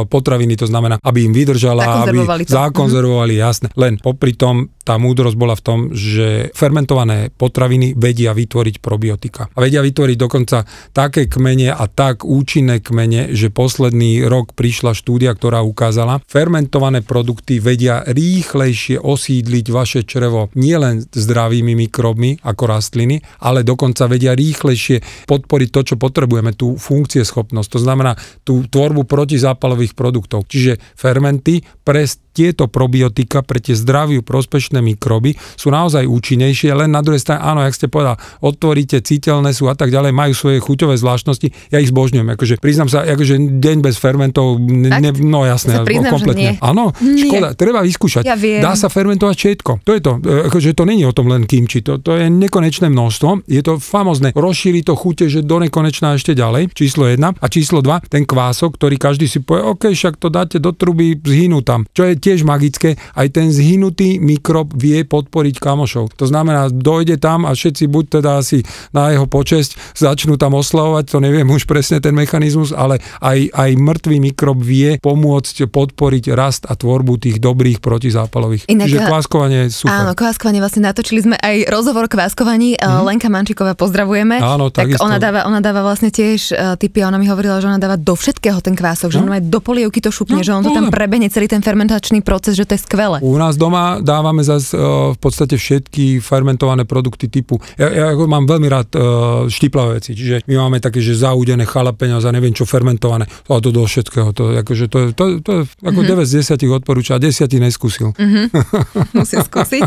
potraviny, 0.08 0.54
to 0.56 0.69
znamená, 0.70 1.02
aby 1.02 1.26
im 1.26 1.34
vydržala, 1.34 2.06
aby 2.06 2.46
to. 2.46 2.54
zakonzervovali, 2.54 3.36
mm-hmm. 3.36 3.48
jasné. 3.50 3.68
Len 3.74 3.98
popri 3.98 4.38
tom 4.38 4.70
tá 4.90 4.98
múdrosť 4.98 5.38
bola 5.38 5.54
v 5.54 5.62
tom, 5.62 5.80
že 5.94 6.50
fermentované 6.58 7.30
potraviny 7.30 7.94
vedia 7.94 8.34
vytvoriť 8.34 8.82
probiotika. 8.82 9.46
A 9.54 9.62
vedia 9.62 9.86
vytvoriť 9.86 10.18
dokonca 10.18 10.66
také 10.90 11.30
kmene 11.30 11.70
a 11.70 11.86
tak 11.86 12.26
účinné 12.26 12.82
kmene, 12.82 13.38
že 13.38 13.54
posledný 13.54 14.26
rok 14.26 14.58
prišla 14.58 14.98
štúdia, 14.98 15.38
ktorá 15.38 15.62
ukázala, 15.62 16.26
fermentované 16.26 17.06
produkty 17.06 17.62
vedia 17.62 18.02
rýchlejšie 18.02 18.98
osídliť 18.98 19.66
vaše 19.70 20.02
črevo 20.10 20.50
nielen 20.58 21.06
zdravými 21.06 21.78
mikrobmi 21.86 22.42
ako 22.42 22.64
rastliny, 22.66 23.22
ale 23.46 23.62
dokonca 23.62 24.10
vedia 24.10 24.34
rýchlejšie 24.34 25.30
podporiť 25.30 25.70
to, 25.70 25.82
čo 25.94 25.96
potrebujeme, 26.02 26.58
tú 26.58 26.82
funkcieschopnosť. 26.82 27.70
To 27.78 27.80
znamená 27.80 28.18
tú 28.42 28.66
tvorbu 28.66 29.06
protizápalových 29.06 29.94
produktov. 29.94 30.50
Čiže 30.50 30.59
fermenty 30.96 31.64
pre 31.84 32.06
tieto 32.40 32.72
probiotika 32.72 33.44
pre 33.44 33.60
tie 33.60 33.76
zdraviu 33.76 34.24
prospešné 34.24 34.80
mikroby 34.80 35.36
sú 35.60 35.68
naozaj 35.68 36.08
účinnejšie, 36.08 36.72
len 36.72 36.88
na 36.88 37.04
druhej 37.04 37.20
strane, 37.20 37.44
áno, 37.44 37.60
jak 37.68 37.76
ste 37.76 37.92
povedal, 37.92 38.16
otvoríte, 38.40 39.04
citeľné 39.04 39.52
sú 39.52 39.68
a 39.68 39.76
tak 39.76 39.92
ďalej, 39.92 40.16
majú 40.16 40.32
svoje 40.32 40.64
chuťové 40.64 40.96
zvláštnosti, 40.96 41.52
ja 41.68 41.84
ich 41.84 41.92
zbožňujem, 41.92 42.32
akože 42.40 42.56
priznám 42.64 42.88
sa, 42.88 43.04
akože 43.04 43.60
deň 43.60 43.78
bez 43.84 44.00
fermentov, 44.00 44.56
ne, 44.64 45.12
no 45.20 45.44
jasné, 45.44 45.76
ja 45.76 45.84
priznám, 45.84 46.16
kompletne. 46.16 46.56
Áno, 46.64 46.96
škoda, 46.96 47.60
treba 47.60 47.84
vyskúšať. 47.84 48.24
Ja 48.24 48.40
viem. 48.40 48.64
Dá 48.64 48.80
sa 48.80 48.88
fermentovať 48.88 49.36
všetko. 49.36 49.72
To 49.84 49.92
je 49.92 50.00
to, 50.00 50.12
e, 50.24 50.48
akože 50.48 50.72
to 50.72 50.88
není 50.88 51.04
o 51.04 51.12
tom 51.12 51.28
len 51.28 51.44
kimči, 51.44 51.84
to, 51.84 52.00
to 52.00 52.16
je 52.16 52.32
nekonečné 52.32 52.88
množstvo, 52.88 53.44
je 53.52 53.60
to 53.60 53.84
famozne, 53.84 54.32
rozšíri 54.32 54.88
to 54.88 54.96
chute, 54.96 55.28
že 55.28 55.44
do 55.44 55.60
nekonečná 55.60 56.16
ešte 56.16 56.32
ďalej, 56.32 56.72
číslo 56.72 57.04
1 57.12 57.20
a 57.20 57.46
číslo 57.52 57.84
2, 57.84 58.08
ten 58.08 58.24
kvások, 58.24 58.80
ktorý 58.80 58.96
každý 58.96 59.28
si 59.28 59.44
povie, 59.44 59.68
OK, 59.68 59.92
však 59.92 60.16
to 60.16 60.32
dáte 60.32 60.64
do 60.64 60.72
truby, 60.72 61.20
zhynú 61.20 61.60
tam. 61.66 61.84
Čo 61.92 62.08
je 62.08 62.14
tiež 62.30 62.46
magické, 62.46 62.94
aj 63.18 63.28
ten 63.34 63.50
zhynutý 63.50 64.22
mikrob 64.22 64.70
vie 64.78 65.02
podporiť 65.02 65.58
kamošov. 65.58 66.14
To 66.22 66.30
znamená, 66.30 66.70
dojde 66.70 67.18
tam 67.18 67.50
a 67.50 67.58
všetci 67.58 67.90
buď 67.90 68.22
teda 68.22 68.38
asi 68.38 68.62
na 68.94 69.10
jeho 69.10 69.26
počesť 69.26 69.98
začnú 69.98 70.38
tam 70.38 70.54
oslavovať, 70.54 71.10
to 71.10 71.18
neviem 71.18 71.50
už 71.50 71.66
presne 71.66 71.98
ten 71.98 72.14
mechanizmus, 72.14 72.70
ale 72.70 73.02
aj, 73.22 73.50
aj 73.50 73.70
mŕtvý 73.78 74.18
mikrob 74.22 74.62
vie 74.62 75.02
pomôcť 75.02 75.66
podporiť 75.70 76.26
rast 76.34 76.70
a 76.70 76.74
tvorbu 76.74 77.18
tých 77.18 77.38
dobrých 77.38 77.82
protizápalových. 77.82 78.70
Inak, 78.70 78.88
Čiže 78.90 79.00
kváskovanie 79.06 79.60
je 79.66 79.70
super. 79.74 79.94
Áno, 79.94 80.12
kváskovanie 80.14 80.60
vlastne 80.62 80.86
natočili 80.86 81.22
sme 81.24 81.36
aj 81.40 81.70
rozhovor 81.70 82.10
kváskovaní. 82.10 82.76
Mm-hmm. 82.80 83.06
Lenka 83.06 83.30
Mančiková, 83.30 83.74
pozdravujeme. 83.74 84.42
Áno, 84.42 84.74
tak 84.74 85.00
ona 85.00 85.18
dáva, 85.22 85.46
ona 85.46 85.64
dáva 85.64 85.86
vlastne 85.86 86.10
tiež 86.10 86.54
uh, 86.54 86.76
typy, 86.76 87.06
ona 87.06 87.22
mi 87.22 87.30
hovorila, 87.30 87.62
že 87.62 87.70
ona 87.70 87.80
dáva 87.80 87.96
do 87.96 88.18
všetkého 88.18 88.60
ten 88.66 88.74
kvások, 88.74 89.10
no. 89.10 89.14
že 89.14 89.20
ona 89.22 89.34
aj 89.38 89.44
do 89.48 89.60
polievky 89.62 90.02
to 90.02 90.10
šupne, 90.10 90.42
no, 90.42 90.46
že 90.46 90.52
on 90.56 90.66
to 90.66 90.74
tam 90.74 90.90
prebehne 90.90 91.30
celý 91.30 91.46
ten 91.46 91.62
fermentačný 91.62 92.09
proces, 92.26 92.58
že 92.58 92.66
to 92.66 92.74
je 92.74 92.82
skvelé. 92.82 93.22
U 93.22 93.38
nás 93.38 93.54
doma 93.54 94.02
dávame 94.02 94.42
zase 94.42 94.74
uh, 94.74 95.14
v 95.14 95.20
podstate 95.22 95.54
všetky 95.54 96.18
fermentované 96.18 96.90
produkty 96.90 97.30
typu, 97.30 97.62
ja, 97.78 97.94
ja 97.94 98.08
mám 98.18 98.50
veľmi 98.50 98.66
rád 98.66 98.90
uh, 98.98 99.02
štiplavé 99.46 100.02
veci, 100.02 100.18
čiže 100.18 100.50
my 100.50 100.66
máme 100.66 100.82
také, 100.82 100.98
že 100.98 101.14
zaúdené 101.14 101.70
chalapeňa 101.70 102.26
za 102.26 102.34
neviem 102.34 102.52
čo 102.52 102.66
fermentované, 102.66 103.30
a 103.30 103.62
to 103.62 103.70
do 103.70 103.86
všetkého, 103.86 104.34
to, 104.34 104.58
akože 104.66 104.90
to, 104.90 105.00
to, 105.14 105.24
to, 105.46 105.54
to 105.66 105.70
ako 105.86 106.00
mm-hmm. 106.02 106.26
9 106.26 106.26
z 106.26 106.58
10 106.58 106.82
odporúča, 106.82 107.16
a 107.16 107.22
10 107.22 107.46
neskúsil. 107.62 108.12
Mm-hmm. 108.30 109.16
Musím 109.16 109.42
skúsiť. 109.42 109.82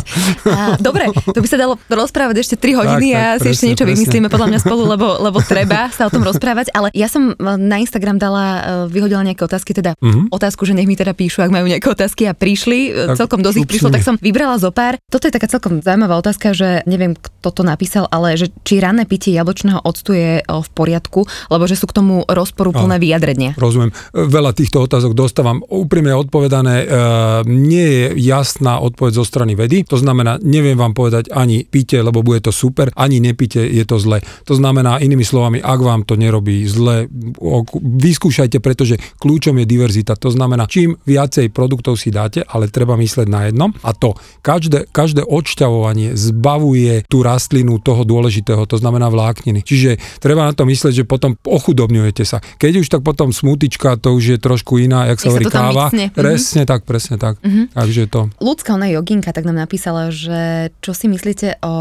A, 0.50 0.74
dobre, 0.80 1.06
to 1.14 1.38
by 1.38 1.46
sa 1.46 1.60
dalo 1.60 1.78
rozprávať 1.86 2.42
ešte 2.42 2.56
3 2.58 2.80
hodiny 2.80 3.14
tak, 3.14 3.20
tak, 3.20 3.22
a 3.22 3.30
si 3.30 3.38
presne, 3.38 3.52
ešte 3.52 3.66
niečo 3.68 3.84
presne. 3.84 3.92
vymyslíme 3.92 4.28
podľa 4.32 4.48
mňa 4.50 4.60
spolu, 4.64 4.82
lebo, 4.88 5.06
lebo 5.22 5.38
treba 5.52 5.92
sa 5.94 6.08
o 6.08 6.10
tom 6.10 6.26
rozprávať, 6.26 6.74
ale 6.74 6.88
ja 6.96 7.06
som 7.06 7.36
na 7.38 7.76
Instagram 7.78 8.18
dala, 8.18 8.46
vyhodila 8.90 9.22
nejaké 9.22 9.46
otázky, 9.46 9.76
teda 9.76 9.94
mm-hmm. 10.00 10.34
otázku, 10.34 10.66
že 10.66 10.74
nech 10.74 10.88
mi 10.90 10.98
teda 10.98 11.14
píšu, 11.14 11.44
ak 11.44 11.54
majú 11.54 11.70
nejaké 11.70 11.86
otázky 11.86 12.11
a 12.26 12.34
prišli 12.34 12.62
prišli, 12.62 12.78
tak, 12.94 13.16
celkom 13.18 13.40
dosť 13.42 13.56
ich 13.64 13.68
prišlo, 13.68 13.88
tak 13.90 14.04
som 14.06 14.16
vybrala 14.20 14.56
zo 14.60 14.70
pár. 14.70 15.00
Toto 15.10 15.26
je 15.26 15.32
taká 15.34 15.50
celkom 15.50 15.82
zaujímavá 15.82 16.20
otázka, 16.20 16.54
že 16.54 16.84
neviem, 16.86 17.16
kto 17.16 17.48
to 17.50 17.62
napísal, 17.66 18.06
ale 18.08 18.38
že 18.38 18.54
či 18.62 18.78
ranné 18.78 19.08
pitie 19.08 19.34
jablčného 19.34 19.82
octu 19.82 20.14
je 20.14 20.44
v 20.44 20.68
poriadku, 20.76 21.26
lebo 21.50 21.64
že 21.66 21.74
sú 21.74 21.90
k 21.90 21.96
tomu 21.98 22.22
rozporúplné 22.28 23.00
vyjadrenia. 23.02 23.58
Rozumiem. 23.58 23.90
Veľa 24.14 24.52
týchto 24.54 24.84
otázok 24.84 25.16
dostávam. 25.16 25.64
Úprimne 25.66 26.14
odpovedané, 26.14 26.84
e, 26.84 26.86
nie 27.48 27.86
je 27.88 28.04
jasná 28.20 28.78
odpoveď 28.78 29.12
zo 29.18 29.24
strany 29.26 29.58
vedy. 29.58 29.82
To 29.90 29.98
znamená, 29.98 30.38
neviem 30.44 30.78
vám 30.78 30.94
povedať 30.94 31.34
ani 31.34 31.66
pite, 31.66 31.98
lebo 31.98 32.22
bude 32.22 32.44
to 32.44 32.52
super, 32.54 32.92
ani 32.94 33.18
nepite, 33.18 33.58
je 33.58 33.84
to 33.88 33.98
zle. 33.98 34.22
To 34.46 34.54
znamená, 34.54 35.02
inými 35.02 35.24
slovami, 35.24 35.58
ak 35.58 35.80
vám 35.80 36.04
to 36.06 36.14
nerobí 36.14 36.62
zle, 36.68 37.08
vyskúšajte, 37.80 38.62
pretože 38.62 39.00
kľúčom 39.18 39.58
je 39.62 39.66
diverzita. 39.66 40.14
To 40.20 40.30
znamená, 40.30 40.68
čím 40.68 40.94
viacej 41.02 41.50
produktov 41.50 41.98
si 42.02 42.10
dáte, 42.10 42.42
ale 42.50 42.66
treba 42.66 42.98
mysleť 42.98 43.26
na 43.30 43.46
jednom 43.46 43.70
a 43.86 43.94
to 43.94 44.18
každé, 44.42 44.90
každé 44.90 45.22
odšťavovanie 45.22 46.18
zbavuje 46.18 47.06
tú 47.06 47.22
rastlinu 47.22 47.78
toho 47.78 48.02
dôležitého, 48.02 48.66
to 48.66 48.82
znamená 48.82 49.06
vlákniny. 49.06 49.62
Čiže 49.62 50.02
treba 50.18 50.42
na 50.42 50.52
to 50.56 50.66
mysleť, 50.66 51.02
že 51.02 51.04
potom 51.06 51.38
ochudobňujete 51.46 52.24
sa. 52.26 52.42
Keď 52.58 52.72
už 52.82 52.86
tak 52.90 53.02
potom 53.06 53.30
smutička, 53.30 53.94
to 54.02 54.18
už 54.18 54.24
je 54.34 54.38
trošku 54.42 54.82
iná, 54.82 55.06
jak 55.06 55.22
sa 55.22 55.30
hovorí 55.30 55.46
káva. 55.46 55.86
Mhm. 55.94 56.10
Presne 56.16 56.66
mm-hmm. 56.66 56.72
tak, 56.72 56.80
presne 56.88 57.16
tak. 57.20 57.38
Mm-hmm. 57.38 57.64
Takže 57.76 58.02
to. 58.10 58.20
Ľudská, 58.42 58.74
ona 58.74 58.90
joginka, 58.90 59.30
tak 59.30 59.46
nám 59.46 59.62
napísala, 59.62 60.10
že 60.10 60.72
čo 60.80 60.96
si 60.96 61.06
myslíte 61.06 61.62
o 61.62 61.74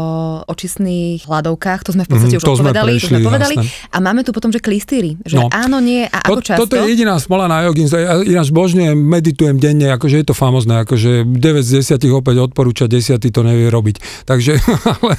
očistných 0.46 1.24
hladovkách, 1.26 1.80
to 1.82 1.90
sme 1.96 2.04
v 2.04 2.10
podstate 2.12 2.36
mm-hmm, 2.36 2.44
už 2.44 2.46
to 2.46 2.54
odpovedali, 2.60 2.92
sme 2.92 3.00
prešli, 3.00 3.08
to 3.08 3.16
sme 3.16 3.28
povedali. 3.28 3.54
Jasné. 3.56 3.90
A 3.90 3.96
máme 3.98 4.20
tu 4.22 4.30
potom, 4.30 4.50
že 4.52 4.60
klistýry, 4.60 5.16
že 5.24 5.40
no. 5.40 5.48
áno, 5.48 5.80
nie 5.80 6.04
a 6.06 6.18
ako 6.22 6.38
to, 6.38 6.42
často. 6.44 6.60
Toto 6.68 6.74
je 6.78 6.84
jediná 6.92 7.16
smola 7.18 7.48
na 7.48 7.64
jogin, 7.64 7.88
ja 7.88 8.20
ináč 8.20 8.48
božne 8.52 8.92
meditujem 8.92 9.56
denne, 9.56 9.88
akože 9.94 10.11
je 10.20 10.26
to 10.28 10.34
famózne, 10.36 10.84
akože 10.84 11.24
9 11.24 11.38
z 11.64 11.80
10 11.80 12.02
opäť 12.12 12.36
odporúča, 12.44 12.90
10 12.90 13.22
to 13.22 13.40
nevie 13.40 13.72
robiť. 13.72 14.26
Takže 14.28 14.52
ale 14.98 15.14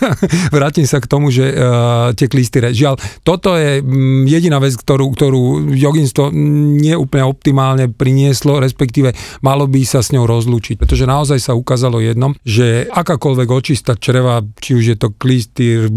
vrátim 0.54 0.86
sa 0.86 1.02
k 1.02 1.10
tomu, 1.10 1.34
že 1.34 1.50
uh, 1.50 2.12
tie 2.14 2.30
klístyre. 2.30 2.76
Žiaľ, 2.76 3.02
toto 3.26 3.58
je 3.58 3.82
um, 3.82 4.28
jediná 4.28 4.60
vec, 4.60 4.76
ktorú, 4.76 5.14
ktorú 5.16 5.74
joginstvo 5.74 6.30
neúplne 6.84 7.24
optimálne 7.26 7.86
prinieslo, 7.90 8.60
respektíve 8.60 9.16
malo 9.42 9.66
by 9.66 9.82
sa 9.88 10.04
s 10.04 10.12
ňou 10.12 10.28
rozlúčiť, 10.28 10.76
pretože 10.78 11.08
naozaj 11.08 11.40
sa 11.40 11.54
ukázalo 11.56 12.04
jedno, 12.04 12.36
že 12.44 12.86
akákoľvek 12.92 13.48
očista 13.50 13.96
čreva, 13.96 14.44
či 14.60 14.76
už 14.76 14.86
je 14.94 14.98
to 15.00 15.10
klístyr, 15.16 15.88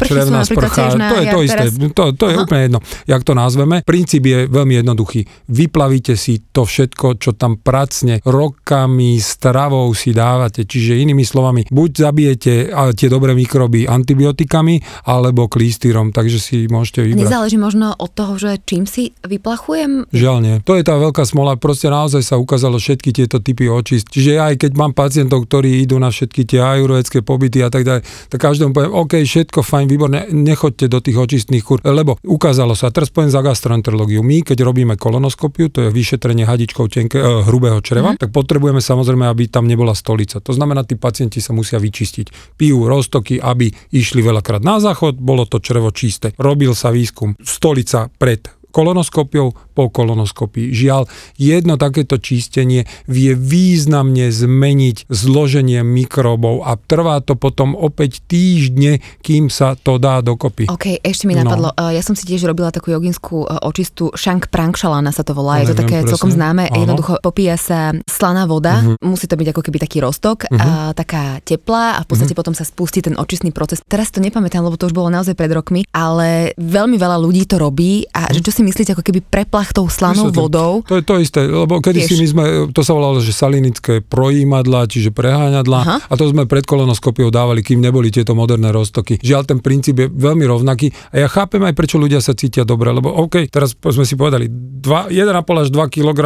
črevná 0.00 0.42
sprcha, 0.46 0.96
to 0.96 1.16
je 1.20 1.26
to 1.28 1.38
isté, 1.44 1.64
to, 1.92 2.04
to 2.16 2.24
je 2.32 2.36
úplne 2.38 2.62
jedno, 2.70 2.78
jak 3.04 3.22
to 3.22 3.32
nazveme. 3.36 3.84
Princíp 3.84 4.24
je 4.24 4.38
veľmi 4.48 4.80
jednoduchý. 4.80 5.26
Vyplavíte 5.52 6.14
si 6.16 6.40
to 6.50 6.64
všetko, 6.64 7.20
čo 7.20 7.36
tam 7.36 7.58
pracne 7.58 8.24
roka 8.32 8.62
liekami, 8.72 9.20
stravou 9.20 9.92
si 9.92 10.16
dávate. 10.16 10.64
Čiže 10.64 10.96
inými 11.04 11.24
slovami, 11.28 11.68
buď 11.68 11.90
zabijete 11.92 12.52
tie 12.72 13.08
dobré 13.12 13.36
mikroby 13.36 13.84
antibiotikami, 13.84 14.80
alebo 15.04 15.48
klístyrom, 15.48 16.08
takže 16.10 16.38
si 16.40 16.56
môžete 16.72 17.04
vybrať. 17.04 17.28
Nezáleží 17.28 17.58
možno 17.60 17.92
od 17.92 18.10
toho, 18.16 18.40
že 18.40 18.56
čím 18.64 18.88
si 18.88 19.12
vyplachujem? 19.20 20.08
Žiaľ 20.08 20.36
nie. 20.40 20.56
To 20.64 20.72
je 20.80 20.84
tá 20.84 20.96
veľká 20.96 21.28
smola. 21.28 21.60
Proste 21.60 21.92
naozaj 21.92 22.24
sa 22.24 22.40
ukázalo 22.40 22.80
všetky 22.80 23.12
tieto 23.12 23.44
typy 23.44 23.68
očist. 23.68 24.08
Čiže 24.08 24.40
aj 24.40 24.54
keď 24.64 24.72
mám 24.78 24.96
pacientov, 24.96 25.44
ktorí 25.44 25.84
idú 25.84 26.00
na 26.00 26.08
všetky 26.08 26.48
tie 26.48 26.60
ajurvedské 26.64 27.20
pobyty 27.20 27.60
a 27.60 27.68
tak 27.68 27.84
ďalej, 27.84 28.02
tak 28.32 28.38
každému 28.40 28.72
poviem, 28.72 28.92
OK, 28.96 29.20
všetko 29.20 29.60
fajn, 29.60 29.86
výborne, 29.90 30.20
nechoďte 30.32 30.86
do 30.88 30.98
tých 31.04 31.18
očistných 31.20 31.64
kur, 31.64 31.78
lebo 31.84 32.16
ukázalo 32.24 32.72
sa, 32.72 32.88
teraz 32.88 33.12
poviem 33.12 33.28
za 33.28 33.44
gastroenterológiu. 33.44 34.24
My, 34.24 34.40
keď 34.40 34.64
robíme 34.64 34.94
kolonoskopiu, 34.96 35.68
to 35.68 35.88
je 35.88 35.90
vyšetrenie 35.92 36.48
hadičkou 36.48 36.88
tenké, 36.88 37.20
eh, 37.20 37.44
hrubého 37.44 37.82
čreva, 37.82 38.14
mm. 38.14 38.21
Tak 38.22 38.30
potrebujeme 38.30 38.78
samozrejme, 38.78 39.26
aby 39.26 39.50
tam 39.50 39.66
nebola 39.66 39.98
stolica. 39.98 40.38
To 40.38 40.54
znamená, 40.54 40.86
tí 40.86 40.94
pacienti 40.94 41.42
sa 41.42 41.50
musia 41.50 41.82
vyčistiť. 41.82 42.54
Pijú 42.54 42.86
roztoky, 42.86 43.42
aby 43.42 43.74
išli 43.90 44.22
veľakrát 44.22 44.62
na 44.62 44.78
záchod, 44.78 45.18
bolo 45.18 45.42
to 45.42 45.58
črevo 45.58 45.90
čisté. 45.90 46.30
Robil 46.38 46.70
sa 46.78 46.94
výskum. 46.94 47.34
Stolica 47.42 48.06
pred 48.14 48.61
kolonoskópiou 48.72 49.52
po 49.72 49.88
kolonoskopii. 49.88 50.72
Žiaľ, 50.72 51.08
jedno 51.36 51.76
takéto 51.76 52.16
čistenie 52.20 52.88
vie 53.08 53.32
významne 53.36 54.28
zmeniť 54.32 55.08
zloženie 55.08 55.80
mikrobov 55.84 56.64
a 56.64 56.76
trvá 56.76 57.20
to 57.24 57.36
potom 57.36 57.76
opäť 57.76 58.24
týždne, 58.28 59.04
kým 59.20 59.48
sa 59.48 59.76
to 59.76 59.96
dá 60.00 60.24
dokopy. 60.24 60.68
OK, 60.68 61.00
ešte 61.04 61.28
mi 61.28 61.36
napadlo, 61.36 61.72
no. 61.72 61.92
ja 61.92 62.00
som 62.00 62.16
si 62.16 62.24
tiež 62.24 62.48
robila 62.48 62.72
takú 62.72 62.92
joginskú 62.92 63.44
e, 63.44 63.60
očistú 63.64 64.12
Shank 64.16 64.48
Prankšalana 64.48 65.12
sa 65.12 65.24
to 65.24 65.36
volá, 65.36 65.60
je 65.60 65.72
to 65.72 65.76
také 65.84 66.00
presne. 66.00 66.10
celkom 66.16 66.30
známe, 66.32 66.68
Áno. 66.68 66.80
jednoducho 66.84 67.20
popíja 67.20 67.60
sa 67.60 67.92
slaná 68.08 68.48
voda, 68.48 68.80
uh-huh. 68.80 68.96
musí 69.04 69.28
to 69.28 69.36
byť 69.36 69.48
ako 69.52 69.60
keby 69.64 69.78
taký 69.80 69.98
roztok, 70.00 70.48
uh-huh. 70.48 70.56
a 70.56 70.68
taká 70.96 71.40
teplá 71.44 72.00
a 72.00 72.00
v 72.04 72.08
podstate 72.08 72.32
uh-huh. 72.32 72.40
potom 72.40 72.54
sa 72.56 72.64
spustí 72.64 73.04
ten 73.04 73.18
očistný 73.18 73.52
proces. 73.52 73.84
Teraz 73.84 74.08
to 74.14 74.24
nepamätám, 74.24 74.64
lebo 74.64 74.78
to 74.80 74.88
už 74.88 74.94
bolo 74.96 75.12
naozaj 75.12 75.36
pred 75.36 75.52
rokmi, 75.52 75.84
ale 75.92 76.56
veľmi 76.56 76.96
veľa 76.96 77.18
ľudí 77.20 77.44
to 77.44 77.60
robí 77.60 78.06
a 78.14 78.28
uh-huh. 78.28 78.34
že 78.36 78.40
čo 78.40 78.52
si 78.54 78.61
myslíte, 78.62 78.94
ako 78.94 79.04
keby 79.04 79.20
preplach 79.22 79.74
tou 79.74 79.86
slanou 79.90 80.30
Myslím, 80.30 80.38
vodou? 80.38 80.72
To 80.86 80.96
je 80.98 81.04
to 81.04 81.18
isté, 81.18 81.44
lebo 81.44 81.82
kedy 81.82 82.00
si 82.02 82.14
my 82.18 82.26
sme, 82.26 82.44
to 82.70 82.82
sa 82.86 82.94
volalo, 82.94 83.18
že 83.18 83.34
salinické 83.34 84.00
projímadla, 84.00 84.86
čiže 84.86 85.10
preháňadla 85.10 85.80
Aha. 85.82 85.96
a 86.06 86.12
to 86.14 86.30
sme 86.30 86.46
pred 86.46 86.64
kolonoskopiou 86.66 87.28
dávali, 87.28 87.60
kým 87.60 87.82
neboli 87.82 88.08
tieto 88.08 88.32
moderné 88.32 88.70
roztoky. 88.70 89.18
Žiaľ, 89.20 89.42
ten 89.44 89.58
princíp 89.58 89.96
je 89.98 90.08
veľmi 90.08 90.46
rovnaký 90.46 90.90
a 91.14 91.26
ja 91.26 91.28
chápem 91.28 91.62
aj, 91.62 91.74
prečo 91.74 91.96
ľudia 91.98 92.22
sa 92.22 92.32
cítia 92.32 92.62
dobre, 92.62 92.90
lebo 92.94 93.10
OK, 93.10 93.48
teraz 93.48 93.74
sme 93.74 94.06
si 94.06 94.14
povedali, 94.14 94.46
1,5 94.48 95.62
až 95.62 95.68
2 95.70 95.94
kg 95.94 96.20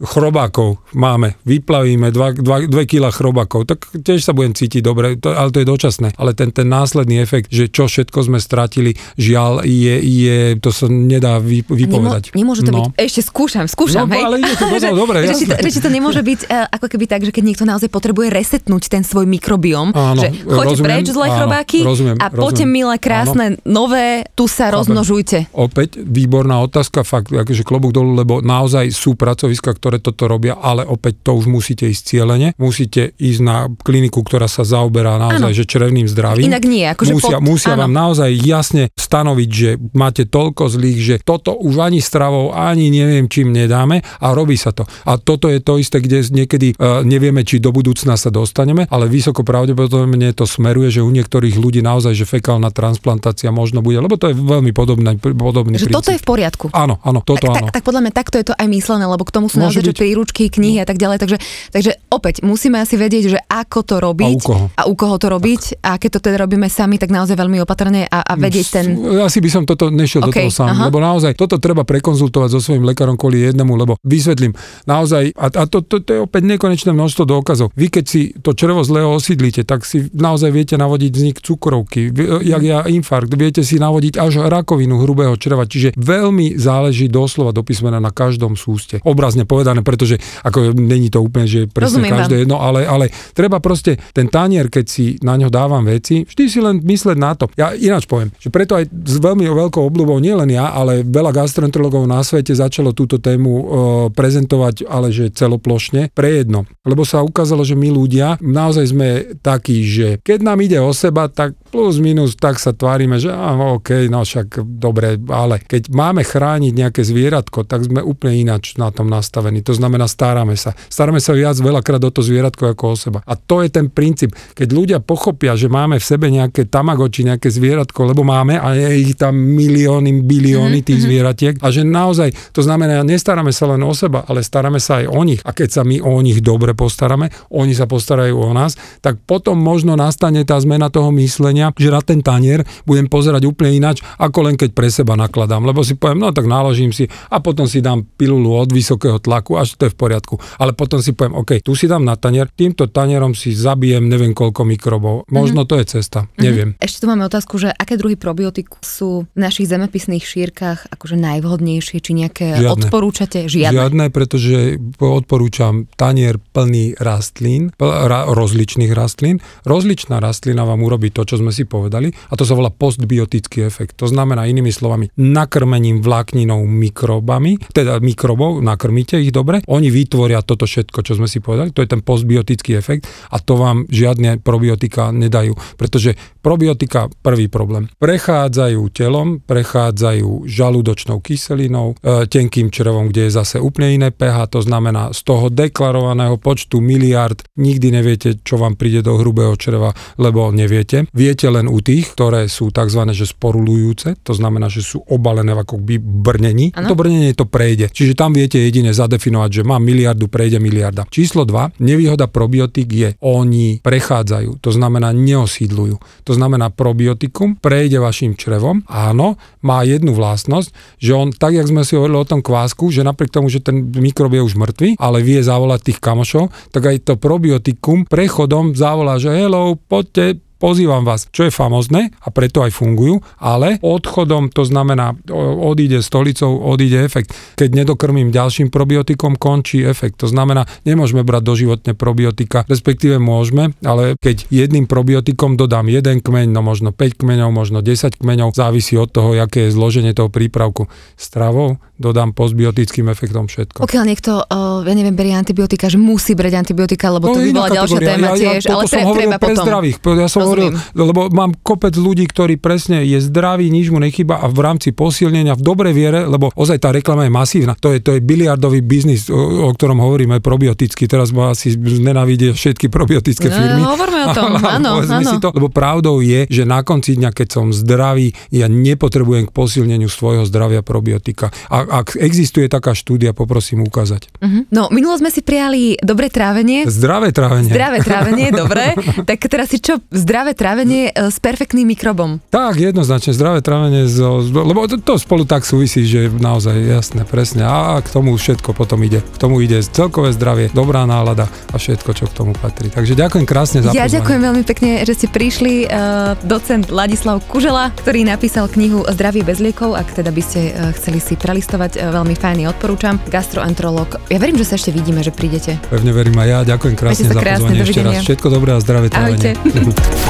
chrobákov 0.00 0.80
máme, 0.96 1.36
vyplavíme 1.44 2.08
2, 2.08 2.40
2, 2.40 2.72
2 2.72 2.90
kg 2.90 3.04
chrobákov, 3.12 3.68
tak 3.68 3.84
tiež 3.92 4.24
sa 4.24 4.32
budem 4.32 4.56
cítiť 4.56 4.80
dobre, 4.80 5.20
to, 5.20 5.32
ale 5.32 5.52
to 5.52 5.60
je 5.62 5.68
dočasné. 5.68 6.08
Ale 6.16 6.32
ten, 6.32 6.50
ten 6.50 6.66
následný 6.66 7.20
efekt, 7.20 7.52
že 7.52 7.68
čo 7.68 7.86
všetko 7.86 8.26
sme 8.26 8.38
stratili, 8.40 8.96
žiaľ, 9.20 9.62
je, 9.68 9.94
je 10.00 10.38
to 10.58 10.72
sa 10.72 10.88
nedá 10.88 11.29
vy, 11.38 11.62
vypovedať. 11.62 12.34
Nemo, 12.34 12.38
nemôže 12.50 12.62
to 12.66 12.72
no. 12.72 12.76
byť, 12.80 12.84
ešte 12.98 13.20
skúšam, 13.22 13.70
skúšam, 13.70 14.08
no, 14.08 14.16
hej. 14.16 14.22
ale 14.26 14.36
ide 14.42 14.54
to 14.58 14.66
potom, 14.66 14.92
dobre, 15.06 15.16
že, 15.28 15.46
to, 15.46 15.54
že 15.70 15.80
to 15.84 15.90
nemôže 15.92 16.22
byť 16.24 16.40
uh, 16.48 16.66
ako 16.74 16.86
keby 16.90 17.04
tak, 17.06 17.20
že 17.22 17.30
keď 17.30 17.42
niekto 17.46 17.64
naozaj 17.68 17.86
potrebuje 17.92 18.32
resetnúť 18.32 18.90
ten 18.90 19.02
svoj 19.06 19.28
mikrobióm, 19.30 19.94
áno, 19.94 20.18
že 20.18 20.34
choďte 20.42 20.76
preč 20.82 21.06
zlé 21.12 21.26
chrobáky 21.30 21.78
rozumiem, 21.86 22.16
a 22.18 22.26
poďte 22.32 22.64
milé, 22.66 22.96
krásne, 22.98 23.54
áno. 23.54 23.62
nové, 23.68 24.26
tu 24.34 24.50
sa 24.50 24.74
rozmnožujte. 24.74 25.52
Opäť 25.54 26.02
výborná 26.02 26.58
otázka, 26.64 27.06
fakt, 27.06 27.30
akože 27.30 27.62
klobúk 27.62 27.92
dolu, 27.92 28.16
lebo 28.16 28.40
naozaj 28.40 28.90
sú 28.90 29.14
pracoviska, 29.14 29.70
ktoré 29.76 30.00
toto 30.00 30.26
robia, 30.26 30.56
ale 30.56 30.82
opäť 30.88 31.20
to 31.22 31.36
už 31.36 31.46
musíte 31.46 31.84
ísť 31.84 32.16
cieľene, 32.16 32.56
musíte 32.56 33.12
ísť 33.20 33.40
na 33.44 33.68
kliniku, 33.68 34.24
ktorá 34.24 34.48
sa 34.48 34.64
zaoberá 34.64 35.20
naozaj, 35.20 35.52
že 35.52 35.64
črevným 35.68 36.08
zdravím. 36.08 36.48
Inak 36.48 36.64
nie, 36.64 36.88
akože 36.88 37.12
musia, 37.12 37.36
pod, 37.38 37.44
musia 37.44 37.74
vám 37.76 37.92
naozaj 37.92 38.30
jasne 38.40 38.84
stanoviť, 38.96 39.50
že 39.50 39.70
máte 39.92 40.24
toľko 40.24 40.70
zlých, 40.70 40.98
že 40.98 41.16
toto 41.24 41.56
už 41.56 41.90
ani 41.90 42.00
stravou, 42.02 42.52
ani 42.52 42.90
neviem 42.90 43.26
čím 43.30 43.52
nedáme 43.54 44.02
a 44.02 44.26
robí 44.32 44.56
sa 44.56 44.74
to. 44.74 44.84
A 45.06 45.16
toto 45.20 45.48
je 45.48 45.60
to 45.62 45.76
isté, 45.78 46.02
kde 46.02 46.24
niekedy 46.30 46.74
uh, 46.76 47.02
nevieme, 47.06 47.44
či 47.46 47.62
do 47.62 47.70
budúcna 47.70 48.18
sa 48.18 48.28
dostaneme, 48.32 48.86
ale 48.88 49.06
vysoko 49.06 49.44
pravdepodobne 49.46 50.32
to 50.34 50.44
smeruje, 50.44 51.00
že 51.00 51.00
u 51.04 51.10
niektorých 51.10 51.56
ľudí 51.56 51.80
naozaj, 51.84 52.12
že 52.16 52.26
fekálna 52.28 52.70
transplantácia 52.70 53.52
možno 53.52 53.84
bude, 53.84 54.00
lebo 54.00 54.16
to 54.16 54.30
je 54.30 54.34
veľmi 54.36 54.72
podobný, 54.74 55.16
podobný 55.20 55.76
že 55.76 55.88
princíp. 55.88 55.98
toto 55.98 56.10
je 56.14 56.20
v 56.20 56.26
poriadku. 56.26 56.66
Áno, 56.72 56.98
áno, 57.02 57.20
toto 57.22 57.46
tak, 57.46 57.50
áno. 57.50 57.56
Tak, 57.70 57.80
tak 57.80 57.82
podľa 57.84 58.00
mňa 58.06 58.12
takto 58.12 58.36
je 58.40 58.46
to 58.50 58.54
aj 58.56 58.66
myslené, 58.68 59.04
lebo 59.06 59.22
k 59.26 59.32
tomu 59.32 59.46
sú 59.48 59.58
naozaj 59.60 59.82
že 59.82 59.92
príručky, 59.94 60.48
knihy 60.50 60.80
no. 60.80 60.82
a 60.82 60.86
tak 60.86 60.98
ďalej. 60.98 61.18
Takže, 61.20 61.36
takže 61.70 61.92
opäť 62.10 62.42
musíme 62.42 62.80
asi 62.80 62.96
vedieť, 62.96 63.24
že 63.36 63.38
ako 63.46 63.78
to 63.84 63.96
robiť 64.00 64.34
a 64.34 64.38
u 64.38 64.40
koho, 64.40 64.64
a 64.74 64.82
u 64.88 64.94
koho 64.94 65.16
to 65.20 65.26
robiť 65.28 65.62
tak. 65.76 65.84
a 65.84 65.90
keď 66.00 66.10
to 66.16 66.20
teda 66.30 66.36
robíme 66.46 66.68
sami, 66.70 66.96
tak 66.96 67.10
naozaj 67.12 67.36
veľmi 67.36 67.58
opatrne 67.62 68.06
a, 68.06 68.18
a 68.24 68.32
vedieť 68.38 68.66
ten... 68.70 68.86
Asi 69.20 69.38
by 69.42 69.50
som 69.50 69.62
toto 69.68 69.92
nešiel 69.92 70.24
okay, 70.24 70.46
do 70.46 70.50
toho 70.50 70.52
sám, 70.52 70.68
aha. 70.74 70.82
lebo 70.88 70.98
naozaj 71.10 71.34
toto 71.34 71.58
treba 71.58 71.82
prekonzultovať 71.82 72.48
so 72.54 72.60
svojím 72.62 72.86
lekárom 72.86 73.18
kvôli 73.18 73.42
jednému, 73.50 73.74
lebo 73.74 73.98
vysvetlím, 74.06 74.54
naozaj, 74.86 75.34
a, 75.34 75.46
a 75.50 75.62
to, 75.66 75.82
to, 75.82 75.98
to 76.06 76.10
je 76.14 76.20
opäť 76.22 76.42
nekonečné 76.46 76.94
množstvo 76.94 77.26
dôkazov. 77.26 77.74
Vy 77.74 77.90
keď 77.90 78.04
si 78.06 78.30
to 78.38 78.54
črevo 78.54 78.86
zlého 78.86 79.10
osídlite, 79.10 79.66
tak 79.66 79.82
si 79.82 80.06
naozaj 80.14 80.54
viete 80.54 80.78
navodiť 80.78 81.10
vznik 81.10 81.38
cukrovky, 81.42 82.14
jak 82.46 82.62
ja 82.62 82.86
infarkt, 82.86 83.34
viete 83.34 83.66
si 83.66 83.82
navodiť 83.82 84.20
až 84.20 84.46
rakovinu 84.46 85.02
hrubého 85.02 85.34
čreva, 85.34 85.66
čiže 85.66 85.96
veľmi 85.98 86.54
záleží 86.54 87.10
doslova 87.10 87.50
do 87.50 87.66
písmena 87.66 87.98
na 87.98 88.14
každom 88.14 88.54
súste. 88.54 89.02
Obrazne 89.02 89.48
povedané, 89.48 89.82
pretože 89.82 90.20
ako 90.46 90.76
není 90.76 91.08
to 91.10 91.24
úplne, 91.24 91.48
že 91.50 91.66
presne 91.66 92.02
Rozumiem 92.02 92.12
každé 92.14 92.36
jedno, 92.46 92.60
ale, 92.60 92.84
ale 92.86 93.08
treba 93.32 93.58
proste 93.58 93.98
ten 94.12 94.28
tanier, 94.30 94.68
keď 94.68 94.84
si 94.86 95.04
na 95.24 95.34
ňo 95.38 95.48
dávam 95.48 95.82
veci, 95.86 96.22
vždy 96.26 96.44
si 96.46 96.58
len 96.60 96.82
mysleť 96.82 97.18
na 97.18 97.32
to. 97.34 97.48
Ja 97.54 97.72
ináč 97.74 98.06
poviem, 98.10 98.34
že 98.38 98.52
preto 98.52 98.74
aj 98.76 98.90
s 98.90 99.16
veľmi 99.22 99.46
veľkou 99.46 99.82
obľubou, 99.86 100.18
nielen 100.18 100.50
ja, 100.50 100.74
ale 100.74 100.89
veľa 101.06 101.32
gastroenterologov 101.32 102.04
na 102.04 102.20
svete 102.20 102.52
začalo 102.52 102.90
túto 102.92 103.22
tému 103.22 103.50
e, 103.50 103.64
prezentovať, 104.12 104.84
ale 104.86 105.14
že 105.14 105.30
celoplošne, 105.30 106.10
pre 106.12 106.42
jedno. 106.42 106.66
Lebo 106.82 107.06
sa 107.06 107.22
ukázalo, 107.22 107.62
že 107.62 107.78
my 107.78 107.88
ľudia 107.92 108.36
naozaj 108.42 108.84
sme 108.90 109.08
takí, 109.40 109.86
že 109.86 110.18
keď 110.20 110.38
nám 110.42 110.58
ide 110.60 110.78
o 110.82 110.90
seba, 110.90 111.30
tak 111.30 111.54
plus 111.70 112.02
minus 112.02 112.34
tak 112.34 112.58
sa 112.58 112.74
tvárime, 112.74 113.16
že 113.22 113.30
á, 113.30 113.54
OK, 113.54 114.10
no 114.10 114.26
však 114.26 114.66
dobre, 114.66 115.16
ale 115.30 115.62
keď 115.62 115.88
máme 115.94 116.26
chrániť 116.26 116.72
nejaké 116.74 117.02
zvieratko, 117.06 117.62
tak 117.62 117.86
sme 117.86 118.02
úplne 118.02 118.42
ináč 118.42 118.74
na 118.74 118.90
tom 118.90 119.06
nastavení. 119.06 119.62
To 119.62 119.72
znamená, 119.72 120.10
staráme 120.10 120.58
sa. 120.58 120.74
Staráme 120.90 121.22
sa 121.22 121.30
viac 121.30 121.54
veľakrát 121.56 122.02
o 122.02 122.10
to 122.10 122.26
zvieratko 122.26 122.74
ako 122.74 122.84
o 122.90 122.96
seba. 122.98 123.18
A 123.22 123.38
to 123.38 123.62
je 123.62 123.70
ten 123.70 123.86
princíp. 123.86 124.34
Keď 124.58 124.68
ľudia 124.74 124.98
pochopia, 124.98 125.54
že 125.54 125.70
máme 125.70 126.02
v 126.02 126.04
sebe 126.04 126.26
nejaké 126.26 126.66
tamagoči, 126.66 127.22
nejaké 127.22 127.46
zvieratko, 127.46 128.10
lebo 128.10 128.26
máme 128.26 128.58
a 128.58 128.74
je 128.74 128.90
ich 129.06 129.14
tam 129.14 129.38
milióny, 129.38 130.26
bilióny 130.26 130.82
mm-hmm. 130.82 130.88
tých 130.90 131.00
zvieratiek 131.06 131.54
a 131.62 131.70
že 131.70 131.86
naozaj, 131.86 132.34
to 132.50 132.66
znamená, 132.66 133.06
nestaráme 133.06 133.54
sa 133.54 133.70
len 133.70 133.84
o 133.86 133.94
seba, 133.94 134.26
ale 134.26 134.42
staráme 134.42 134.82
sa 134.82 135.04
aj 135.04 135.06
o 135.06 135.22
nich. 135.22 135.40
A 135.46 135.54
keď 135.54 135.80
sa 135.80 135.82
my 135.86 136.02
o 136.02 136.18
nich 136.24 136.42
dobre 136.42 136.74
postaráme, 136.74 137.30
oni 137.52 137.76
sa 137.76 137.86
postarajú 137.86 138.34
o 138.34 138.50
nás, 138.56 138.74
tak 139.04 139.22
potom 139.22 139.60
možno 139.60 139.94
nastane 139.94 140.42
tá 140.42 140.56
zmena 140.58 140.88
toho 140.88 141.12
myslenia 141.14 141.59
myslenia, 141.60 141.76
že 141.76 141.90
na 141.92 142.00
ten 142.00 142.20
tanier 142.24 142.64
budem 142.88 143.06
pozerať 143.06 143.44
úplne 143.44 143.76
ináč, 143.76 144.00
ako 144.16 144.48
len 144.48 144.54
keď 144.56 144.70
pre 144.72 144.88
seba 144.88 145.14
nakladám. 145.16 145.62
Lebo 145.64 145.84
si 145.84 145.94
poviem, 145.96 146.24
no 146.24 146.32
tak 146.32 146.48
naložím 146.48 146.90
si 146.90 147.04
a 147.28 147.38
potom 147.44 147.68
si 147.68 147.84
dám 147.84 148.04
pilulu 148.16 148.56
od 148.56 148.72
vysokého 148.72 149.20
tlaku, 149.20 149.60
až 149.60 149.76
to 149.76 149.86
je 149.88 149.92
v 149.92 149.98
poriadku. 149.98 150.40
Ale 150.56 150.72
potom 150.72 151.04
si 151.04 151.12
poviem, 151.12 151.36
OK, 151.36 151.60
tu 151.60 151.76
si 151.76 151.84
dám 151.84 152.02
na 152.02 152.16
tanier, 152.16 152.48
týmto 152.48 152.88
tanierom 152.88 153.36
si 153.36 153.52
zabijem 153.52 154.08
neviem 154.08 154.32
koľko 154.32 154.64
mikrobov. 154.64 155.28
Možno 155.28 155.64
mm-hmm. 155.64 155.70
to 155.70 155.74
je 155.76 155.84
cesta, 156.00 156.20
mm-hmm. 156.24 156.40
neviem. 156.40 156.68
Ešte 156.80 157.04
tu 157.04 157.06
máme 157.10 157.28
otázku, 157.28 157.60
že 157.60 157.68
aké 157.74 158.00
druhy 158.00 158.16
probiotik 158.16 158.72
sú 158.80 159.28
v 159.36 159.38
našich 159.38 159.68
zemepisných 159.68 160.24
šírkach 160.24 160.88
akože 160.88 161.20
najvhodnejšie, 161.20 161.98
či 162.00 162.12
nejaké 162.16 162.46
Žiadne. 162.56 162.88
odporúčate? 162.88 163.38
Žiadne. 163.50 163.76
Žiadne, 163.76 164.04
pretože 164.14 164.80
odporúčam 164.98 165.90
tanier 165.98 166.40
plný 166.52 166.96
rastlín, 166.96 167.74
rozličných 167.80 168.92
rastlín. 168.94 169.42
Rozličná 169.66 170.22
rastlina 170.22 170.64
vám 170.64 170.80
urobí 170.86 171.10
to, 171.10 171.26
čo 171.26 171.40
sme 171.42 171.49
sme 171.50 171.52
si 171.52 171.66
povedali, 171.66 172.14
a 172.30 172.38
to 172.38 172.46
sa 172.46 172.54
volá 172.54 172.70
postbiotický 172.70 173.66
efekt. 173.66 173.98
To 173.98 174.06
znamená 174.06 174.46
inými 174.46 174.70
slovami, 174.70 175.10
nakrmením 175.18 175.98
vlákninou 175.98 176.62
mikrobami, 176.62 177.58
teda 177.74 177.98
mikrobov, 177.98 178.62
nakrmíte 178.62 179.18
ich 179.18 179.34
dobre, 179.34 179.66
oni 179.66 179.90
vytvoria 179.90 180.46
toto 180.46 180.70
všetko, 180.70 181.02
čo 181.02 181.18
sme 181.18 181.26
si 181.26 181.42
povedali, 181.42 181.74
to 181.74 181.82
je 181.82 181.90
ten 181.90 182.06
postbiotický 182.06 182.78
efekt 182.78 183.10
a 183.34 183.42
to 183.42 183.58
vám 183.58 183.90
žiadne 183.90 184.38
probiotika 184.38 185.10
nedajú, 185.10 185.58
pretože 185.74 186.14
probiotika, 186.40 187.12
prvý 187.20 187.46
problém, 187.46 187.86
prechádzajú 188.00 188.80
telom, 188.90 189.38
prechádzajú 189.44 190.48
žalúdočnou 190.48 191.20
kyselinou, 191.20 191.94
e, 192.00 192.26
tenkým 192.26 192.72
črevom, 192.72 193.12
kde 193.12 193.28
je 193.28 193.36
zase 193.36 193.56
úplne 193.60 193.94
iné 193.94 194.08
pH, 194.10 194.56
to 194.56 194.60
znamená 194.64 195.12
z 195.12 195.20
toho 195.22 195.52
deklarovaného 195.52 196.40
počtu 196.40 196.80
miliard 196.80 197.44
nikdy 197.60 197.92
neviete, 197.92 198.28
čo 198.40 198.56
vám 198.56 198.74
príde 198.74 199.04
do 199.04 199.20
hrubého 199.20 199.52
čreva, 199.60 199.92
lebo 200.16 200.48
neviete. 200.50 201.04
Viete 201.12 201.46
len 201.52 201.68
u 201.68 201.78
tých, 201.84 202.16
ktoré 202.16 202.48
sú 202.48 202.72
tzv. 202.72 203.02
že 203.12 203.28
sporulujúce, 203.28 204.16
to 204.24 204.32
znamená, 204.32 204.72
že 204.72 204.80
sú 204.80 205.04
obalené 205.06 205.52
ako 205.52 205.76
by 205.76 205.96
brnení. 206.00 206.72
Ano. 206.72 206.94
To 206.94 206.96
brnenie 206.96 207.36
to 207.36 207.44
prejde. 207.44 207.92
Čiže 207.92 208.16
tam 208.16 208.32
viete 208.32 208.56
jedine 208.56 208.96
zadefinovať, 208.96 209.60
že 209.60 209.62
má 209.66 209.76
miliardu, 209.76 210.30
prejde 210.30 210.56
miliarda. 210.62 211.04
Číslo 211.12 211.44
2, 211.44 211.82
nevýhoda 211.82 212.30
probiotik 212.30 212.88
je, 212.88 213.08
oni 213.20 213.84
prechádzajú, 213.84 214.62
to 214.62 214.70
znamená 214.72 215.12
neosídlujú. 215.12 216.00
To 216.30 216.38
znamená 216.38 216.70
probiotikum 216.70 217.58
prejde 217.58 217.98
vašim 217.98 218.38
črevom, 218.38 218.86
áno, 218.86 219.34
má 219.66 219.82
jednu 219.82 220.14
vlastnosť, 220.14 220.70
že 221.02 221.10
on, 221.10 221.34
tak 221.34 221.58
jak 221.58 221.66
sme 221.66 221.82
si 221.82 221.98
hovorili 221.98 222.22
o 222.22 222.30
tom 222.30 222.38
kvásku, 222.38 222.86
že 222.94 223.02
napriek 223.02 223.34
tomu, 223.34 223.50
že 223.50 223.58
ten 223.58 223.90
mikrob 223.90 224.30
je 224.30 224.46
už 224.46 224.54
mŕtvý, 224.54 224.94
ale 225.02 225.26
vie 225.26 225.42
zavolať 225.42 225.90
tých 225.90 225.98
kamošov, 225.98 226.54
tak 226.70 226.86
aj 226.86 227.02
to 227.02 227.18
probiotikum 227.18 228.06
prechodom 228.06 228.78
zavolá, 228.78 229.18
že 229.18 229.34
hello, 229.34 229.74
poďte, 229.74 230.38
pozývam 230.60 231.08
vás, 231.08 231.24
čo 231.32 231.48
je 231.48 231.52
famozne 231.52 232.12
a 232.20 232.28
preto 232.28 232.60
aj 232.60 232.76
fungujú, 232.76 233.24
ale 233.40 233.80
odchodom, 233.80 234.52
to 234.52 234.68
znamená, 234.68 235.16
odíde 235.64 236.04
stolicou, 236.04 236.60
odíde 236.60 237.00
efekt. 237.00 237.32
Keď 237.56 237.72
nedokrmím 237.72 238.28
ďalším 238.28 238.68
probiotikom, 238.68 239.40
končí 239.40 239.80
efekt. 239.80 240.20
To 240.20 240.28
znamená, 240.28 240.68
nemôžeme 240.84 241.24
brať 241.24 241.42
doživotne 241.48 241.92
probiotika, 241.96 242.68
respektíve 242.68 243.16
môžeme, 243.16 243.72
ale 243.80 244.20
keď 244.20 244.44
jedným 244.52 244.84
probiotikom 244.84 245.56
dodám 245.56 245.88
jeden 245.88 246.20
kmeň, 246.20 246.52
no 246.52 246.60
možno 246.60 246.92
5 246.92 247.16
kmeňov, 247.24 247.48
možno 247.48 247.80
10 247.80 248.20
kmeňov, 248.20 248.52
závisí 248.52 249.00
od 249.00 249.08
toho, 249.08 249.32
aké 249.40 249.72
je 249.72 249.74
zloženie 249.74 250.12
toho 250.12 250.28
prípravku. 250.28 250.92
Stravou 251.16 251.80
dodám 251.96 252.32
postbiotickým 252.36 253.08
efektom 253.12 253.48
všetko. 253.48 253.84
Pokiaľ 253.84 254.04
niekto, 254.04 254.44
uh, 254.44 254.80
ja 254.84 254.94
neviem, 254.96 255.12
berie 255.12 255.36
antibiotika, 255.36 255.88
že 255.88 256.00
musí 256.00 256.32
brať 256.32 256.64
antibiotika, 256.64 257.12
lebo 257.12 257.30
No, 257.30 257.36
to 257.36 257.40
by 257.46 257.50
bola 257.54 257.68
ďalšia 257.70 258.00
téma 258.00 258.26
ja, 258.26 258.34
tiež, 258.34 258.60
ja, 258.66 258.70
ale 258.74 258.84
toto 258.84 258.90
som 258.90 259.14
tre, 259.14 259.22
treba 259.22 259.36
pre 259.38 259.52
potom. 259.54 259.64
zdravých. 259.64 259.96
Ja 260.00 260.28
som 260.28 260.40
hovoril, 260.50 260.68
lebo 260.92 261.30
mám 261.30 261.54
kopec 261.56 261.94
ľudí, 261.94 262.26
ktorí 262.26 262.58
presne 262.58 263.06
je 263.06 263.22
zdravý, 263.22 263.70
nič 263.70 263.88
mu 263.88 264.02
nechyba 264.02 264.42
a 264.42 264.50
v 264.50 264.58
rámci 264.58 264.90
posilnenia 264.90 265.54
v 265.54 265.62
dobrej 265.62 265.94
viere, 265.94 266.26
lebo 266.26 266.50
ozaj 266.52 266.82
tá 266.82 266.90
reklama 266.90 267.22
je 267.22 267.30
masívna. 267.30 267.78
To 267.78 267.94
je, 267.94 268.02
to 268.02 268.18
je 268.18 268.20
biliardový 268.20 268.82
biznis, 268.82 269.30
o, 269.30 269.38
o 269.66 269.70
ktorom 269.70 270.02
hovoríme, 270.02 270.42
probiotický. 270.42 271.06
Teraz 271.06 271.30
ma 271.30 271.54
asi 271.54 271.78
nenávidia 271.78 272.50
všetky 272.50 272.90
probiotické 272.90 273.46
No, 273.46 273.54
firmy. 273.54 273.82
hovorme 273.86 274.20
o 274.24 274.34
tom, 274.34 274.50
áno, 274.76 274.90
áno. 275.00 275.30
To, 275.38 275.54
lebo 275.54 275.68
pravdou 275.70 276.18
je, 276.18 276.50
že 276.50 276.66
na 276.66 276.82
konci 276.82 277.14
dňa, 277.14 277.30
keď 277.30 277.48
som 277.48 277.66
zdravý, 277.70 278.32
ja 278.50 278.66
nepotrebujem 278.66 279.46
k 279.46 279.54
posilneniu 279.54 280.08
svojho 280.08 280.42
zdravia 280.42 280.82
probiotika. 280.82 281.52
A 281.68 282.02
ak 282.02 282.16
existuje 282.16 282.66
taká 282.66 282.90
štúdia, 282.90 283.30
poprosím 283.30 283.84
ukázať. 283.84 284.32
Mhm. 284.40 284.72
No, 284.72 284.88
minulo 284.90 285.14
sme 285.14 285.28
si 285.28 285.44
prijali 285.44 286.00
dobré 286.00 286.26
trávenie. 286.26 286.88
Zdravé 286.88 287.30
trávenie. 287.30 287.68
Zdravé 287.68 287.98
trávenie, 288.00 288.48
dobre. 288.50 288.96
Tak 289.20 289.36
teraz 289.46 289.68
si 289.68 289.78
čo? 289.78 290.00
Zdravé 290.08 290.39
trávenie 290.56 291.12
e, 291.12 291.28
s 291.28 291.36
perfektným 291.38 291.86
mikrobom. 291.92 292.40
Tak, 292.48 292.80
jednoznačne 292.80 293.36
zdravé 293.36 293.60
trávenie, 293.60 294.08
zo, 294.08 294.40
lebo 294.40 294.88
to, 294.88 294.96
to 294.96 295.20
spolu 295.20 295.44
tak 295.44 295.68
súvisí, 295.68 296.08
že 296.08 296.32
naozaj 296.32 296.76
jasné, 296.76 297.22
presne. 297.28 297.68
A 297.68 298.00
k 298.00 298.08
tomu 298.08 298.34
všetko 298.34 298.72
potom 298.72 299.00
ide. 299.04 299.20
K 299.20 299.36
tomu 299.36 299.60
ide 299.60 299.84
celkové 299.84 300.32
zdravie, 300.32 300.72
dobrá 300.72 301.04
nálada 301.04 301.46
a 301.70 301.76
všetko, 301.76 302.10
čo 302.16 302.24
k 302.26 302.32
tomu 302.32 302.52
patrí. 302.56 302.88
Takže 302.88 303.12
ďakujem 303.12 303.44
krásne 303.44 303.78
za 303.84 303.92
Ja 303.92 304.08
pozvanie. 304.08 304.16
ďakujem 304.16 304.40
veľmi 304.40 304.64
pekne, 304.64 304.90
že 305.04 305.12
ste 305.14 305.26
prišli. 305.28 305.72
Uh, 305.90 306.34
docent 306.48 306.88
Ladislav 306.88 307.44
Kužela, 307.46 307.92
ktorý 308.00 308.24
napísal 308.24 308.66
knihu 308.72 309.04
Zdravie 309.12 309.44
bez 309.44 309.60
liekov, 309.60 309.92
ak 309.92 310.16
teda 310.16 310.32
by 310.32 310.42
ste 310.42 310.72
uh, 310.72 310.90
chceli 310.96 311.20
si 311.20 311.36
prelistovať, 311.36 312.00
veľmi 312.00 312.34
fajný, 312.34 312.64
odporúčam. 312.70 313.20
Gastroenterolog. 313.28 314.16
Ja 314.32 314.38
verím, 314.40 314.56
že 314.56 314.66
sa 314.66 314.74
ešte 314.80 314.94
vidíme, 314.94 315.20
že 315.20 315.34
prídete. 315.34 315.76
Pevne 315.90 316.14
verím 316.14 316.36
aj 316.38 316.48
ja. 316.48 316.58
Ďakujem 316.76 316.94
krásne 316.96 317.28
za 317.28 317.34
krásne, 317.36 317.66
pozvanie 317.66 317.80
ešte 317.82 318.00
raz. 318.00 318.22
Všetko 318.24 318.46
dobré 318.48 318.70
a 318.76 318.78
zdravé 318.80 319.10
Ahojte. 319.10 319.58